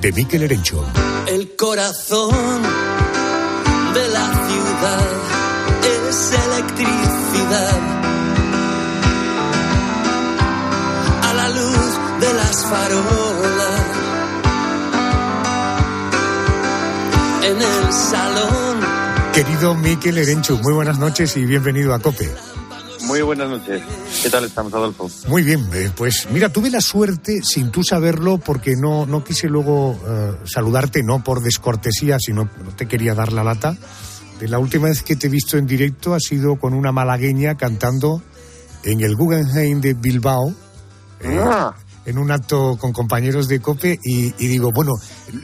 de 0.00 0.10
Mikel 0.12 0.44
Erencho. 0.44 0.82
El 1.26 1.54
corazón 1.54 2.87
de 3.98 4.08
la 4.10 4.26
ciudad 4.48 5.08
es 6.08 6.32
electricidad. 6.46 7.80
A 11.28 11.34
la 11.34 11.48
luz 11.48 11.90
de 12.20 12.34
las 12.34 12.66
farolas. 12.66 13.86
En 17.42 17.56
el 17.56 17.92
salón. 17.92 18.76
Querido 19.32 19.74
Mikel 19.74 20.18
Erenchu, 20.18 20.58
muy 20.58 20.74
buenas 20.74 20.98
noches 20.98 21.36
y 21.36 21.44
bienvenido 21.44 21.92
a 21.94 21.98
COPE. 21.98 22.47
Muy 23.18 23.26
buenas 23.26 23.48
noches. 23.48 23.82
¿Qué 24.22 24.30
tal 24.30 24.44
estamos, 24.44 24.72
Adolfo? 24.72 25.10
Muy 25.26 25.42
bien, 25.42 25.66
eh, 25.74 25.90
pues 25.96 26.28
mira, 26.30 26.52
tuve 26.52 26.70
la 26.70 26.80
suerte, 26.80 27.42
sin 27.42 27.72
tú 27.72 27.82
saberlo, 27.82 28.38
porque 28.38 28.76
no, 28.76 29.06
no 29.06 29.24
quise 29.24 29.48
luego 29.48 29.98
eh, 30.06 30.36
saludarte, 30.44 31.02
no 31.02 31.24
por 31.24 31.42
descortesía, 31.42 32.18
sino 32.20 32.44
no 32.44 32.70
te 32.76 32.86
quería 32.86 33.14
dar 33.14 33.32
la 33.32 33.42
lata. 33.42 33.76
De 34.38 34.46
la 34.46 34.60
última 34.60 34.86
vez 34.86 35.02
que 35.02 35.16
te 35.16 35.26
he 35.26 35.30
visto 35.30 35.58
en 35.58 35.66
directo 35.66 36.14
ha 36.14 36.20
sido 36.20 36.60
con 36.60 36.74
una 36.74 36.92
malagueña 36.92 37.56
cantando 37.56 38.22
en 38.84 39.00
el 39.00 39.16
Guggenheim 39.16 39.80
de 39.80 39.94
Bilbao. 39.94 40.54
eh, 41.20 41.40
Ah. 41.42 41.74
En 42.06 42.18
un 42.18 42.30
acto 42.30 42.76
con 42.78 42.92
compañeros 42.92 43.48
de 43.48 43.58
COPE 43.60 43.98
y, 44.02 44.26
y 44.38 44.46
digo, 44.46 44.70
bueno, 44.70 44.92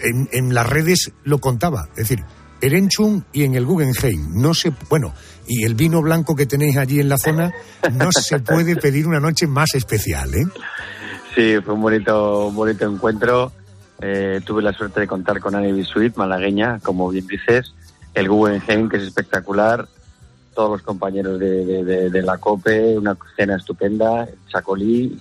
en, 0.01 0.29
en 0.31 0.55
las 0.55 0.67
redes 0.69 1.11
lo 1.25 1.39
contaba, 1.41 1.89
es 1.91 2.09
decir, 2.09 2.25
Erenchun 2.63 3.27
y 3.35 3.43
en 3.43 3.55
el 3.57 3.67
Guggenheim, 3.67 4.31
no 4.41 4.55
se, 4.55 4.73
bueno, 4.89 5.13
y 5.47 5.65
el 5.65 5.75
vino 5.75 6.03
blanco 6.03 6.35
que 6.35 6.47
tenéis 6.47 6.77
allí 6.77 7.01
en 7.01 7.09
la 7.09 7.19
zona, 7.19 7.53
no 7.93 8.11
se 8.13 8.39
puede 8.41 8.77
pedir 8.81 9.07
una 9.07 9.21
noche 9.21 9.47
más 9.47 9.75
especial, 9.75 10.35
¿eh? 10.35 10.47
Sí, 11.35 11.57
fue 11.65 11.75
un 11.75 11.83
bonito, 11.83 12.47
un 12.47 12.55
bonito 12.55 12.87
encuentro. 12.87 13.53
Eh, 14.01 14.41
tuve 14.45 14.63
la 14.63 14.73
suerte 14.73 15.01
de 15.01 15.07
contar 15.07 15.41
con 15.41 15.55
Annie 15.55 15.73
Bisuit, 15.73 16.17
malagueña, 16.17 16.79
como 16.81 17.09
bien 17.09 17.27
dices. 17.27 17.75
El 18.13 18.29
Guggenheim, 18.29 18.89
que 18.89 18.99
es 18.99 19.03
espectacular. 19.05 19.89
Todos 20.55 20.71
los 20.71 20.83
compañeros 20.83 21.39
de, 21.41 21.65
de- 21.65 21.85
de- 21.85 22.11
de 22.11 22.23
la 22.23 22.39
COPE, 22.39 22.97
una 22.99 23.17
cena 23.37 23.57
estupenda. 23.57 24.27
Chacolí, 24.53 25.19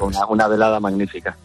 una, 0.00 0.26
una 0.28 0.48
velada 0.48 0.78
magnífica. 0.80 1.36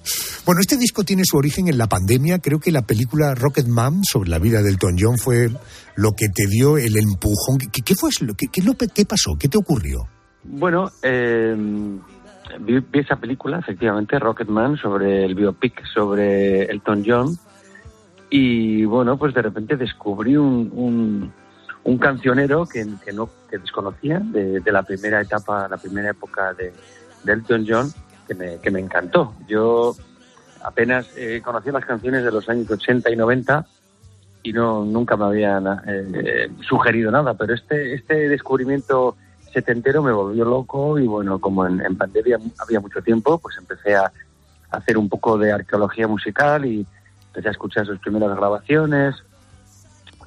Bueno, 0.45 0.61
este 0.61 0.77
disco 0.77 1.03
tiene 1.03 1.23
su 1.25 1.37
origen 1.37 1.67
en 1.67 1.77
la 1.77 1.87
pandemia. 1.87 2.39
Creo 2.39 2.59
que 2.59 2.71
la 2.71 2.83
película 2.83 3.33
Rocket 3.33 3.65
Man 3.67 4.03
sobre 4.03 4.29
la 4.29 4.39
vida 4.39 4.59
del 4.61 4.73
Elton 4.73 4.95
John 4.99 5.17
fue 5.17 5.49
lo 5.95 6.11
que 6.11 6.27
te 6.33 6.45
dio 6.47 6.77
el 6.77 6.95
empujón. 6.97 7.57
¿Qué, 7.71 7.81
qué 7.81 7.95
fue? 7.95 8.09
¿Qué, 8.37 8.47
qué, 8.93 9.05
pasó? 9.05 9.31
¿Qué 9.39 9.47
te 9.47 9.57
ocurrió? 9.57 9.99
Bueno, 10.43 10.89
eh, 11.01 11.55
vi, 12.59 12.79
vi 12.79 12.99
esa 12.99 13.15
película, 13.15 13.59
efectivamente, 13.59 14.19
Rocketman, 14.19 14.75
sobre 14.77 15.23
el 15.25 15.33
biopic 15.35 15.81
sobre 15.93 16.63
Elton 16.65 17.03
John. 17.05 17.27
Y 18.29 18.83
bueno, 18.85 19.17
pues 19.17 19.33
de 19.33 19.41
repente 19.43 19.75
descubrí 19.77 20.35
un, 20.35 20.69
un, 20.73 21.33
un 21.85 21.97
cancionero 21.97 22.65
que, 22.65 22.85
no 23.13 23.29
que 23.49 23.57
desconocía 23.57 24.19
de, 24.19 24.61
la 24.71 24.83
primera 24.83 25.21
etapa, 25.21 25.67
la 25.67 25.77
primera 25.77 26.11
época 26.11 26.53
de, 26.53 26.73
Elton 27.25 27.65
John, 27.67 27.93
que 28.27 28.35
me, 28.35 28.57
que 28.59 28.71
me 28.71 28.79
encantó. 28.79 29.33
Yo 29.47 29.95
apenas 30.61 31.07
eh, 31.17 31.41
conocía 31.43 31.71
las 31.71 31.85
canciones 31.85 32.23
de 32.23 32.31
los 32.31 32.47
años 32.49 32.69
80 32.69 33.09
y 33.11 33.15
90 33.15 33.65
y 34.43 34.53
no 34.53 34.83
nunca 34.83 35.15
me 35.15 35.25
habían 35.25 35.65
eh, 35.87 36.49
sugerido 36.67 37.11
nada, 37.11 37.33
pero 37.33 37.53
este 37.53 37.93
este 37.93 38.27
descubrimiento 38.27 39.15
setentero 39.53 40.03
me 40.03 40.11
volvió 40.11 40.43
loco 40.43 40.99
y 40.99 41.07
bueno, 41.07 41.39
como 41.39 41.65
en, 41.65 41.79
en 41.79 41.95
pandemia 41.97 42.39
había 42.59 42.79
mucho 42.79 43.01
tiempo, 43.01 43.37
pues 43.37 43.57
empecé 43.57 43.95
a 43.95 44.11
hacer 44.71 44.97
un 44.97 45.07
poco 45.07 45.37
de 45.37 45.51
arqueología 45.51 46.07
musical 46.07 46.65
y 46.65 46.85
empecé 47.27 47.47
a 47.47 47.51
escuchar 47.51 47.85
sus 47.85 47.99
primeras 47.99 48.35
grabaciones 48.35 49.23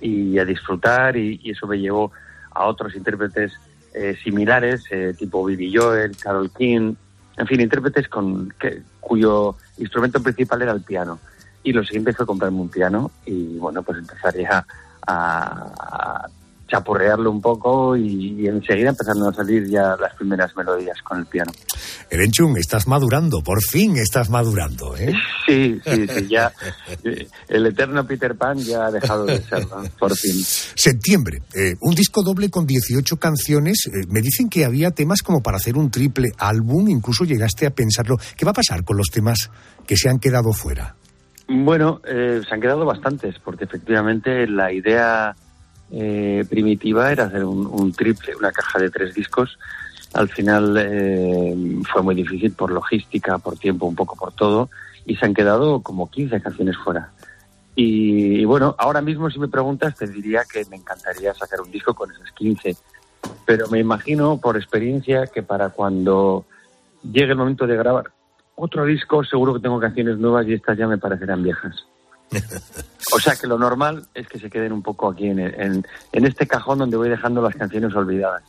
y 0.01 0.39
a 0.39 0.45
disfrutar 0.45 1.17
y, 1.17 1.41
y 1.43 1.51
eso 1.51 1.67
me 1.67 1.79
llevó 1.79 2.13
a 2.51 2.67
otros 2.67 2.95
intérpretes 2.95 3.53
eh, 3.95 4.17
similares, 4.23 4.85
eh, 4.91 5.15
tipo 5.17 5.45
Billy 5.45 5.75
Joel, 5.75 6.17
Carol 6.17 6.51
King, 6.51 6.95
en 7.37 7.47
fin, 7.47 7.61
intérpretes 7.61 8.09
con 8.09 8.53
que, 8.59 8.83
cuyo 9.01 9.57
instrumento 9.79 10.23
principal 10.23 10.63
era 10.63 10.73
el 10.73 10.83
piano. 10.83 11.19
Y 11.63 11.73
lo 11.73 11.85
siguiente 11.85 12.13
fue 12.13 12.27
comprarme 12.27 12.61
un 12.61 12.69
piano 12.69 13.11
y 13.25 13.57
bueno, 13.59 13.83
pues 13.83 13.99
empezaría 13.99 14.67
a, 15.07 16.27
a 16.27 16.29
chapurrearlo 16.69 17.31
un 17.31 17.41
poco 17.41 17.97
y, 17.97 18.43
y 18.43 18.47
enseguida 18.47 18.91
empezaron 18.91 19.29
a 19.29 19.33
salir 19.33 19.69
ya 19.69 19.97
las 20.01 20.15
primeras 20.15 20.57
melodías 20.57 21.01
con 21.03 21.19
el 21.19 21.27
piano. 21.27 21.53
Erenchun, 22.11 22.57
estás 22.57 22.87
madurando, 22.87 23.43
por 23.43 23.63
fin 23.63 23.97
estás 23.97 24.31
madurando, 24.31 24.97
¿eh? 24.97 25.13
Sí, 25.47 25.81
sí, 25.85 26.07
sí, 26.09 26.29
ya 26.29 26.53
el 27.49 27.67
eterno 27.67 28.07
Peter 28.07 28.35
Pan 28.37 28.59
ya 28.59 28.87
ha 28.87 28.91
dejado 28.91 29.27
de 29.27 29.41
serlo, 29.43 29.83
por 29.99 30.15
fin. 30.17 30.35
Septiembre, 30.43 31.43
eh, 31.55 31.75
un 31.81 31.95
disco 31.95 32.23
doble 32.23 32.51
con 32.51 32.67
18 32.67 33.17
canciones. 33.17 33.87
Eh, 33.87 34.07
me 34.09 34.21
dicen 34.21 34.49
que 34.49 34.65
había 34.65 34.91
temas 34.91 35.23
como 35.23 35.43
para 35.43 35.57
hacer 35.57 35.77
un 35.77 35.91
triple 35.91 36.29
álbum, 36.39 36.89
incluso 36.89 37.25
llegaste 37.25 37.67
a 37.67 37.71
pensarlo. 37.71 38.17
¿Qué 38.37 38.45
va 38.45 38.51
a 38.51 38.55
pasar 38.55 38.85
con 38.85 38.97
los 38.97 39.09
temas 39.09 39.51
que 39.87 39.97
se 39.97 40.09
han 40.09 40.19
quedado 40.19 40.53
fuera? 40.53 40.97
Bueno, 41.49 42.01
eh, 42.05 42.41
se 42.47 42.55
han 42.55 42.61
quedado 42.61 42.85
bastantes, 42.85 43.37
porque 43.45 43.65
efectivamente 43.65 44.47
la 44.49 44.73
idea 44.73 45.37
eh, 45.91 46.45
primitiva 46.49 47.13
era 47.13 47.25
hacer 47.25 47.45
un, 47.45 47.67
un 47.67 47.93
triple, 47.93 48.35
una 48.37 48.53
caja 48.53 48.79
de 48.79 48.91
tres 48.91 49.15
discos. 49.15 49.59
Al 50.15 50.29
final 50.29 50.77
eh, 50.79 51.55
fue 51.93 52.03
muy 52.03 52.15
difícil 52.15 52.53
por 52.53 52.71
logística, 52.71 53.39
por 53.39 53.59
tiempo, 53.59 53.87
un 53.87 53.95
poco 53.95 54.17
por 54.17 54.33
todo, 54.33 54.71
y 55.05 55.17
se 55.17 55.27
han 55.27 55.35
quedado 55.35 55.83
como 55.83 56.11
15 56.11 56.41
canciones 56.41 56.77
fuera. 56.77 57.11
Y, 57.75 58.41
y 58.41 58.45
bueno, 58.45 58.75
ahora 58.79 59.03
mismo 59.03 59.31
si 59.31 59.39
me 59.39 59.49
preguntas 59.49 59.95
te 59.95 60.07
diría 60.07 60.43
que 60.51 60.65
me 60.71 60.77
encantaría 60.77 61.35
sacar 61.35 61.61
un 61.61 61.71
disco 61.71 61.95
con 61.95 62.11
esas 62.11 62.33
15, 62.33 62.77
pero 63.45 63.69
me 63.69 63.79
imagino 63.79 64.39
por 64.41 64.57
experiencia 64.57 65.27
que 65.27 65.43
para 65.43 65.69
cuando 65.71 66.47
llegue 67.03 67.33
el 67.33 67.37
momento 67.37 67.67
de 67.67 67.77
grabar 67.77 68.11
otro 68.57 68.85
disco 68.87 69.23
seguro 69.23 69.55
que 69.55 69.61
tengo 69.61 69.79
canciones 69.79 70.19
nuevas 70.19 70.47
y 70.49 70.55
estas 70.55 70.77
ya 70.77 70.89
me 70.89 70.99
parecerán 70.99 71.43
viejas. 71.43 71.87
O 73.15 73.21
sea 73.21 73.37
que 73.37 73.47
lo 73.47 73.57
normal 73.57 74.05
es 74.15 74.27
que 74.27 74.39
se 74.39 74.51
queden 74.51 74.73
un 74.73 74.83
poco 74.83 75.09
aquí 75.09 75.27
en, 75.29 75.39
en, 75.39 75.87
en 76.13 76.27
este 76.27 76.47
cajón 76.47 76.79
donde 76.79 76.97
voy 76.97 77.09
dejando 77.09 77.41
las 77.41 77.55
canciones 77.55 77.95
olvidadas. 77.95 78.43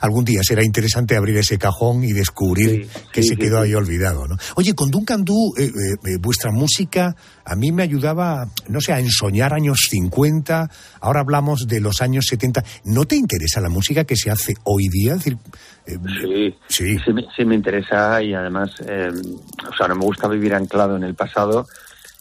Algún 0.00 0.24
día 0.24 0.40
será 0.42 0.62
interesante 0.64 1.16
abrir 1.16 1.36
ese 1.36 1.58
cajón 1.58 2.04
y 2.04 2.12
descubrir 2.12 2.88
que 3.12 3.22
se 3.22 3.36
quedó 3.36 3.60
ahí 3.60 3.74
olvidado, 3.74 4.26
¿no? 4.26 4.36
Oye, 4.56 4.74
con 4.74 4.90
Duncan 4.90 5.24
Du, 5.24 5.54
eh, 5.56 5.64
eh, 5.64 5.70
eh, 5.70 6.16
vuestra 6.20 6.50
música 6.52 7.14
a 7.44 7.54
mí 7.54 7.72
me 7.72 7.82
ayudaba, 7.82 8.46
no 8.68 8.80
sé, 8.80 8.92
a 8.92 8.98
ensoñar 8.98 9.52
años 9.54 9.86
50, 9.90 10.68
ahora 11.00 11.20
hablamos 11.20 11.66
de 11.66 11.80
los 11.80 12.02
años 12.02 12.26
70. 12.28 12.62
¿No 12.84 13.04
te 13.04 13.16
interesa 13.16 13.60
la 13.60 13.68
música 13.68 14.04
que 14.04 14.16
se 14.16 14.30
hace 14.30 14.54
hoy 14.64 14.88
día? 14.90 15.14
Es 15.14 15.24
decir, 15.24 15.38
eh, 15.86 16.54
Sí, 16.68 16.96
sí. 17.02 17.12
me, 17.12 17.24
sí 17.36 17.44
me 17.44 17.54
interesa 17.54 18.22
y 18.22 18.34
además, 18.34 18.70
o 18.80 19.76
sea, 19.76 19.88
no 19.88 19.96
me 19.96 20.04
gusta 20.04 20.28
vivir 20.28 20.54
anclado 20.54 20.96
en 20.96 21.04
el 21.04 21.14
pasado 21.14 21.66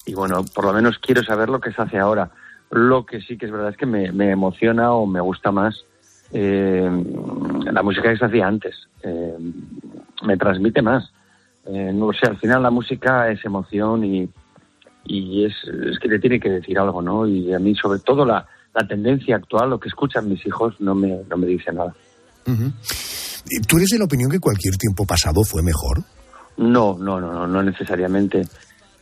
y 0.05 0.13
bueno, 0.13 0.43
por 0.53 0.65
lo 0.65 0.73
menos 0.73 0.99
quiero 0.99 1.23
saber 1.23 1.49
lo 1.49 1.59
que 1.59 1.71
se 1.71 1.81
hace 1.81 1.97
ahora. 1.97 2.29
Lo 2.71 3.05
que 3.05 3.21
sí 3.21 3.37
que 3.37 3.45
es 3.45 3.51
verdad 3.51 3.69
es 3.69 3.77
que 3.77 3.85
me, 3.85 4.11
me 4.11 4.31
emociona 4.31 4.93
o 4.93 5.05
me 5.05 5.21
gusta 5.21 5.51
más 5.51 5.85
eh, 6.31 6.89
la 7.71 7.83
música 7.83 8.11
que 8.11 8.17
se 8.17 8.25
hacía 8.25 8.47
antes. 8.47 8.75
Eh, 9.03 9.37
me 10.23 10.37
transmite 10.37 10.81
más. 10.81 11.11
Eh, 11.65 11.91
no 11.93 12.11
sé, 12.13 12.27
al 12.27 12.37
final 12.37 12.63
la 12.63 12.71
música 12.71 13.29
es 13.29 13.45
emoción 13.45 14.03
y, 14.03 14.29
y 15.05 15.45
es, 15.45 15.53
es 15.91 15.99
que 15.99 16.09
te 16.09 16.19
tiene 16.19 16.39
que 16.39 16.49
decir 16.49 16.77
algo, 16.79 17.01
¿no? 17.01 17.27
Y 17.27 17.53
a 17.53 17.59
mí, 17.59 17.75
sobre 17.75 17.99
todo, 17.99 18.25
la, 18.25 18.45
la 18.73 18.87
tendencia 18.87 19.35
actual, 19.35 19.69
lo 19.69 19.79
que 19.79 19.89
escuchan 19.89 20.27
mis 20.27 20.45
hijos, 20.45 20.75
no 20.79 20.95
me, 20.95 21.21
no 21.29 21.37
me 21.37 21.47
dice 21.47 21.71
nada. 21.71 21.93
Ujú. 22.47 22.71
¿Y 23.49 23.61
¿Tú 23.61 23.77
eres 23.77 23.89
de 23.89 23.99
la 23.99 24.05
opinión 24.05 24.31
que 24.31 24.39
cualquier 24.39 24.75
tiempo 24.77 25.05
pasado 25.05 25.43
fue 25.43 25.61
mejor? 25.61 25.99
No, 26.57 26.97
no, 26.97 27.19
no, 27.19 27.33
no, 27.33 27.47
no 27.47 27.63
necesariamente. 27.63 28.43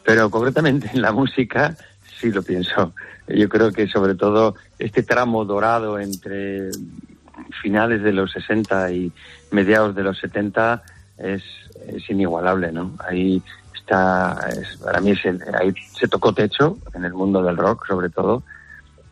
Pero 0.03 0.29
concretamente 0.29 0.89
en 0.93 1.01
la 1.01 1.11
música 1.11 1.75
sí 2.19 2.31
lo 2.31 2.41
pienso. 2.43 2.93
Yo 3.27 3.47
creo 3.49 3.71
que 3.71 3.87
sobre 3.87 4.15
todo 4.15 4.55
este 4.79 5.03
tramo 5.03 5.45
dorado 5.45 5.99
entre 5.99 6.69
finales 7.61 8.01
de 8.03 8.11
los 8.13 8.31
60 8.31 8.91
y 8.91 9.11
mediados 9.51 9.95
de 9.95 10.03
los 10.03 10.17
70 10.19 10.81
es, 11.17 11.43
es 11.87 12.09
inigualable, 12.09 12.71
¿no? 12.71 12.93
Ahí 13.07 13.41
está, 13.75 14.49
es- 14.51 14.77
para 14.77 14.99
mí 15.01 15.11
es 15.11 15.25
el- 15.25 15.41
ahí 15.59 15.73
se 15.99 16.07
tocó 16.07 16.33
techo 16.33 16.77
en 16.93 17.05
el 17.05 17.13
mundo 17.13 17.41
del 17.43 17.57
rock 17.57 17.85
sobre 17.87 18.09
todo 18.09 18.43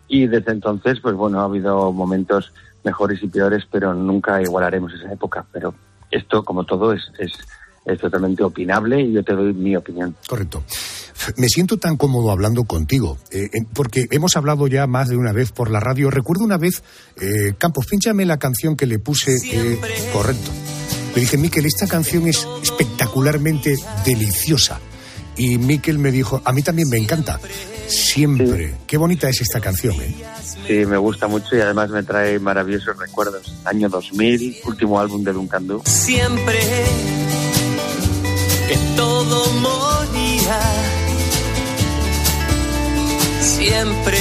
y 0.07 0.27
desde 0.27 0.51
entonces 0.51 0.99
pues 0.99 1.15
bueno 1.15 1.41
ha 1.41 1.45
habido 1.45 1.91
momentos 1.91 2.51
mejores 2.83 3.21
y 3.21 3.27
peores 3.27 3.65
pero 3.69 3.93
nunca 3.93 4.41
igualaremos 4.41 4.93
esa 4.93 5.11
época 5.11 5.45
pero 5.51 5.73
esto 6.11 6.43
como 6.43 6.63
todo 6.63 6.93
es, 6.93 7.11
es, 7.19 7.31
es 7.91 7.99
totalmente 7.99 8.43
opinable 8.43 9.01
y 9.01 9.13
yo 9.13 9.23
te 9.23 9.33
doy 9.33 9.53
mi 9.53 9.75
opinión 9.75 10.15
Correcto. 10.27 10.63
Me 11.35 11.49
siento 11.49 11.77
tan 11.77 11.97
cómodo 11.97 12.31
hablando 12.31 12.63
contigo, 12.63 13.17
eh, 13.31 13.49
en- 13.51 13.65
porque 13.65 14.05
hemos 14.11 14.37
hablado 14.37 14.67
ya 14.67 14.87
más 14.87 15.09
de 15.09 15.17
una 15.17 15.33
vez 15.33 15.51
por 15.51 15.69
la 15.69 15.79
radio. 15.81 16.09
Recuerdo 16.09 16.45
una 16.45 16.57
vez, 16.57 16.81
eh, 17.19 17.53
Campos, 17.57 17.87
pínchame 17.87 18.25
la 18.25 18.37
canción 18.37 18.75
que 18.77 18.85
le 18.85 18.99
puse. 18.99 19.35
eh, 19.51 19.79
correcto. 20.13 20.49
Le 21.15 21.21
dije, 21.21 21.37
Miquel, 21.37 21.65
esta 21.65 21.87
canción 21.87 22.25
es 22.27 22.47
espectacularmente 22.63 23.75
deliciosa. 24.05 24.79
Y 25.35 25.57
Miquel 25.57 25.99
me 25.99 26.11
dijo, 26.11 26.41
a 26.45 26.53
mí 26.53 26.61
también 26.61 26.87
me 26.89 26.97
encanta. 26.97 27.39
Siempre. 27.87 28.75
Qué 28.87 28.97
bonita 28.97 29.27
es 29.29 29.41
esta 29.41 29.59
canción, 29.59 29.95
¿eh? 30.01 30.15
sí 30.67 30.85
me 30.85 30.97
gusta 30.97 31.27
mucho 31.27 31.55
y 31.55 31.59
además 31.61 31.89
me 31.89 32.03
trae 32.03 32.37
maravillosos 32.39 32.95
recuerdos 32.99 33.51
año 33.65 33.89
2000 33.89 34.57
último 34.65 34.99
álbum 34.99 35.23
de 35.23 35.33
Duncan 35.33 35.65
Du 35.65 35.81
Siempre 35.85 36.59
que 38.69 38.77
todo 38.95 39.51
moría. 39.53 40.61
Siempre 43.41 44.19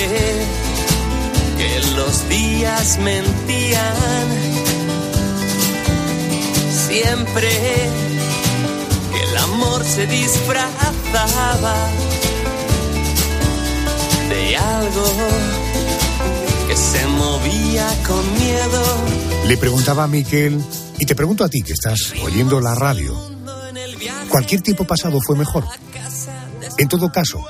que 1.58 1.80
los 1.94 2.28
días 2.30 2.98
mentían. 2.98 4.26
Siempre 6.88 7.50
que 9.12 9.22
el 9.22 9.36
amor 9.36 9.84
se 9.84 10.06
disfrazaba 10.06 11.76
de 14.30 14.56
algo 14.56 15.12
que 16.68 16.74
se 16.74 17.06
movía 17.06 17.86
con 18.06 18.22
miedo. 18.38 18.82
Le 19.46 19.58
preguntaba 19.58 20.04
a 20.04 20.08
Miquel, 20.08 20.58
y 20.98 21.04
te 21.04 21.14
pregunto 21.14 21.44
a 21.44 21.50
ti 21.50 21.60
que 21.62 21.74
estás 21.74 22.14
oyendo 22.22 22.60
la 22.60 22.74
radio, 22.74 23.37
¿cualquier 24.28 24.60
tiempo 24.62 24.84
pasado 24.84 25.18
fue 25.20 25.36
mejor? 25.36 25.64
En 26.78 26.88
todo 26.88 27.10
caso, 27.10 27.44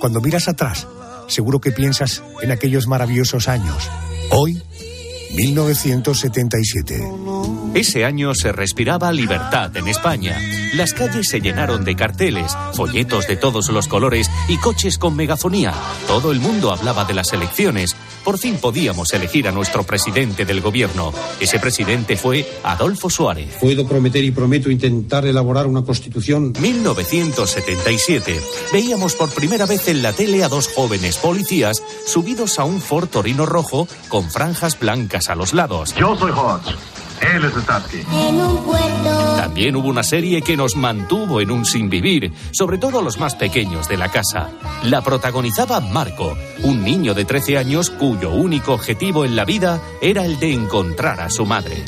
cuando 0.00 0.20
miras 0.20 0.48
atrás, 0.48 0.86
seguro 1.26 1.60
que 1.60 1.72
piensas 1.72 2.22
en 2.42 2.50
aquellos 2.50 2.86
maravillosos 2.86 3.48
años. 3.48 3.88
Hoy, 4.30 4.62
1977. 5.34 7.02
Ese 7.74 8.04
año 8.04 8.34
se 8.34 8.52
respiraba 8.52 9.12
libertad 9.12 9.76
en 9.76 9.88
España. 9.88 10.36
Las 10.74 10.94
calles 10.94 11.28
se 11.28 11.40
llenaron 11.40 11.84
de 11.84 11.96
carteles, 11.96 12.56
folletos 12.72 13.26
de 13.26 13.36
todos 13.36 13.68
los 13.68 13.88
colores 13.88 14.30
y 14.48 14.56
coches 14.56 14.98
con 14.98 15.14
megafonía. 15.16 15.74
Todo 16.06 16.32
el 16.32 16.40
mundo 16.40 16.72
hablaba 16.72 17.04
de 17.04 17.14
las 17.14 17.32
elecciones. 17.32 17.94
Por 18.28 18.36
fin 18.36 18.58
podíamos 18.58 19.10
elegir 19.14 19.48
a 19.48 19.52
nuestro 19.52 19.84
presidente 19.84 20.44
del 20.44 20.60
gobierno. 20.60 21.14
Ese 21.40 21.58
presidente 21.58 22.14
fue 22.18 22.46
Adolfo 22.62 23.08
Suárez. 23.08 23.56
Puedo 23.58 23.88
prometer 23.88 24.22
y 24.22 24.30
prometo 24.32 24.70
intentar 24.70 25.24
elaborar 25.24 25.66
una 25.66 25.82
constitución. 25.82 26.52
1977. 26.60 28.38
Veíamos 28.70 29.14
por 29.14 29.30
primera 29.30 29.64
vez 29.64 29.88
en 29.88 30.02
la 30.02 30.12
tele 30.12 30.44
a 30.44 30.50
dos 30.50 30.68
jóvenes 30.68 31.16
policías 31.16 31.82
subidos 32.04 32.58
a 32.58 32.64
un 32.64 32.82
Ford 32.82 33.08
Torino 33.08 33.46
rojo 33.46 33.88
con 34.10 34.30
franjas 34.30 34.78
blancas 34.78 35.30
a 35.30 35.34
los 35.34 35.54
lados. 35.54 35.94
Yo 35.94 36.14
soy 36.14 36.30
Hodge. 36.30 36.76
Él 37.20 37.44
es 37.44 37.52
Starsky. 37.62 37.98
En 37.98 38.40
un 38.40 38.64
puerto. 38.64 39.36
También 39.36 39.76
hubo 39.76 39.88
una 39.88 40.02
serie 40.02 40.42
que 40.42 40.56
nos 40.56 40.76
mantuvo 40.76 41.40
en 41.40 41.50
un 41.50 41.64
sinvivir, 41.64 42.32
sobre 42.52 42.78
todo 42.78 43.02
los 43.02 43.18
más 43.18 43.34
pequeños 43.34 43.88
de 43.88 43.96
la 43.96 44.10
casa. 44.10 44.50
La 44.82 45.02
protagonizaba 45.02 45.80
Marco, 45.80 46.36
un 46.62 46.82
niño 46.82 47.14
de 47.14 47.24
13 47.24 47.58
años 47.58 47.90
cuyo 47.90 48.30
único 48.30 48.72
objetivo 48.72 49.24
en 49.24 49.36
la 49.36 49.44
vida 49.44 49.80
era 50.00 50.24
el 50.24 50.38
de 50.38 50.52
encontrar 50.52 51.20
a 51.20 51.30
su 51.30 51.46
madre. 51.46 51.84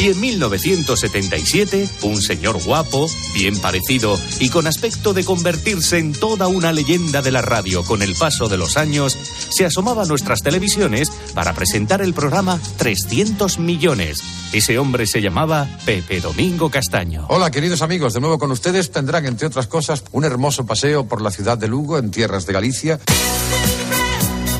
Y 0.00 0.10
en 0.10 0.20
1977, 0.20 1.88
un 2.02 2.22
señor 2.22 2.62
guapo, 2.62 3.10
bien 3.34 3.58
parecido 3.58 4.16
y 4.38 4.48
con 4.48 4.68
aspecto 4.68 5.12
de 5.12 5.24
convertirse 5.24 5.98
en 5.98 6.12
toda 6.12 6.46
una 6.46 6.70
leyenda 6.70 7.20
de 7.20 7.32
la 7.32 7.42
radio 7.42 7.82
con 7.84 8.02
el 8.02 8.14
paso 8.14 8.48
de 8.48 8.58
los 8.58 8.76
años, 8.76 9.18
se 9.50 9.64
asomaba 9.64 10.04
a 10.04 10.06
nuestras 10.06 10.42
televisiones 10.42 11.10
para 11.34 11.52
presentar 11.52 12.00
el 12.00 12.14
programa 12.14 12.60
300 12.76 13.58
millones. 13.58 14.22
Ese 14.52 14.78
hombre 14.78 15.08
se 15.08 15.20
llamaba 15.20 15.68
Pepe 15.84 16.20
Domingo 16.20 16.70
Castaño. 16.70 17.26
Hola, 17.28 17.50
queridos 17.50 17.82
amigos, 17.82 18.14
de 18.14 18.20
nuevo 18.20 18.38
con 18.38 18.52
ustedes 18.52 18.92
tendrán, 18.92 19.26
entre 19.26 19.48
otras 19.48 19.66
cosas, 19.66 20.04
un 20.12 20.24
hermoso 20.24 20.64
paseo 20.64 21.08
por 21.08 21.22
la 21.22 21.32
ciudad 21.32 21.58
de 21.58 21.66
Lugo, 21.66 21.98
en 21.98 22.12
tierras 22.12 22.46
de 22.46 22.52
Galicia. 22.52 23.00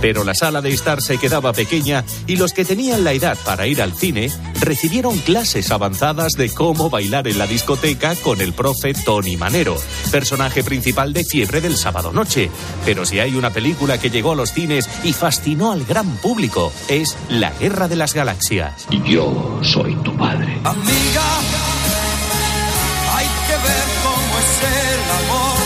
Pero 0.00 0.24
la 0.24 0.34
sala 0.34 0.60
de 0.60 0.70
estar 0.70 1.02
se 1.02 1.18
quedaba 1.18 1.52
pequeña 1.52 2.04
y 2.26 2.36
los 2.36 2.52
que 2.52 2.64
tenían 2.64 3.04
la 3.04 3.12
edad 3.12 3.36
para 3.44 3.66
ir 3.66 3.82
al 3.82 3.94
cine 3.94 4.30
recibieron 4.60 5.18
clases 5.18 5.70
avanzadas 5.70 6.32
de 6.32 6.50
cómo 6.50 6.90
bailar 6.90 7.28
en 7.28 7.38
la 7.38 7.46
discoteca 7.46 8.14
con 8.16 8.40
el 8.40 8.52
profe 8.52 8.94
Tony 8.94 9.36
Manero, 9.36 9.76
personaje 10.10 10.62
principal 10.62 11.12
de 11.12 11.24
Fiebre 11.24 11.60
del 11.60 11.76
sábado 11.76 12.12
noche. 12.12 12.50
Pero 12.84 13.04
si 13.06 13.18
hay 13.20 13.34
una 13.34 13.50
película 13.50 13.98
que 13.98 14.10
llegó 14.10 14.32
a 14.32 14.36
los 14.36 14.52
cines 14.52 14.88
y 15.04 15.12
fascinó 15.12 15.72
al 15.72 15.84
gran 15.84 16.16
público, 16.18 16.72
es 16.88 17.16
La 17.28 17.50
Guerra 17.52 17.88
de 17.88 17.96
las 17.96 18.14
Galaxias. 18.14 18.86
Y 18.90 19.02
yo 19.02 19.60
soy 19.62 19.94
tu 19.96 20.16
padre. 20.16 20.58
Amiga, 20.64 21.22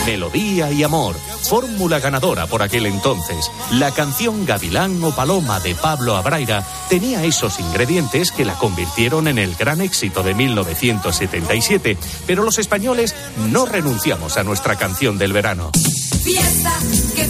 Melodía 0.07 0.73
y 0.73 0.83
amor, 0.83 1.15
fórmula 1.43 2.01
ganadora 2.01 2.47
por 2.47 2.63
aquel 2.63 2.87
entonces. 2.87 3.51
La 3.73 3.93
canción 3.93 4.45
Gavilán 4.45 5.03
o 5.05 5.15
Paloma 5.15 5.61
de 5.61 5.75
Pablo 5.75 6.17
Abraira 6.17 6.67
tenía 6.89 7.25
esos 7.25 7.61
ingredientes 7.61 8.33
que 8.33 8.45
la 8.45 8.55
convirtieron 8.55 9.29
en 9.29 9.39
el 9.39 9.55
gran 9.55 9.81
éxito 9.81 10.23
de 10.23 10.35
1977, 10.35 11.97
pero 12.27 12.43
los 12.43 12.59
españoles 12.59 13.15
no 13.51 13.65
renunciamos 13.65 14.37
a 14.37 14.43
nuestra 14.43 14.77
canción 14.77 15.19
del 15.19 15.33
verano. 15.33 15.71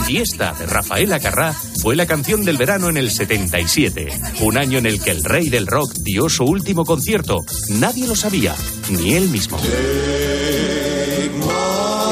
Fiesta, 0.06 0.54
de 0.58 0.66
Rafaela 0.66 1.20
Carrá 1.20 1.54
fue 1.80 1.96
la 1.96 2.06
canción 2.06 2.44
del 2.44 2.56
verano 2.56 2.88
en 2.88 2.96
el 2.96 3.10
77, 3.10 4.08
un 4.40 4.58
año 4.58 4.78
en 4.78 4.86
el 4.86 5.00
que 5.00 5.10
el 5.10 5.24
rey 5.24 5.48
del 5.48 5.66
rock 5.66 5.92
dio 6.02 6.28
su 6.28 6.44
último 6.44 6.84
concierto. 6.84 7.38
Nadie 7.70 8.06
lo 8.06 8.16
sabía, 8.16 8.54
ni 8.90 9.14
él 9.14 9.28
mismo. 9.28 9.58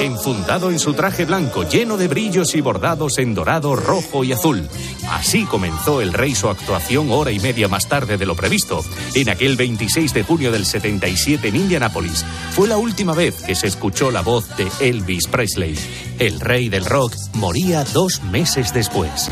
Enfundado 0.01 0.71
en 0.71 0.79
su 0.79 0.95
traje 0.95 1.27
blanco 1.27 1.63
lleno 1.63 1.99
de 1.99 2.09
brillos 2.09 2.55
y 2.55 2.63
bordados 2.63 3.19
en 3.19 3.35
dorado, 3.35 3.77
rojo 3.77 4.25
y 4.25 4.33
azul. 4.33 4.67
Así 5.11 5.45
comenzó 5.45 6.01
el 6.01 6.15
rey 6.15 6.35
su 6.35 6.49
actuación 6.49 7.11
hora 7.11 7.31
y 7.33 7.39
media 7.39 7.69
más 7.69 7.87
tarde 7.87 8.17
de 8.17 8.25
lo 8.25 8.35
previsto. 8.35 8.83
En 9.15 9.29
aquel 9.29 9.57
26 9.57 10.15
de 10.15 10.23
junio 10.23 10.53
del 10.53 10.65
77 10.65 11.49
en 11.49 11.57
Indianápolis 11.57 12.25
fue 12.53 12.67
la 12.67 12.79
última 12.79 13.13
vez 13.13 13.43
que 13.43 13.55
se 13.55 13.67
escuchó 13.67 14.11
la 14.11 14.23
voz 14.23 14.57
de 14.57 14.69
Elvis 14.81 15.27
Presley. 15.27 15.79
El 16.19 16.41
rey 16.41 16.71
del 16.71 16.87
rock 16.87 17.15
moría 17.35 17.85
dos 17.85 18.23
meses 18.23 18.73
después. 18.73 19.31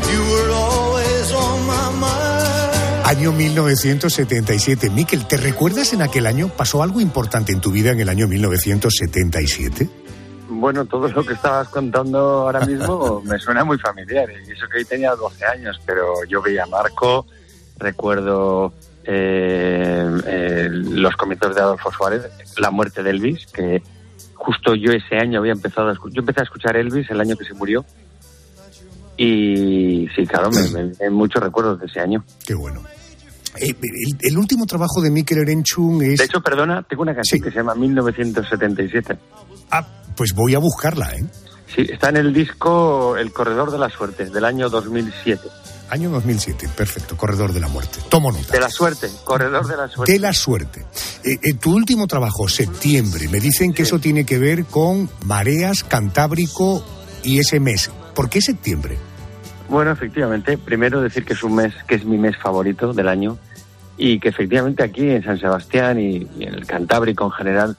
Año 3.05 3.31
1977. 3.31 4.91
Miquel, 4.91 5.25
¿te 5.25 5.37
recuerdas 5.37 5.93
en 5.93 6.03
aquel 6.03 6.27
año? 6.27 6.49
¿Pasó 6.49 6.83
algo 6.83 7.01
importante 7.01 7.51
en 7.51 7.59
tu 7.59 7.71
vida 7.71 7.89
en 7.89 8.01
el 8.01 8.09
año 8.09 8.27
1977? 8.27 9.98
Bueno, 10.59 10.85
todo 10.85 11.07
lo 11.07 11.23
que 11.25 11.33
estabas 11.33 11.69
contando 11.69 12.19
ahora 12.19 12.65
mismo 12.65 13.21
me 13.25 13.37
suena 13.39 13.63
muy 13.63 13.77
familiar. 13.79 14.27
Y 14.47 14.51
eso 14.51 14.67
que 14.71 14.79
hoy 14.79 14.85
tenía 14.85 15.11
12 15.15 15.45
años, 15.45 15.79
pero 15.85 16.23
yo 16.27 16.41
veía 16.41 16.63
a 16.63 16.67
Marco, 16.67 17.25
recuerdo 17.77 18.73
eh, 19.03 20.07
eh, 20.25 20.67
los 20.71 21.15
comienzos 21.15 21.55
de 21.55 21.61
Adolfo 21.61 21.91
Suárez, 21.91 22.23
la 22.57 22.69
muerte 22.71 23.01
de 23.03 23.09
Elvis, 23.11 23.45
que 23.47 23.81
justo 24.35 24.75
yo 24.75 24.91
ese 24.91 25.17
año 25.17 25.39
había 25.39 25.53
empezado 25.53 25.89
a 25.89 25.93
escuchar. 25.93 26.15
Yo 26.15 26.19
empecé 26.21 26.41
a 26.41 26.43
escuchar 26.43 26.77
Elvis 26.77 27.09
el 27.09 27.19
año 27.21 27.35
que 27.35 27.45
se 27.45 27.53
murió. 27.53 27.83
Y 29.17 30.07
sí, 30.15 30.25
claro, 30.25 30.49
me, 30.51 30.61
me- 30.69 30.91
me- 30.99 31.09
muchos 31.09 31.41
recuerdos 31.43 31.79
de 31.79 31.87
ese 31.87 31.99
año. 31.99 32.23
Qué 32.45 32.53
bueno. 32.55 32.81
Eh, 33.59 33.75
el, 33.81 34.17
el 34.21 34.37
último 34.37 34.65
trabajo 34.65 35.01
de 35.01 35.09
Miquel 35.09 35.39
Erenchun 35.39 36.01
es... 36.03 36.19
De 36.19 36.25
hecho, 36.25 36.39
perdona, 36.39 36.83
tengo 36.83 37.01
una 37.01 37.13
canción 37.15 37.41
que 37.41 37.49
se 37.49 37.57
llama 37.57 37.75
1977. 37.75 39.17
Ah, 39.71 39.85
pues 40.15 40.33
voy 40.33 40.55
a 40.55 40.59
buscarla, 40.59 41.13
¿eh? 41.15 41.25
Sí, 41.73 41.85
está 41.89 42.09
en 42.09 42.17
el 42.17 42.33
disco 42.33 43.15
El 43.15 43.31
Corredor 43.31 43.71
de 43.71 43.77
la 43.77 43.89
Suerte, 43.89 44.25
del 44.25 44.45
año 44.45 44.69
2007. 44.69 45.47
Año 45.91 46.09
2007, 46.11 46.69
perfecto, 46.75 47.17
Corredor 47.17 47.53
de 47.53 47.59
la 47.59 47.67
Muerte. 47.67 47.99
Tomo 48.09 48.31
nota. 48.31 48.51
De 48.51 48.59
la 48.59 48.69
Suerte, 48.69 49.07
Corredor 49.23 49.67
de 49.67 49.77
la 49.77 49.87
Suerte. 49.87 50.13
De 50.13 50.19
la 50.19 50.33
suerte. 50.33 50.85
Eh, 51.23 51.37
eh, 51.41 51.53
tu 51.55 51.75
último 51.75 52.07
trabajo, 52.07 52.47
septiembre, 52.47 53.27
me 53.27 53.39
dicen 53.39 53.73
que 53.73 53.83
eso 53.83 53.99
tiene 53.99 54.25
que 54.25 54.37
ver 54.37 54.65
con 54.65 55.09
mareas, 55.25 55.83
Cantábrico 55.83 56.83
y 57.23 57.39
ese 57.39 57.59
mes. 57.59 57.91
¿Por 58.13 58.29
qué 58.29 58.41
septiembre? 58.41 58.97
Bueno, 59.67 59.91
efectivamente, 59.91 60.57
primero 60.57 61.01
decir 61.01 61.25
que 61.25 61.33
es 61.33 61.43
un 61.43 61.55
mes 61.55 61.73
que 61.87 61.95
es 61.95 62.05
mi 62.05 62.17
mes 62.17 62.35
favorito 62.37 62.93
del 62.93 63.07
año 63.07 63.37
y 63.97 64.19
que 64.19 64.29
efectivamente 64.29 64.83
aquí 64.83 65.09
en 65.09 65.23
San 65.23 65.39
Sebastián 65.39 65.99
y, 65.99 66.27
y 66.37 66.43
en 66.43 66.53
el 66.55 66.65
Cantábrico 66.65 67.25
en 67.25 67.31
general, 67.31 67.77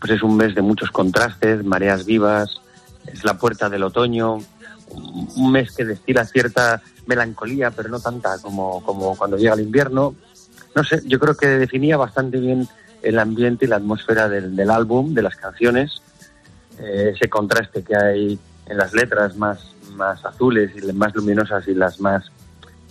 pues 0.00 0.12
es 0.12 0.22
un 0.22 0.36
mes 0.36 0.54
de 0.54 0.62
muchos 0.62 0.90
contrastes, 0.90 1.64
mareas 1.64 2.04
vivas, 2.04 2.60
es 3.06 3.24
la 3.24 3.38
puerta 3.38 3.68
del 3.68 3.82
otoño, 3.82 4.38
un 5.36 5.52
mes 5.52 5.74
que 5.74 5.84
destila 5.84 6.24
cierta 6.24 6.82
melancolía, 7.06 7.70
pero 7.70 7.88
no 7.88 8.00
tanta 8.00 8.38
como, 8.38 8.82
como 8.82 9.16
cuando 9.16 9.36
llega 9.36 9.54
el 9.54 9.60
invierno. 9.60 10.14
No 10.74 10.84
sé, 10.84 11.02
yo 11.06 11.18
creo 11.18 11.36
que 11.36 11.46
definía 11.46 11.96
bastante 11.96 12.38
bien 12.38 12.68
el 13.02 13.18
ambiente 13.18 13.64
y 13.64 13.68
la 13.68 13.76
atmósfera 13.76 14.28
del, 14.28 14.56
del 14.56 14.70
álbum, 14.70 15.14
de 15.14 15.22
las 15.22 15.36
canciones, 15.36 16.02
eh, 16.78 17.12
ese 17.14 17.28
contraste 17.28 17.82
que 17.82 17.96
hay 17.96 18.38
en 18.66 18.76
las 18.76 18.92
letras 18.92 19.36
más, 19.36 19.74
más 19.94 20.24
azules 20.24 20.70
y 20.76 20.92
más 20.92 21.14
luminosas 21.14 21.66
y 21.68 21.74
las 21.74 22.00
más 22.00 22.30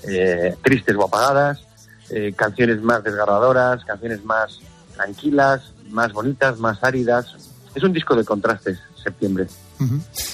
eh, 0.07 0.55
tristes 0.61 0.95
o 0.95 1.05
apagadas, 1.05 1.63
eh, 2.09 2.33
canciones 2.35 2.81
más 2.81 3.03
desgarradoras, 3.03 3.83
canciones 3.85 4.23
más 4.25 4.59
tranquilas, 4.95 5.73
más 5.89 6.13
bonitas, 6.13 6.59
más 6.59 6.83
áridas. 6.83 7.35
Es 7.75 7.83
un 7.83 7.93
disco 7.93 8.15
de 8.15 8.25
contrastes, 8.25 8.79
septiembre. 9.03 9.47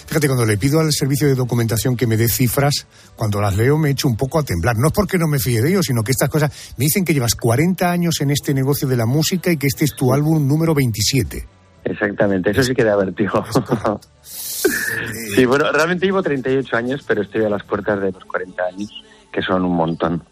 Fíjate, 0.08 0.28
cuando 0.28 0.46
le 0.46 0.58
pido 0.58 0.80
al 0.80 0.92
servicio 0.92 1.28
de 1.28 1.36
documentación 1.36 1.96
que 1.96 2.08
me 2.08 2.18
dé 2.18 2.28
cifras, 2.28 2.88
cuando 3.16 3.40
las 3.40 3.56
leo 3.56 3.78
me 3.78 3.92
echo 3.92 4.08
un 4.08 4.18
poco 4.18 4.40
a 4.40 4.44
temblar. 4.44 4.76
No 4.78 4.88
es 4.88 4.94
porque 4.94 5.18
no 5.18 5.28
me 5.28 5.38
fíe 5.38 5.62
de 5.62 5.70
ellos, 5.70 5.86
sino 5.86 6.02
que 6.04 6.12
estas 6.12 6.30
cosas 6.30 6.74
me 6.78 6.86
dicen 6.86 7.06
que 7.06 7.14
llevas 7.14 7.36
40 7.36 7.92
años 7.92 8.22
en 8.22 8.32
este 8.32 8.54
negocio 8.54 8.88
de 8.88 8.98
la 8.98 9.06
música 9.06 9.52
y 9.52 9.58
que 9.58 9.68
este 9.68 9.86
es 9.86 9.96
tu 9.96 10.14
álbum 10.14 10.48
número 10.48 10.74
27. 10.74 11.48
Exactamente, 11.84 12.50
eso 12.50 12.64
sí 12.64 12.74
que 12.74 12.84
da 12.84 12.96
vértigo. 12.96 13.46
sí, 14.24 15.46
bueno, 15.46 15.72
realmente 15.72 16.08
llevo 16.08 16.24
38 16.24 16.76
años, 16.76 17.04
pero 17.08 17.22
estoy 17.22 17.44
a 17.44 17.50
las 17.50 17.64
puertas 17.64 18.02
de 18.02 18.12
los 18.12 18.26
40 18.26 18.64
años, 18.64 18.90
que 19.32 19.44
son 19.44 19.64
un 19.64 19.76
montón. 19.76 20.24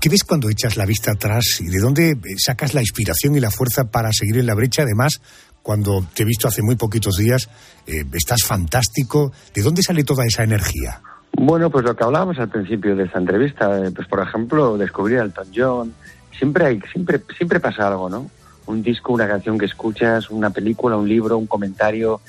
¿Qué 0.00 0.08
ves 0.08 0.22
cuando 0.22 0.48
echas 0.48 0.76
la 0.76 0.86
vista 0.86 1.10
atrás 1.10 1.60
y 1.60 1.66
de 1.66 1.80
dónde 1.80 2.10
eh, 2.10 2.18
sacas 2.36 2.72
la 2.72 2.80
inspiración 2.80 3.34
y 3.34 3.40
la 3.40 3.50
fuerza 3.50 3.90
para 3.90 4.12
seguir 4.12 4.38
en 4.38 4.46
la 4.46 4.54
brecha? 4.54 4.82
Además, 4.82 5.20
cuando 5.60 6.06
te 6.14 6.22
he 6.22 6.26
visto 6.26 6.46
hace 6.46 6.62
muy 6.62 6.76
poquitos 6.76 7.16
días, 7.16 7.48
eh, 7.84 8.04
estás 8.12 8.44
fantástico. 8.44 9.32
¿De 9.52 9.60
dónde 9.60 9.82
sale 9.82 10.04
toda 10.04 10.24
esa 10.24 10.44
energía? 10.44 11.00
Bueno, 11.32 11.68
pues 11.68 11.84
lo 11.84 11.96
que 11.96 12.04
hablábamos 12.04 12.38
al 12.38 12.48
principio 12.48 12.94
de 12.94 13.06
esta 13.06 13.18
entrevista, 13.18 13.84
eh, 13.84 13.90
pues 13.90 14.06
por 14.06 14.20
ejemplo, 14.20 14.78
descubrir 14.78 15.18
a 15.18 15.22
Elton 15.24 15.48
John, 15.52 15.94
siempre 16.38 16.66
hay, 16.66 16.80
siempre, 16.92 17.20
siempre 17.36 17.58
pasa 17.58 17.88
algo, 17.88 18.08
¿no? 18.08 18.30
Un 18.66 18.84
disco, 18.84 19.12
una 19.12 19.26
canción 19.26 19.58
que 19.58 19.66
escuchas, 19.66 20.30
una 20.30 20.50
película, 20.50 20.96
un 20.96 21.08
libro, 21.08 21.36
un 21.36 21.48
comentario, 21.48 22.20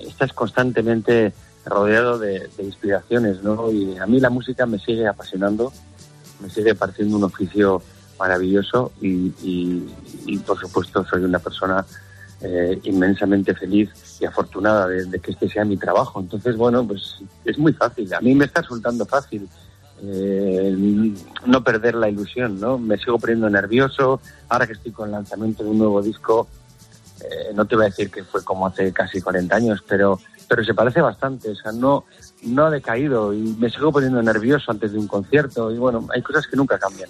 estás 0.00 0.32
constantemente 0.32 1.34
rodeado 1.66 2.18
de, 2.18 2.48
de 2.56 2.64
inspiraciones, 2.64 3.42
¿no? 3.42 3.70
Y 3.70 3.98
a 3.98 4.06
mí 4.06 4.20
la 4.20 4.30
música 4.30 4.64
me 4.64 4.78
sigue 4.78 5.06
apasionando, 5.06 5.70
me 6.42 6.50
sigue 6.50 6.74
pareciendo 6.74 7.16
un 7.16 7.24
oficio 7.24 7.82
maravilloso 8.18 8.92
y, 9.00 9.80
por 10.46 10.58
supuesto 10.58 11.04
soy 11.04 11.24
una 11.24 11.38
persona 11.38 11.84
eh, 12.40 12.78
inmensamente 12.84 13.54
feliz 13.54 13.90
y 14.20 14.24
afortunada 14.24 14.88
de, 14.88 15.06
de 15.06 15.18
que 15.20 15.32
este 15.32 15.48
sea 15.48 15.64
mi 15.64 15.76
trabajo. 15.76 16.20
Entonces, 16.20 16.56
bueno, 16.56 16.86
pues 16.86 17.18
es 17.44 17.58
muy 17.58 17.72
fácil. 17.72 18.12
A 18.14 18.20
mí 18.20 18.34
me 18.34 18.44
está 18.44 18.60
resultando 18.62 19.06
fácil 19.06 19.48
eh, 20.04 20.76
no 21.46 21.62
perder 21.62 21.94
la 21.94 22.08
ilusión, 22.08 22.58
¿no? 22.58 22.76
Me 22.76 22.98
sigo 22.98 23.18
poniendo 23.18 23.48
nervioso. 23.48 24.20
Ahora 24.48 24.66
que 24.66 24.72
estoy 24.72 24.90
con 24.90 25.06
el 25.06 25.12
lanzamiento 25.12 25.62
de 25.62 25.70
un 25.70 25.78
nuevo 25.78 26.02
disco, 26.02 26.48
eh, 27.20 27.52
no 27.54 27.66
te 27.66 27.76
voy 27.76 27.84
a 27.84 27.88
decir 27.88 28.10
que 28.10 28.24
fue 28.24 28.42
como 28.42 28.66
hace 28.66 28.92
casi 28.92 29.20
40 29.20 29.54
años, 29.54 29.84
pero, 29.86 30.18
pero 30.48 30.64
se 30.64 30.74
parece 30.74 31.00
bastante. 31.00 31.50
O 31.50 31.54
sea, 31.54 31.70
no, 31.70 32.04
no 32.42 32.66
ha 32.66 32.70
decaído 32.70 33.32
y 33.32 33.56
me 33.58 33.70
sigo 33.70 33.92
poniendo 33.92 34.22
nervioso 34.22 34.70
antes 34.70 34.92
de 34.92 34.98
un 34.98 35.06
concierto. 35.06 35.70
Y 35.70 35.78
bueno, 35.78 36.06
hay 36.14 36.22
cosas 36.22 36.46
que 36.46 36.56
nunca 36.56 36.78
cambian. 36.78 37.08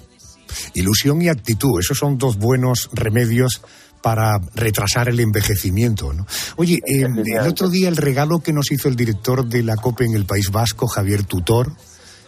Ilusión 0.75 1.23
y 1.23 1.29
actitud, 1.29 1.81
esos 1.81 1.99
son 1.99 2.19
dos 2.19 2.37
buenos 2.37 2.89
remedios 2.93 3.63
para 4.03 4.39
retrasar 4.55 5.09
el 5.09 5.21
envejecimiento. 5.21 6.13
¿no? 6.13 6.27
Oye, 6.57 6.81
eh, 6.87 7.07
el 7.07 7.49
otro 7.49 7.71
día 7.71 7.89
el 7.89 7.97
regalo 7.97 8.41
que 8.41 8.53
nos 8.53 8.71
hizo 8.73 8.89
el 8.89 8.97
director 8.97 9.47
de 9.47 9.63
la 9.63 9.77
COPE 9.77 10.05
en 10.07 10.15
el 10.15 10.27
País 10.27 10.51
Vasco, 10.51 10.89
Javier 10.89 11.25
Tutor, 11.25 11.73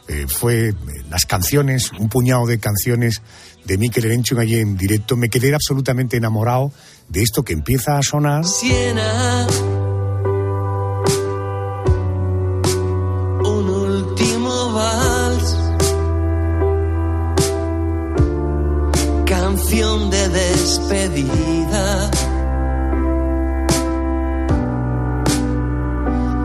eh, 0.07 0.26
fue 0.28 0.68
eh, 0.68 0.74
las 1.11 1.26
canciones, 1.26 1.90
un 1.98 2.09
puñado 2.09 2.46
de 2.46 2.59
canciones 2.59 3.22
de 3.64 3.78
Mikel 3.78 4.05
Erenchun 4.05 4.38
allí 4.38 4.57
en 4.57 4.76
directo. 4.76 5.16
Me 5.16 5.28
quedé 5.28 5.55
absolutamente 5.55 6.16
enamorado 6.16 6.72
de 7.09 7.22
esto 7.22 7.42
que 7.42 7.55
empieza 7.55 7.98
a 7.98 8.02
sonar. 8.02 8.44
Siena. 8.44 9.46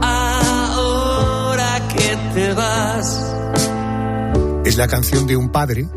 Ahora 0.01 1.87
que 1.87 2.17
te 2.33 2.53
vas. 2.53 3.35
Es 4.65 4.77
la 4.77 4.87
canción 4.87 5.25
de 5.25 5.35
un 5.35 5.49
padre 5.49 5.87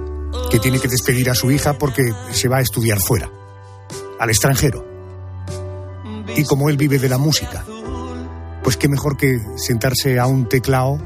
que 0.51 0.59
tiene 0.59 0.79
que 0.79 0.89
despedir 0.89 1.29
a 1.29 1.35
su 1.35 1.51
hija 1.51 1.79
porque 1.79 2.13
se 2.31 2.49
va 2.49 2.59
a 2.59 2.61
estudiar 2.61 2.99
fuera, 3.01 3.31
al 4.19 4.31
extranjero. 4.31 4.87
Y 6.37 6.45
como 6.45 6.71
él 6.71 6.77
vive 6.79 6.99
de 6.99 7.09
la 7.09 7.19
música, 7.19 7.65
pues 8.63 8.77
qué 8.77 8.89
mejor 8.89 9.17
que 9.17 9.39
sentarse 9.57 10.19
a 10.19 10.27
un 10.27 10.49
teclado 10.49 10.99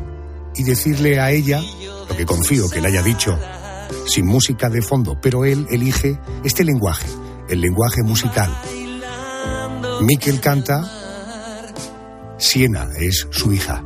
y 0.55 0.63
decirle 0.63 1.19
a 1.21 1.33
ella, 1.33 1.61
lo 2.09 2.17
que 2.17 2.25
confío 2.27 2.71
que 2.71 2.81
le 2.81 2.89
haya 2.89 3.03
dicho, 3.03 3.37
sin 4.07 4.27
música 4.27 4.69
de 4.69 4.83
fondo, 4.83 5.19
pero 5.21 5.45
él 5.45 5.67
elige 5.71 6.21
este 6.45 6.65
lenguaje, 6.65 7.07
el 7.49 7.61
lenguaje 7.61 8.03
musical. 8.03 8.51
Miquel 10.03 10.41
canta 10.41 10.83
Siena 12.39 12.89
es 12.99 13.27
su 13.31 13.53
hija. 13.53 13.83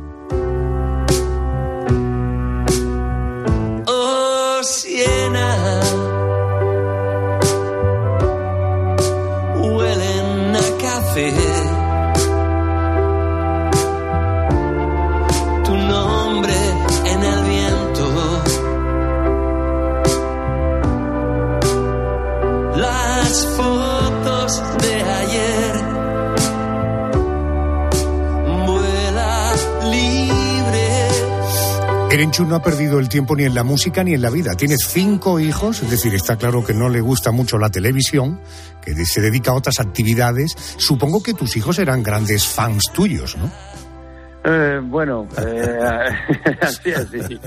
Erenchu 32.21 32.45
no 32.45 32.55
ha 32.55 32.61
perdido 32.61 32.99
el 32.99 33.09
tiempo 33.09 33.35
ni 33.35 33.45
en 33.45 33.55
la 33.55 33.63
música 33.63 34.03
ni 34.03 34.13
en 34.13 34.21
la 34.21 34.29
vida. 34.29 34.53
Tiene 34.53 34.75
cinco 34.77 35.39
hijos, 35.39 35.81
es 35.81 35.89
decir, 35.89 36.13
está 36.13 36.37
claro 36.37 36.63
que 36.63 36.71
no 36.71 36.87
le 36.87 37.01
gusta 37.01 37.31
mucho 37.31 37.57
la 37.57 37.71
televisión, 37.71 38.39
que 38.79 38.93
se 39.05 39.21
dedica 39.21 39.49
a 39.49 39.55
otras 39.55 39.79
actividades. 39.79 40.51
Supongo 40.77 41.23
que 41.23 41.33
tus 41.33 41.57
hijos 41.57 41.79
eran 41.79 42.03
grandes 42.03 42.45
fans 42.45 42.83
tuyos, 42.93 43.35
¿no? 43.37 43.49
Eh, 44.43 44.79
bueno, 44.83 45.27
eh, 45.35 45.79
así, 46.61 46.91
así. 46.91 47.39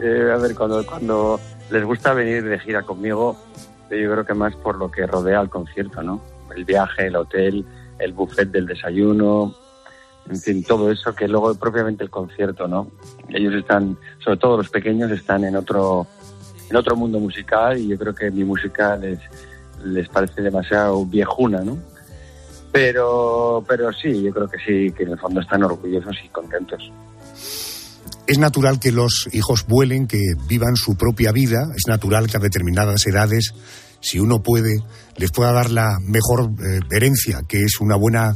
Eh, 0.00 0.30
a 0.32 0.36
ver, 0.36 0.54
cuando, 0.54 0.86
cuando 0.86 1.40
les 1.70 1.84
gusta 1.84 2.14
venir 2.14 2.44
de 2.44 2.60
gira 2.60 2.84
conmigo, 2.84 3.36
yo 3.90 4.12
creo 4.12 4.24
que 4.24 4.34
más 4.34 4.54
por 4.54 4.76
lo 4.76 4.92
que 4.92 5.08
rodea 5.08 5.40
al 5.40 5.50
concierto, 5.50 6.04
¿no? 6.04 6.22
El 6.54 6.64
viaje, 6.64 7.08
el 7.08 7.16
hotel, 7.16 7.66
el 7.98 8.12
buffet 8.12 8.48
del 8.48 8.66
desayuno, 8.66 9.56
en 10.28 10.40
fin, 10.40 10.64
todo 10.64 10.90
eso 10.90 11.14
que 11.14 11.28
luego 11.28 11.54
propiamente 11.54 12.02
el 12.02 12.10
concierto, 12.10 12.66
¿no? 12.66 12.90
Ellos 13.28 13.54
están, 13.54 13.98
sobre 14.22 14.38
todo 14.38 14.56
los 14.56 14.70
pequeños, 14.70 15.10
están 15.10 15.44
en 15.44 15.56
otro, 15.56 16.06
en 16.70 16.76
otro 16.76 16.96
mundo 16.96 17.20
musical 17.20 17.78
y 17.78 17.88
yo 17.88 17.98
creo 17.98 18.14
que 18.14 18.30
mi 18.30 18.44
música 18.44 18.96
les, 18.96 19.18
les 19.84 20.08
parece 20.08 20.42
demasiado 20.42 21.04
viejuna, 21.04 21.60
¿no? 21.60 21.78
Pero, 22.72 23.64
pero 23.68 23.92
sí, 23.92 24.22
yo 24.22 24.32
creo 24.32 24.48
que 24.48 24.58
sí, 24.58 24.92
que 24.96 25.04
en 25.04 25.10
el 25.10 25.18
fondo 25.18 25.40
están 25.40 25.62
orgullosos 25.62 26.16
y 26.24 26.28
contentos. 26.28 26.90
Es 28.26 28.38
natural 28.38 28.80
que 28.80 28.90
los 28.90 29.28
hijos 29.32 29.66
vuelen, 29.68 30.06
que 30.06 30.20
vivan 30.48 30.76
su 30.76 30.96
propia 30.96 31.30
vida. 31.30 31.68
Es 31.76 31.86
natural 31.86 32.26
que 32.26 32.38
a 32.38 32.40
determinadas 32.40 33.06
edades, 33.06 33.52
si 34.00 34.18
uno 34.18 34.42
puede, 34.42 34.78
les 35.16 35.30
pueda 35.30 35.52
dar 35.52 35.70
la 35.70 35.98
mejor 36.00 36.50
eh, 36.50 36.80
herencia, 36.90 37.42
que 37.46 37.62
es 37.62 37.80
una 37.80 37.96
buena 37.96 38.34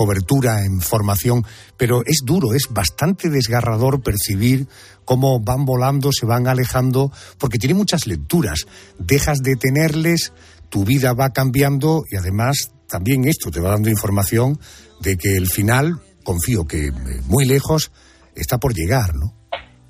cobertura 0.00 0.64
en 0.64 0.80
formación. 0.80 1.44
Pero 1.76 2.00
es 2.06 2.22
duro, 2.24 2.54
es 2.54 2.68
bastante 2.70 3.28
desgarrador 3.28 4.00
percibir 4.00 4.66
cómo 5.04 5.40
van 5.40 5.66
volando, 5.66 6.08
se 6.10 6.24
van 6.24 6.46
alejando, 6.46 7.12
porque 7.38 7.58
tiene 7.58 7.74
muchas 7.74 8.06
lecturas. 8.06 8.64
Dejas 8.98 9.40
de 9.42 9.56
tenerles, 9.56 10.32
tu 10.70 10.86
vida 10.86 11.12
va 11.12 11.34
cambiando 11.34 12.04
y 12.10 12.16
además 12.16 12.72
también 12.88 13.28
esto 13.28 13.50
te 13.50 13.60
va 13.60 13.72
dando 13.72 13.90
información 13.90 14.58
de 15.02 15.18
que 15.18 15.36
el 15.36 15.48
final, 15.48 16.00
confío 16.24 16.64
que 16.64 16.86
eh, 16.86 16.92
muy 17.28 17.44
lejos, 17.44 17.92
está 18.34 18.56
por 18.56 18.72
llegar, 18.72 19.14
¿no? 19.14 19.34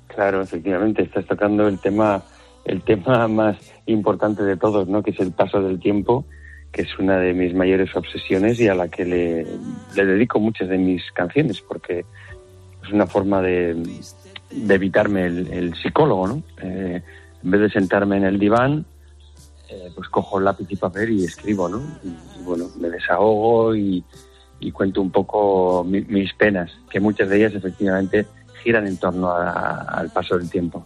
Claro, 0.07 0.41
efectivamente, 0.41 1.03
estás 1.03 1.25
tocando 1.25 1.69
el 1.69 1.79
tema, 1.79 2.21
el 2.65 2.83
tema 2.83 3.29
más 3.29 3.55
importante 3.85 4.43
de 4.43 4.57
todos, 4.57 4.89
¿no? 4.89 5.01
Que 5.03 5.11
es 5.11 5.19
el 5.21 5.31
paso 5.31 5.61
del 5.61 5.79
tiempo, 5.79 6.25
que 6.71 6.83
es 6.83 6.99
una 6.99 7.17
de 7.17 7.33
mis 7.33 7.53
mayores 7.53 7.95
obsesiones 7.95 8.59
y 8.59 8.67
a 8.67 8.75
la 8.75 8.87
que 8.87 9.05
le, 9.05 9.45
dedico 10.05 10.39
muchas 10.39 10.69
de 10.69 10.77
mis 10.77 11.03
canciones, 11.11 11.61
porque 11.61 12.05
es 12.83 12.89
una 12.91 13.07
forma 13.07 13.41
de, 13.41 13.75
de 14.51 14.75
evitarme 14.75 15.25
el, 15.25 15.75
psicólogo, 15.75 16.27
¿no? 16.27 16.43
Eh, 16.61 17.01
en 17.43 17.51
vez 17.51 17.61
de 17.61 17.69
sentarme 17.71 18.17
en 18.17 18.23
el 18.23 18.39
diván, 18.39 18.85
eh, 19.69 19.89
pues 19.95 20.07
cojo 20.09 20.39
lápiz 20.39 20.67
y 20.69 20.75
papel 20.75 21.11
y 21.11 21.25
escribo, 21.25 21.67
¿no? 21.67 21.81
Y 22.03 22.43
bueno, 22.43 22.69
me 22.79 22.89
desahogo 22.89 23.75
y, 23.75 24.03
y 24.59 24.71
cuento 24.71 25.01
un 25.01 25.11
poco 25.11 25.83
mi- 25.83 26.01
mis 26.01 26.33
penas, 26.33 26.71
que 26.89 26.99
muchas 26.99 27.27
de 27.29 27.37
ellas 27.37 27.53
efectivamente 27.55 28.25
giran 28.63 28.87
en 28.87 28.97
torno 28.97 29.29
a- 29.31 29.81
al 29.81 30.09
paso 30.11 30.37
del 30.37 30.49
tiempo. 30.49 30.85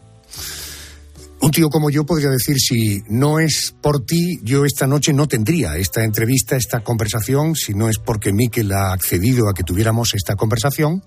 Un 1.45 1.51
tío 1.51 1.69
como 1.69 1.91
yo 1.91 2.07
podría 2.07 2.31
decir, 2.31 2.57
si 2.57 3.03
no 3.07 3.37
es 3.37 3.75
por 3.79 4.03
ti, 4.03 4.39
yo 4.41 4.65
esta 4.65 4.87
noche 4.87 5.13
no 5.13 5.27
tendría 5.27 5.77
esta 5.77 6.03
entrevista, 6.03 6.55
esta 6.55 6.79
conversación, 6.79 7.53
si 7.53 7.75
no 7.75 7.87
es 7.87 7.99
porque 7.99 8.33
Miquel 8.33 8.71
ha 8.71 8.91
accedido 8.91 9.47
a 9.47 9.53
que 9.53 9.61
tuviéramos 9.61 10.15
esta 10.15 10.35
conversación. 10.35 11.03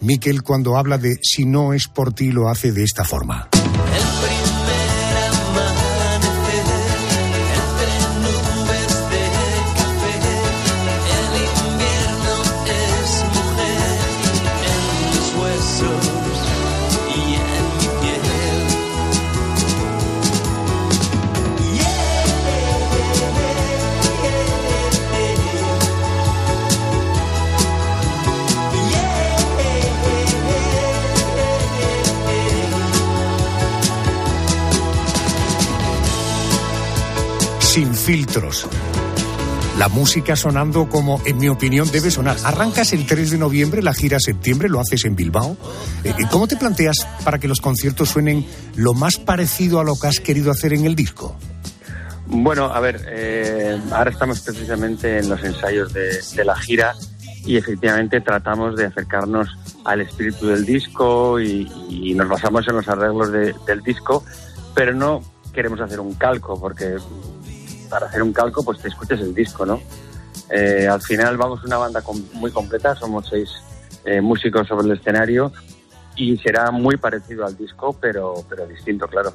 Miquel 0.00 0.42
cuando 0.42 0.76
habla 0.76 0.98
de 0.98 1.16
si 1.22 1.46
no 1.46 1.72
es 1.72 1.88
por 1.88 2.12
ti 2.12 2.30
lo 2.30 2.50
hace 2.50 2.72
de 2.72 2.84
esta 2.84 3.04
forma. 3.04 3.48
Sin 37.80 37.94
filtros. 37.94 38.68
La 39.78 39.88
música 39.88 40.36
sonando 40.36 40.90
como, 40.90 41.18
en 41.24 41.38
mi 41.38 41.48
opinión, 41.48 41.90
debe 41.90 42.10
sonar. 42.10 42.36
Arrancas 42.44 42.92
el 42.92 43.06
3 43.06 43.30
de 43.30 43.38
noviembre, 43.38 43.82
la 43.82 43.94
gira 43.94 44.18
septiembre, 44.20 44.68
lo 44.68 44.80
haces 44.80 45.06
en 45.06 45.16
Bilbao. 45.16 45.56
Eh, 46.04 46.10
eh, 46.10 46.24
¿Cómo 46.30 46.46
te 46.46 46.56
planteas 46.58 47.06
para 47.24 47.38
que 47.38 47.48
los 47.48 47.62
conciertos 47.62 48.10
suenen 48.10 48.44
lo 48.76 48.92
más 48.92 49.16
parecido 49.16 49.80
a 49.80 49.84
lo 49.84 49.98
que 49.98 50.08
has 50.08 50.20
querido 50.20 50.50
hacer 50.50 50.74
en 50.74 50.84
el 50.84 50.94
disco? 50.94 51.38
Bueno, 52.26 52.66
a 52.66 52.80
ver, 52.80 53.00
eh, 53.08 53.78
ahora 53.92 54.10
estamos 54.10 54.40
precisamente 54.40 55.18
en 55.20 55.30
los 55.30 55.42
ensayos 55.42 55.90
de, 55.94 56.20
de 56.36 56.44
la 56.44 56.56
gira 56.56 56.92
y 57.46 57.56
efectivamente 57.56 58.20
tratamos 58.20 58.76
de 58.76 58.84
acercarnos 58.84 59.48
al 59.86 60.02
espíritu 60.02 60.48
del 60.48 60.66
disco 60.66 61.40
y, 61.40 61.66
y 61.88 62.12
nos 62.12 62.28
basamos 62.28 62.68
en 62.68 62.74
los 62.76 62.86
arreglos 62.88 63.32
de- 63.32 63.54
del 63.66 63.80
disco, 63.80 64.22
pero 64.74 64.92
no 64.92 65.22
queremos 65.54 65.80
hacer 65.80 65.98
un 65.98 66.12
calco 66.14 66.60
porque 66.60 66.96
para 67.90 68.06
hacer 68.06 68.22
un 68.22 68.32
calco 68.32 68.62
pues 68.64 68.78
te 68.80 68.88
escuches 68.88 69.20
el 69.20 69.34
disco, 69.34 69.66
¿no? 69.66 69.80
Eh, 70.48 70.88
al 70.88 71.02
final 71.02 71.36
vamos 71.36 71.62
una 71.64 71.76
banda 71.76 72.00
com- 72.02 72.22
muy 72.34 72.50
completa, 72.50 72.94
somos 72.96 73.28
seis 73.28 73.48
eh, 74.04 74.20
músicos 74.20 74.66
sobre 74.66 74.86
el 74.86 74.98
escenario 74.98 75.52
y 76.16 76.36
será 76.38 76.70
muy 76.70 76.96
parecido 76.96 77.44
al 77.44 77.56
disco, 77.56 77.96
pero, 78.00 78.34
pero 78.48 78.66
distinto, 78.66 79.06
claro. 79.06 79.34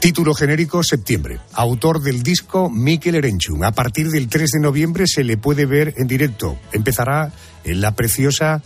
Título 0.00 0.32
genérico 0.32 0.82
Septiembre. 0.84 1.40
Autor 1.54 2.00
del 2.00 2.22
disco 2.22 2.70
Miquel 2.70 3.16
Erenchun. 3.16 3.64
A 3.64 3.72
partir 3.72 4.08
del 4.10 4.28
3 4.28 4.50
de 4.52 4.60
noviembre 4.60 5.06
se 5.08 5.24
le 5.24 5.36
puede 5.36 5.66
ver 5.66 5.92
en 5.96 6.06
directo. 6.06 6.56
Empezará 6.72 7.32
en 7.64 7.80
la 7.80 7.90
preciosa, 7.96 8.62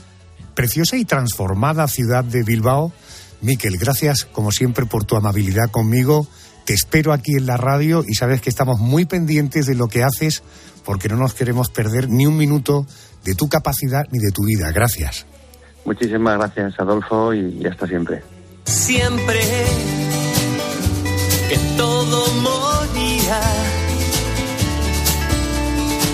preciosa 0.54 0.96
y 0.98 1.06
transformada 1.06 1.88
ciudad 1.88 2.22
de 2.22 2.42
Bilbao. 2.42 2.92
Miquel, 3.40 3.78
gracias 3.78 4.24
como 4.26 4.52
siempre 4.52 4.84
por 4.84 5.04
tu 5.04 5.16
amabilidad 5.16 5.70
conmigo. 5.70 6.26
Te 6.64 6.74
espero 6.74 7.12
aquí 7.12 7.36
en 7.36 7.46
la 7.46 7.56
radio 7.56 8.04
y 8.06 8.14
sabes 8.14 8.40
que 8.40 8.50
estamos 8.50 8.78
muy 8.78 9.04
pendientes 9.04 9.66
de 9.66 9.74
lo 9.74 9.88
que 9.88 10.04
haces 10.04 10.42
porque 10.84 11.08
no 11.08 11.16
nos 11.16 11.34
queremos 11.34 11.70
perder 11.70 12.08
ni 12.08 12.26
un 12.26 12.36
minuto 12.36 12.86
de 13.24 13.34
tu 13.34 13.48
capacidad 13.48 14.06
ni 14.10 14.18
de 14.18 14.30
tu 14.30 14.44
vida. 14.44 14.70
Gracias. 14.72 15.26
Muchísimas 15.84 16.38
gracias, 16.38 16.78
Adolfo, 16.78 17.34
y, 17.34 17.66
hasta 17.66 17.86
siempre. 17.86 18.22
Siempre 18.64 19.40
que 21.48 21.58
todo 21.76 22.32
moría, 22.34 23.40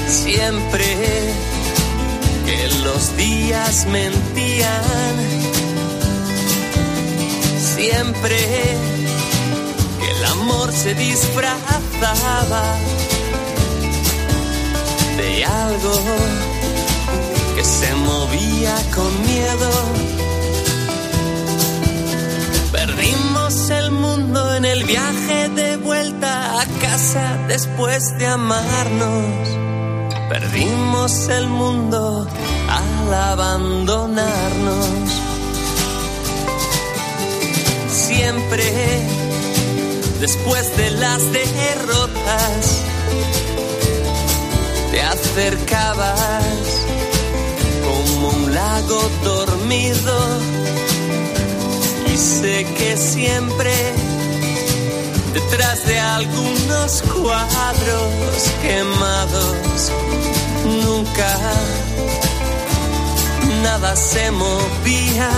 siempre 0.07 0.97
que 2.47 2.69
los 2.83 3.17
días 3.17 3.87
mentían, 3.87 5.15
siempre 7.59 8.39
amor 10.49 10.73
se 10.73 10.95
disfrazaba 10.95 12.63
de 15.19 15.45
algo 15.45 15.95
que 17.55 17.65
se 17.65 17.95
movía 17.95 18.75
con 18.95 19.11
miedo. 19.27 19.71
Perdimos 22.73 23.71
el 23.71 23.91
mundo 23.91 24.55
en 24.55 24.65
el 24.65 24.85
viaje 24.85 25.49
de 25.51 25.77
vuelta 25.77 26.61
a 26.61 26.65
casa 26.81 27.37
después 27.47 28.17
de 28.19 28.27
amarnos. 28.27 29.49
Perdimos 30.31 31.29
el 31.29 31.47
mundo 31.49 32.27
al 32.71 33.15
abandonarnos. 33.15 34.89
Siempre 37.91 39.28
después 40.21 40.77
de 40.77 40.91
las 40.91 41.21
derrotas 41.33 42.83
te 44.91 45.01
acercabas 45.03 46.43
como 47.85 48.29
un 48.29 48.55
lago 48.55 49.11
dormido. 49.23 50.39
Y 52.13 52.17
sé 52.17 52.65
que 52.77 52.97
siempre 52.97 53.73
detrás 55.35 55.87
de 55.87 55.99
algunos 55.99 57.03
cuadros 57.03 58.43
quemados 58.63 59.93
nunca 60.65 61.39
nada 63.63 63.95
se 63.95 64.31
movía 64.31 65.31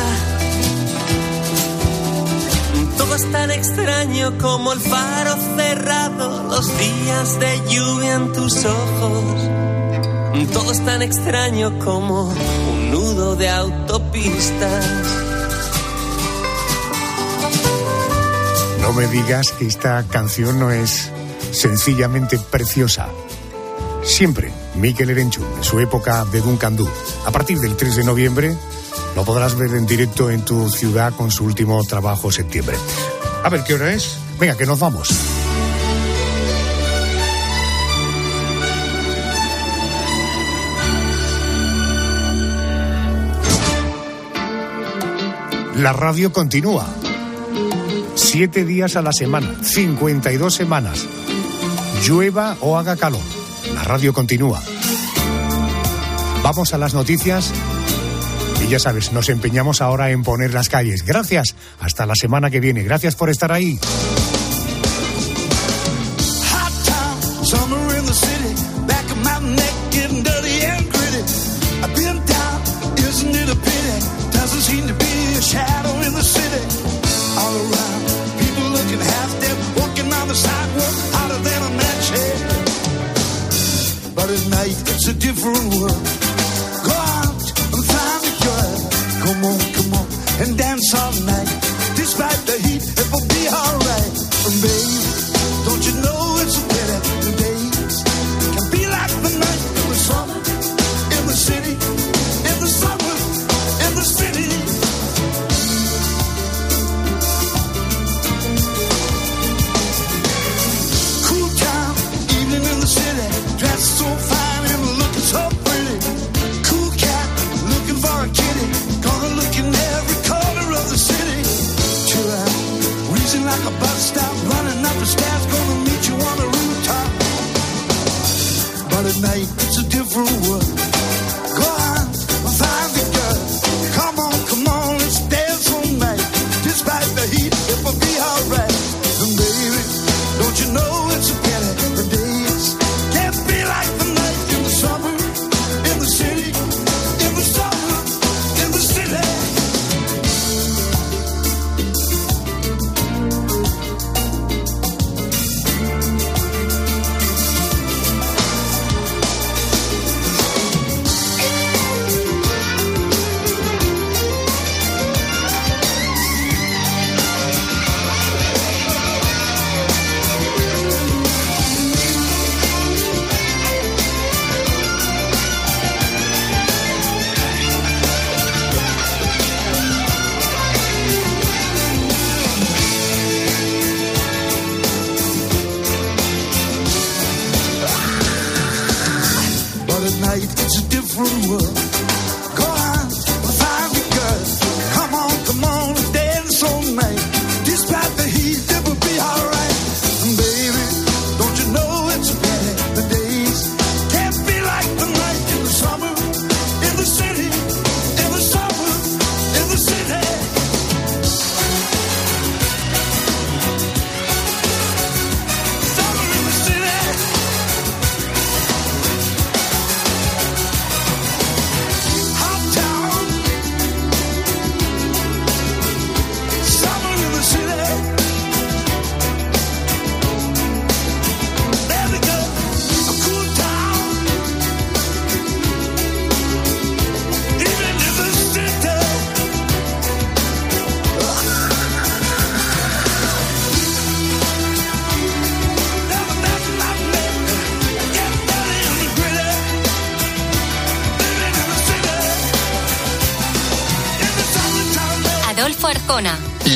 fuego 3.10 3.14
es 3.14 3.32
tan 3.32 3.50
extraño 3.50 4.38
como 4.38 4.72
el 4.72 4.80
faro 4.80 5.36
cerrado, 5.56 6.44
los 6.44 6.78
días 6.78 7.40
de 7.40 7.60
lluvia 7.68 8.14
en 8.14 8.32
tus 8.32 8.64
ojos. 8.64 9.48
Todo 10.52 10.72
es 10.72 10.84
tan 10.84 11.02
extraño 11.02 11.78
como 11.78 12.28
un 12.28 12.90
nudo 12.90 13.36
de 13.36 13.48
autopistas. 13.48 14.86
No 18.80 18.92
me 18.92 19.06
digas 19.08 19.52
que 19.52 19.66
esta 19.66 20.04
canción 20.04 20.58
no 20.58 20.70
es 20.70 21.10
sencillamente 21.52 22.38
preciosa. 22.38 23.08
Siempre, 24.02 24.52
Miquel 24.76 25.10
Erenchu, 25.10 25.44
en 25.56 25.64
su 25.64 25.78
época 25.80 26.24
de 26.26 26.40
Dunkandú. 26.40 26.88
A 27.26 27.30
partir 27.30 27.58
del 27.58 27.76
3 27.76 27.96
de 27.96 28.04
noviembre 28.04 28.56
lo 29.16 29.24
podrás 29.24 29.56
ver 29.56 29.74
en 29.74 29.86
directo 29.86 30.30
en 30.30 30.44
tu 30.44 30.68
ciudad 30.68 31.12
con 31.14 31.30
su 31.30 31.44
último 31.44 31.82
trabajo 31.84 32.30
septiembre. 32.30 32.76
A 33.42 33.48
ver 33.48 33.64
qué 33.64 33.74
hora 33.74 33.92
es. 33.92 34.16
Venga, 34.38 34.56
que 34.56 34.66
nos 34.66 34.78
vamos. 34.78 35.08
La 45.76 45.94
radio 45.94 46.30
continúa. 46.30 46.86
Siete 48.14 48.66
días 48.66 48.96
a 48.96 49.02
la 49.02 49.12
semana, 49.12 49.54
52 49.62 50.54
semanas. 50.54 51.06
Llueva 52.06 52.56
o 52.60 52.76
haga 52.76 52.96
calor. 52.96 53.22
La 53.74 53.82
radio 53.84 54.12
continúa. 54.12 54.62
Vamos 56.42 56.74
a 56.74 56.78
las 56.78 56.92
noticias 56.92 57.50
ya 58.70 58.78
sabes, 58.78 59.12
nos 59.12 59.28
empeñamos 59.28 59.80
ahora 59.82 60.10
en 60.10 60.22
poner 60.22 60.54
las 60.54 60.68
calles. 60.68 61.04
Gracias. 61.04 61.56
Hasta 61.80 62.06
la 62.06 62.14
semana 62.14 62.50
que 62.50 62.60
viene. 62.60 62.84
Gracias 62.84 63.16
por 63.16 63.28
estar 63.28 63.50
ahí. 63.50 63.78
different 85.20 85.74
world 85.74 86.09
some 90.90 91.24
man. 91.24 91.39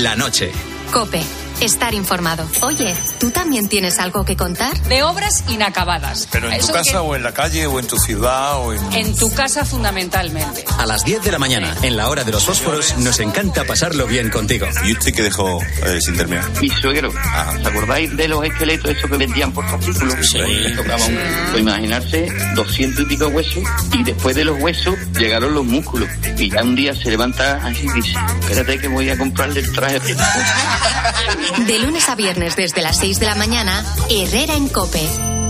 la 0.04 0.14
noche. 0.14 0.52
Cope 0.92 1.43
Estar 1.64 1.94
informado. 1.94 2.46
Oye, 2.60 2.94
¿tú 3.18 3.30
también 3.30 3.70
tienes 3.70 3.98
algo 3.98 4.22
que 4.26 4.36
contar? 4.36 4.78
De 4.82 5.02
obras 5.02 5.44
inacabadas. 5.48 6.28
Pero 6.30 6.52
en 6.52 6.60
tu 6.60 6.66
casa 6.66 6.90
que... 6.90 6.96
o 6.98 7.16
en 7.16 7.22
la 7.22 7.32
calle 7.32 7.66
o 7.66 7.80
en 7.80 7.86
tu 7.86 7.96
ciudad 7.96 8.58
o 8.58 8.74
en... 8.74 8.92
En 8.92 9.16
tu 9.16 9.32
casa 9.32 9.64
fundamentalmente. 9.64 10.62
A 10.76 10.84
las 10.84 11.06
10 11.06 11.22
de 11.22 11.32
la 11.32 11.38
mañana, 11.38 11.74
en 11.80 11.96
la 11.96 12.10
hora 12.10 12.22
de 12.22 12.32
los 12.32 12.44
fósforos, 12.44 12.98
nos 12.98 13.18
encanta 13.18 13.64
pasarlo 13.64 14.06
bien 14.06 14.28
contigo. 14.28 14.66
Yo 14.84 14.94
sí 15.00 15.10
que 15.12 15.22
dejo 15.22 15.58
eh, 15.86 16.02
sin 16.02 16.18
terminar. 16.18 16.44
Mi 16.60 16.68
suegro, 16.68 17.10
ah. 17.16 17.54
¿os 17.58 17.66
acordáis 17.66 18.14
de 18.14 18.28
los 18.28 18.44
esqueletos 18.44 18.90
esos 18.90 19.10
que 19.10 19.16
vendían 19.16 19.50
por 19.50 19.66
fascículos? 19.66 20.16
Sí. 20.20 20.40
Les 20.40 20.76
tocaba 20.76 21.02
un... 21.06 21.18
Pues 21.50 21.62
imaginarse 21.62 22.28
200 22.56 23.00
y 23.00 23.06
pico 23.06 23.28
huesos 23.28 23.64
y 23.90 24.02
después 24.02 24.36
de 24.36 24.44
los 24.44 24.60
huesos 24.60 24.96
llegaron 25.18 25.54
los 25.54 25.64
músculos. 25.64 26.10
Y 26.36 26.50
ya 26.50 26.62
un 26.62 26.76
día 26.76 26.94
se 26.94 27.08
levanta 27.08 27.56
así 27.64 27.86
y 27.86 27.92
dice, 27.92 28.18
espérate 28.42 28.78
que 28.80 28.88
voy 28.88 29.08
a 29.08 29.16
comprarle 29.16 29.60
el 29.60 29.72
traje. 29.72 29.98
De 31.58 31.78
lunes 31.78 32.08
a 32.08 32.16
viernes 32.16 32.56
desde 32.56 32.82
las 32.82 32.98
6 32.98 33.20
de 33.20 33.26
la 33.26 33.36
mañana, 33.36 33.84
Herrera 34.10 34.56
en 34.56 34.68
Cope. 34.68 35.00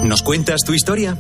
¿Nos 0.05 0.23
cuentas 0.23 0.61
tu 0.61 0.75
historia? 0.75 1.17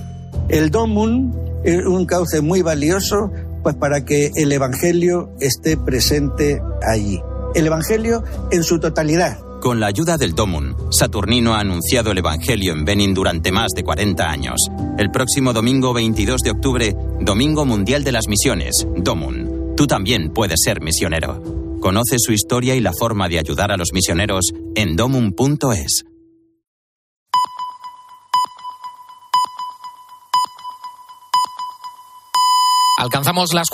El 0.50 0.70
Domun 0.70 1.34
es 1.64 1.86
un 1.86 2.04
cauce 2.04 2.42
muy 2.42 2.60
valioso 2.60 3.32
pues 3.62 3.74
para 3.76 4.04
que 4.04 4.30
el 4.36 4.52
Evangelio 4.52 5.30
esté 5.40 5.78
presente 5.78 6.60
allí. 6.86 7.18
El 7.54 7.66
Evangelio 7.66 8.22
en 8.52 8.62
su 8.62 8.78
totalidad. 8.78 9.38
Con 9.62 9.80
la 9.80 9.86
ayuda 9.86 10.18
del 10.18 10.34
Domun, 10.34 10.76
Saturnino 10.90 11.54
ha 11.54 11.60
anunciado 11.60 12.12
el 12.12 12.18
Evangelio 12.18 12.74
en 12.74 12.84
Benin 12.84 13.14
durante 13.14 13.50
más 13.50 13.70
de 13.74 13.82
40 13.84 14.30
años. 14.30 14.60
El 14.98 15.10
próximo 15.10 15.54
domingo 15.54 15.94
22 15.94 16.42
de 16.42 16.50
octubre, 16.50 16.94
Domingo 17.20 17.64
Mundial 17.64 18.04
de 18.04 18.12
las 18.12 18.28
Misiones, 18.28 18.86
Domun. 18.98 19.74
Tú 19.76 19.86
también 19.86 20.30
puedes 20.30 20.60
ser 20.62 20.82
misionero. 20.82 21.42
Conoce 21.80 22.16
su 22.18 22.32
historia 22.32 22.74
y 22.74 22.80
la 22.80 22.92
forma 22.92 23.28
de 23.28 23.38
ayudar 23.38 23.70
a 23.70 23.76
los 23.76 23.92
misioneros 23.92 24.52
en 24.74 24.96
domun.es. 24.96 26.04
Alcanzamos 32.98 33.52
las 33.52 33.62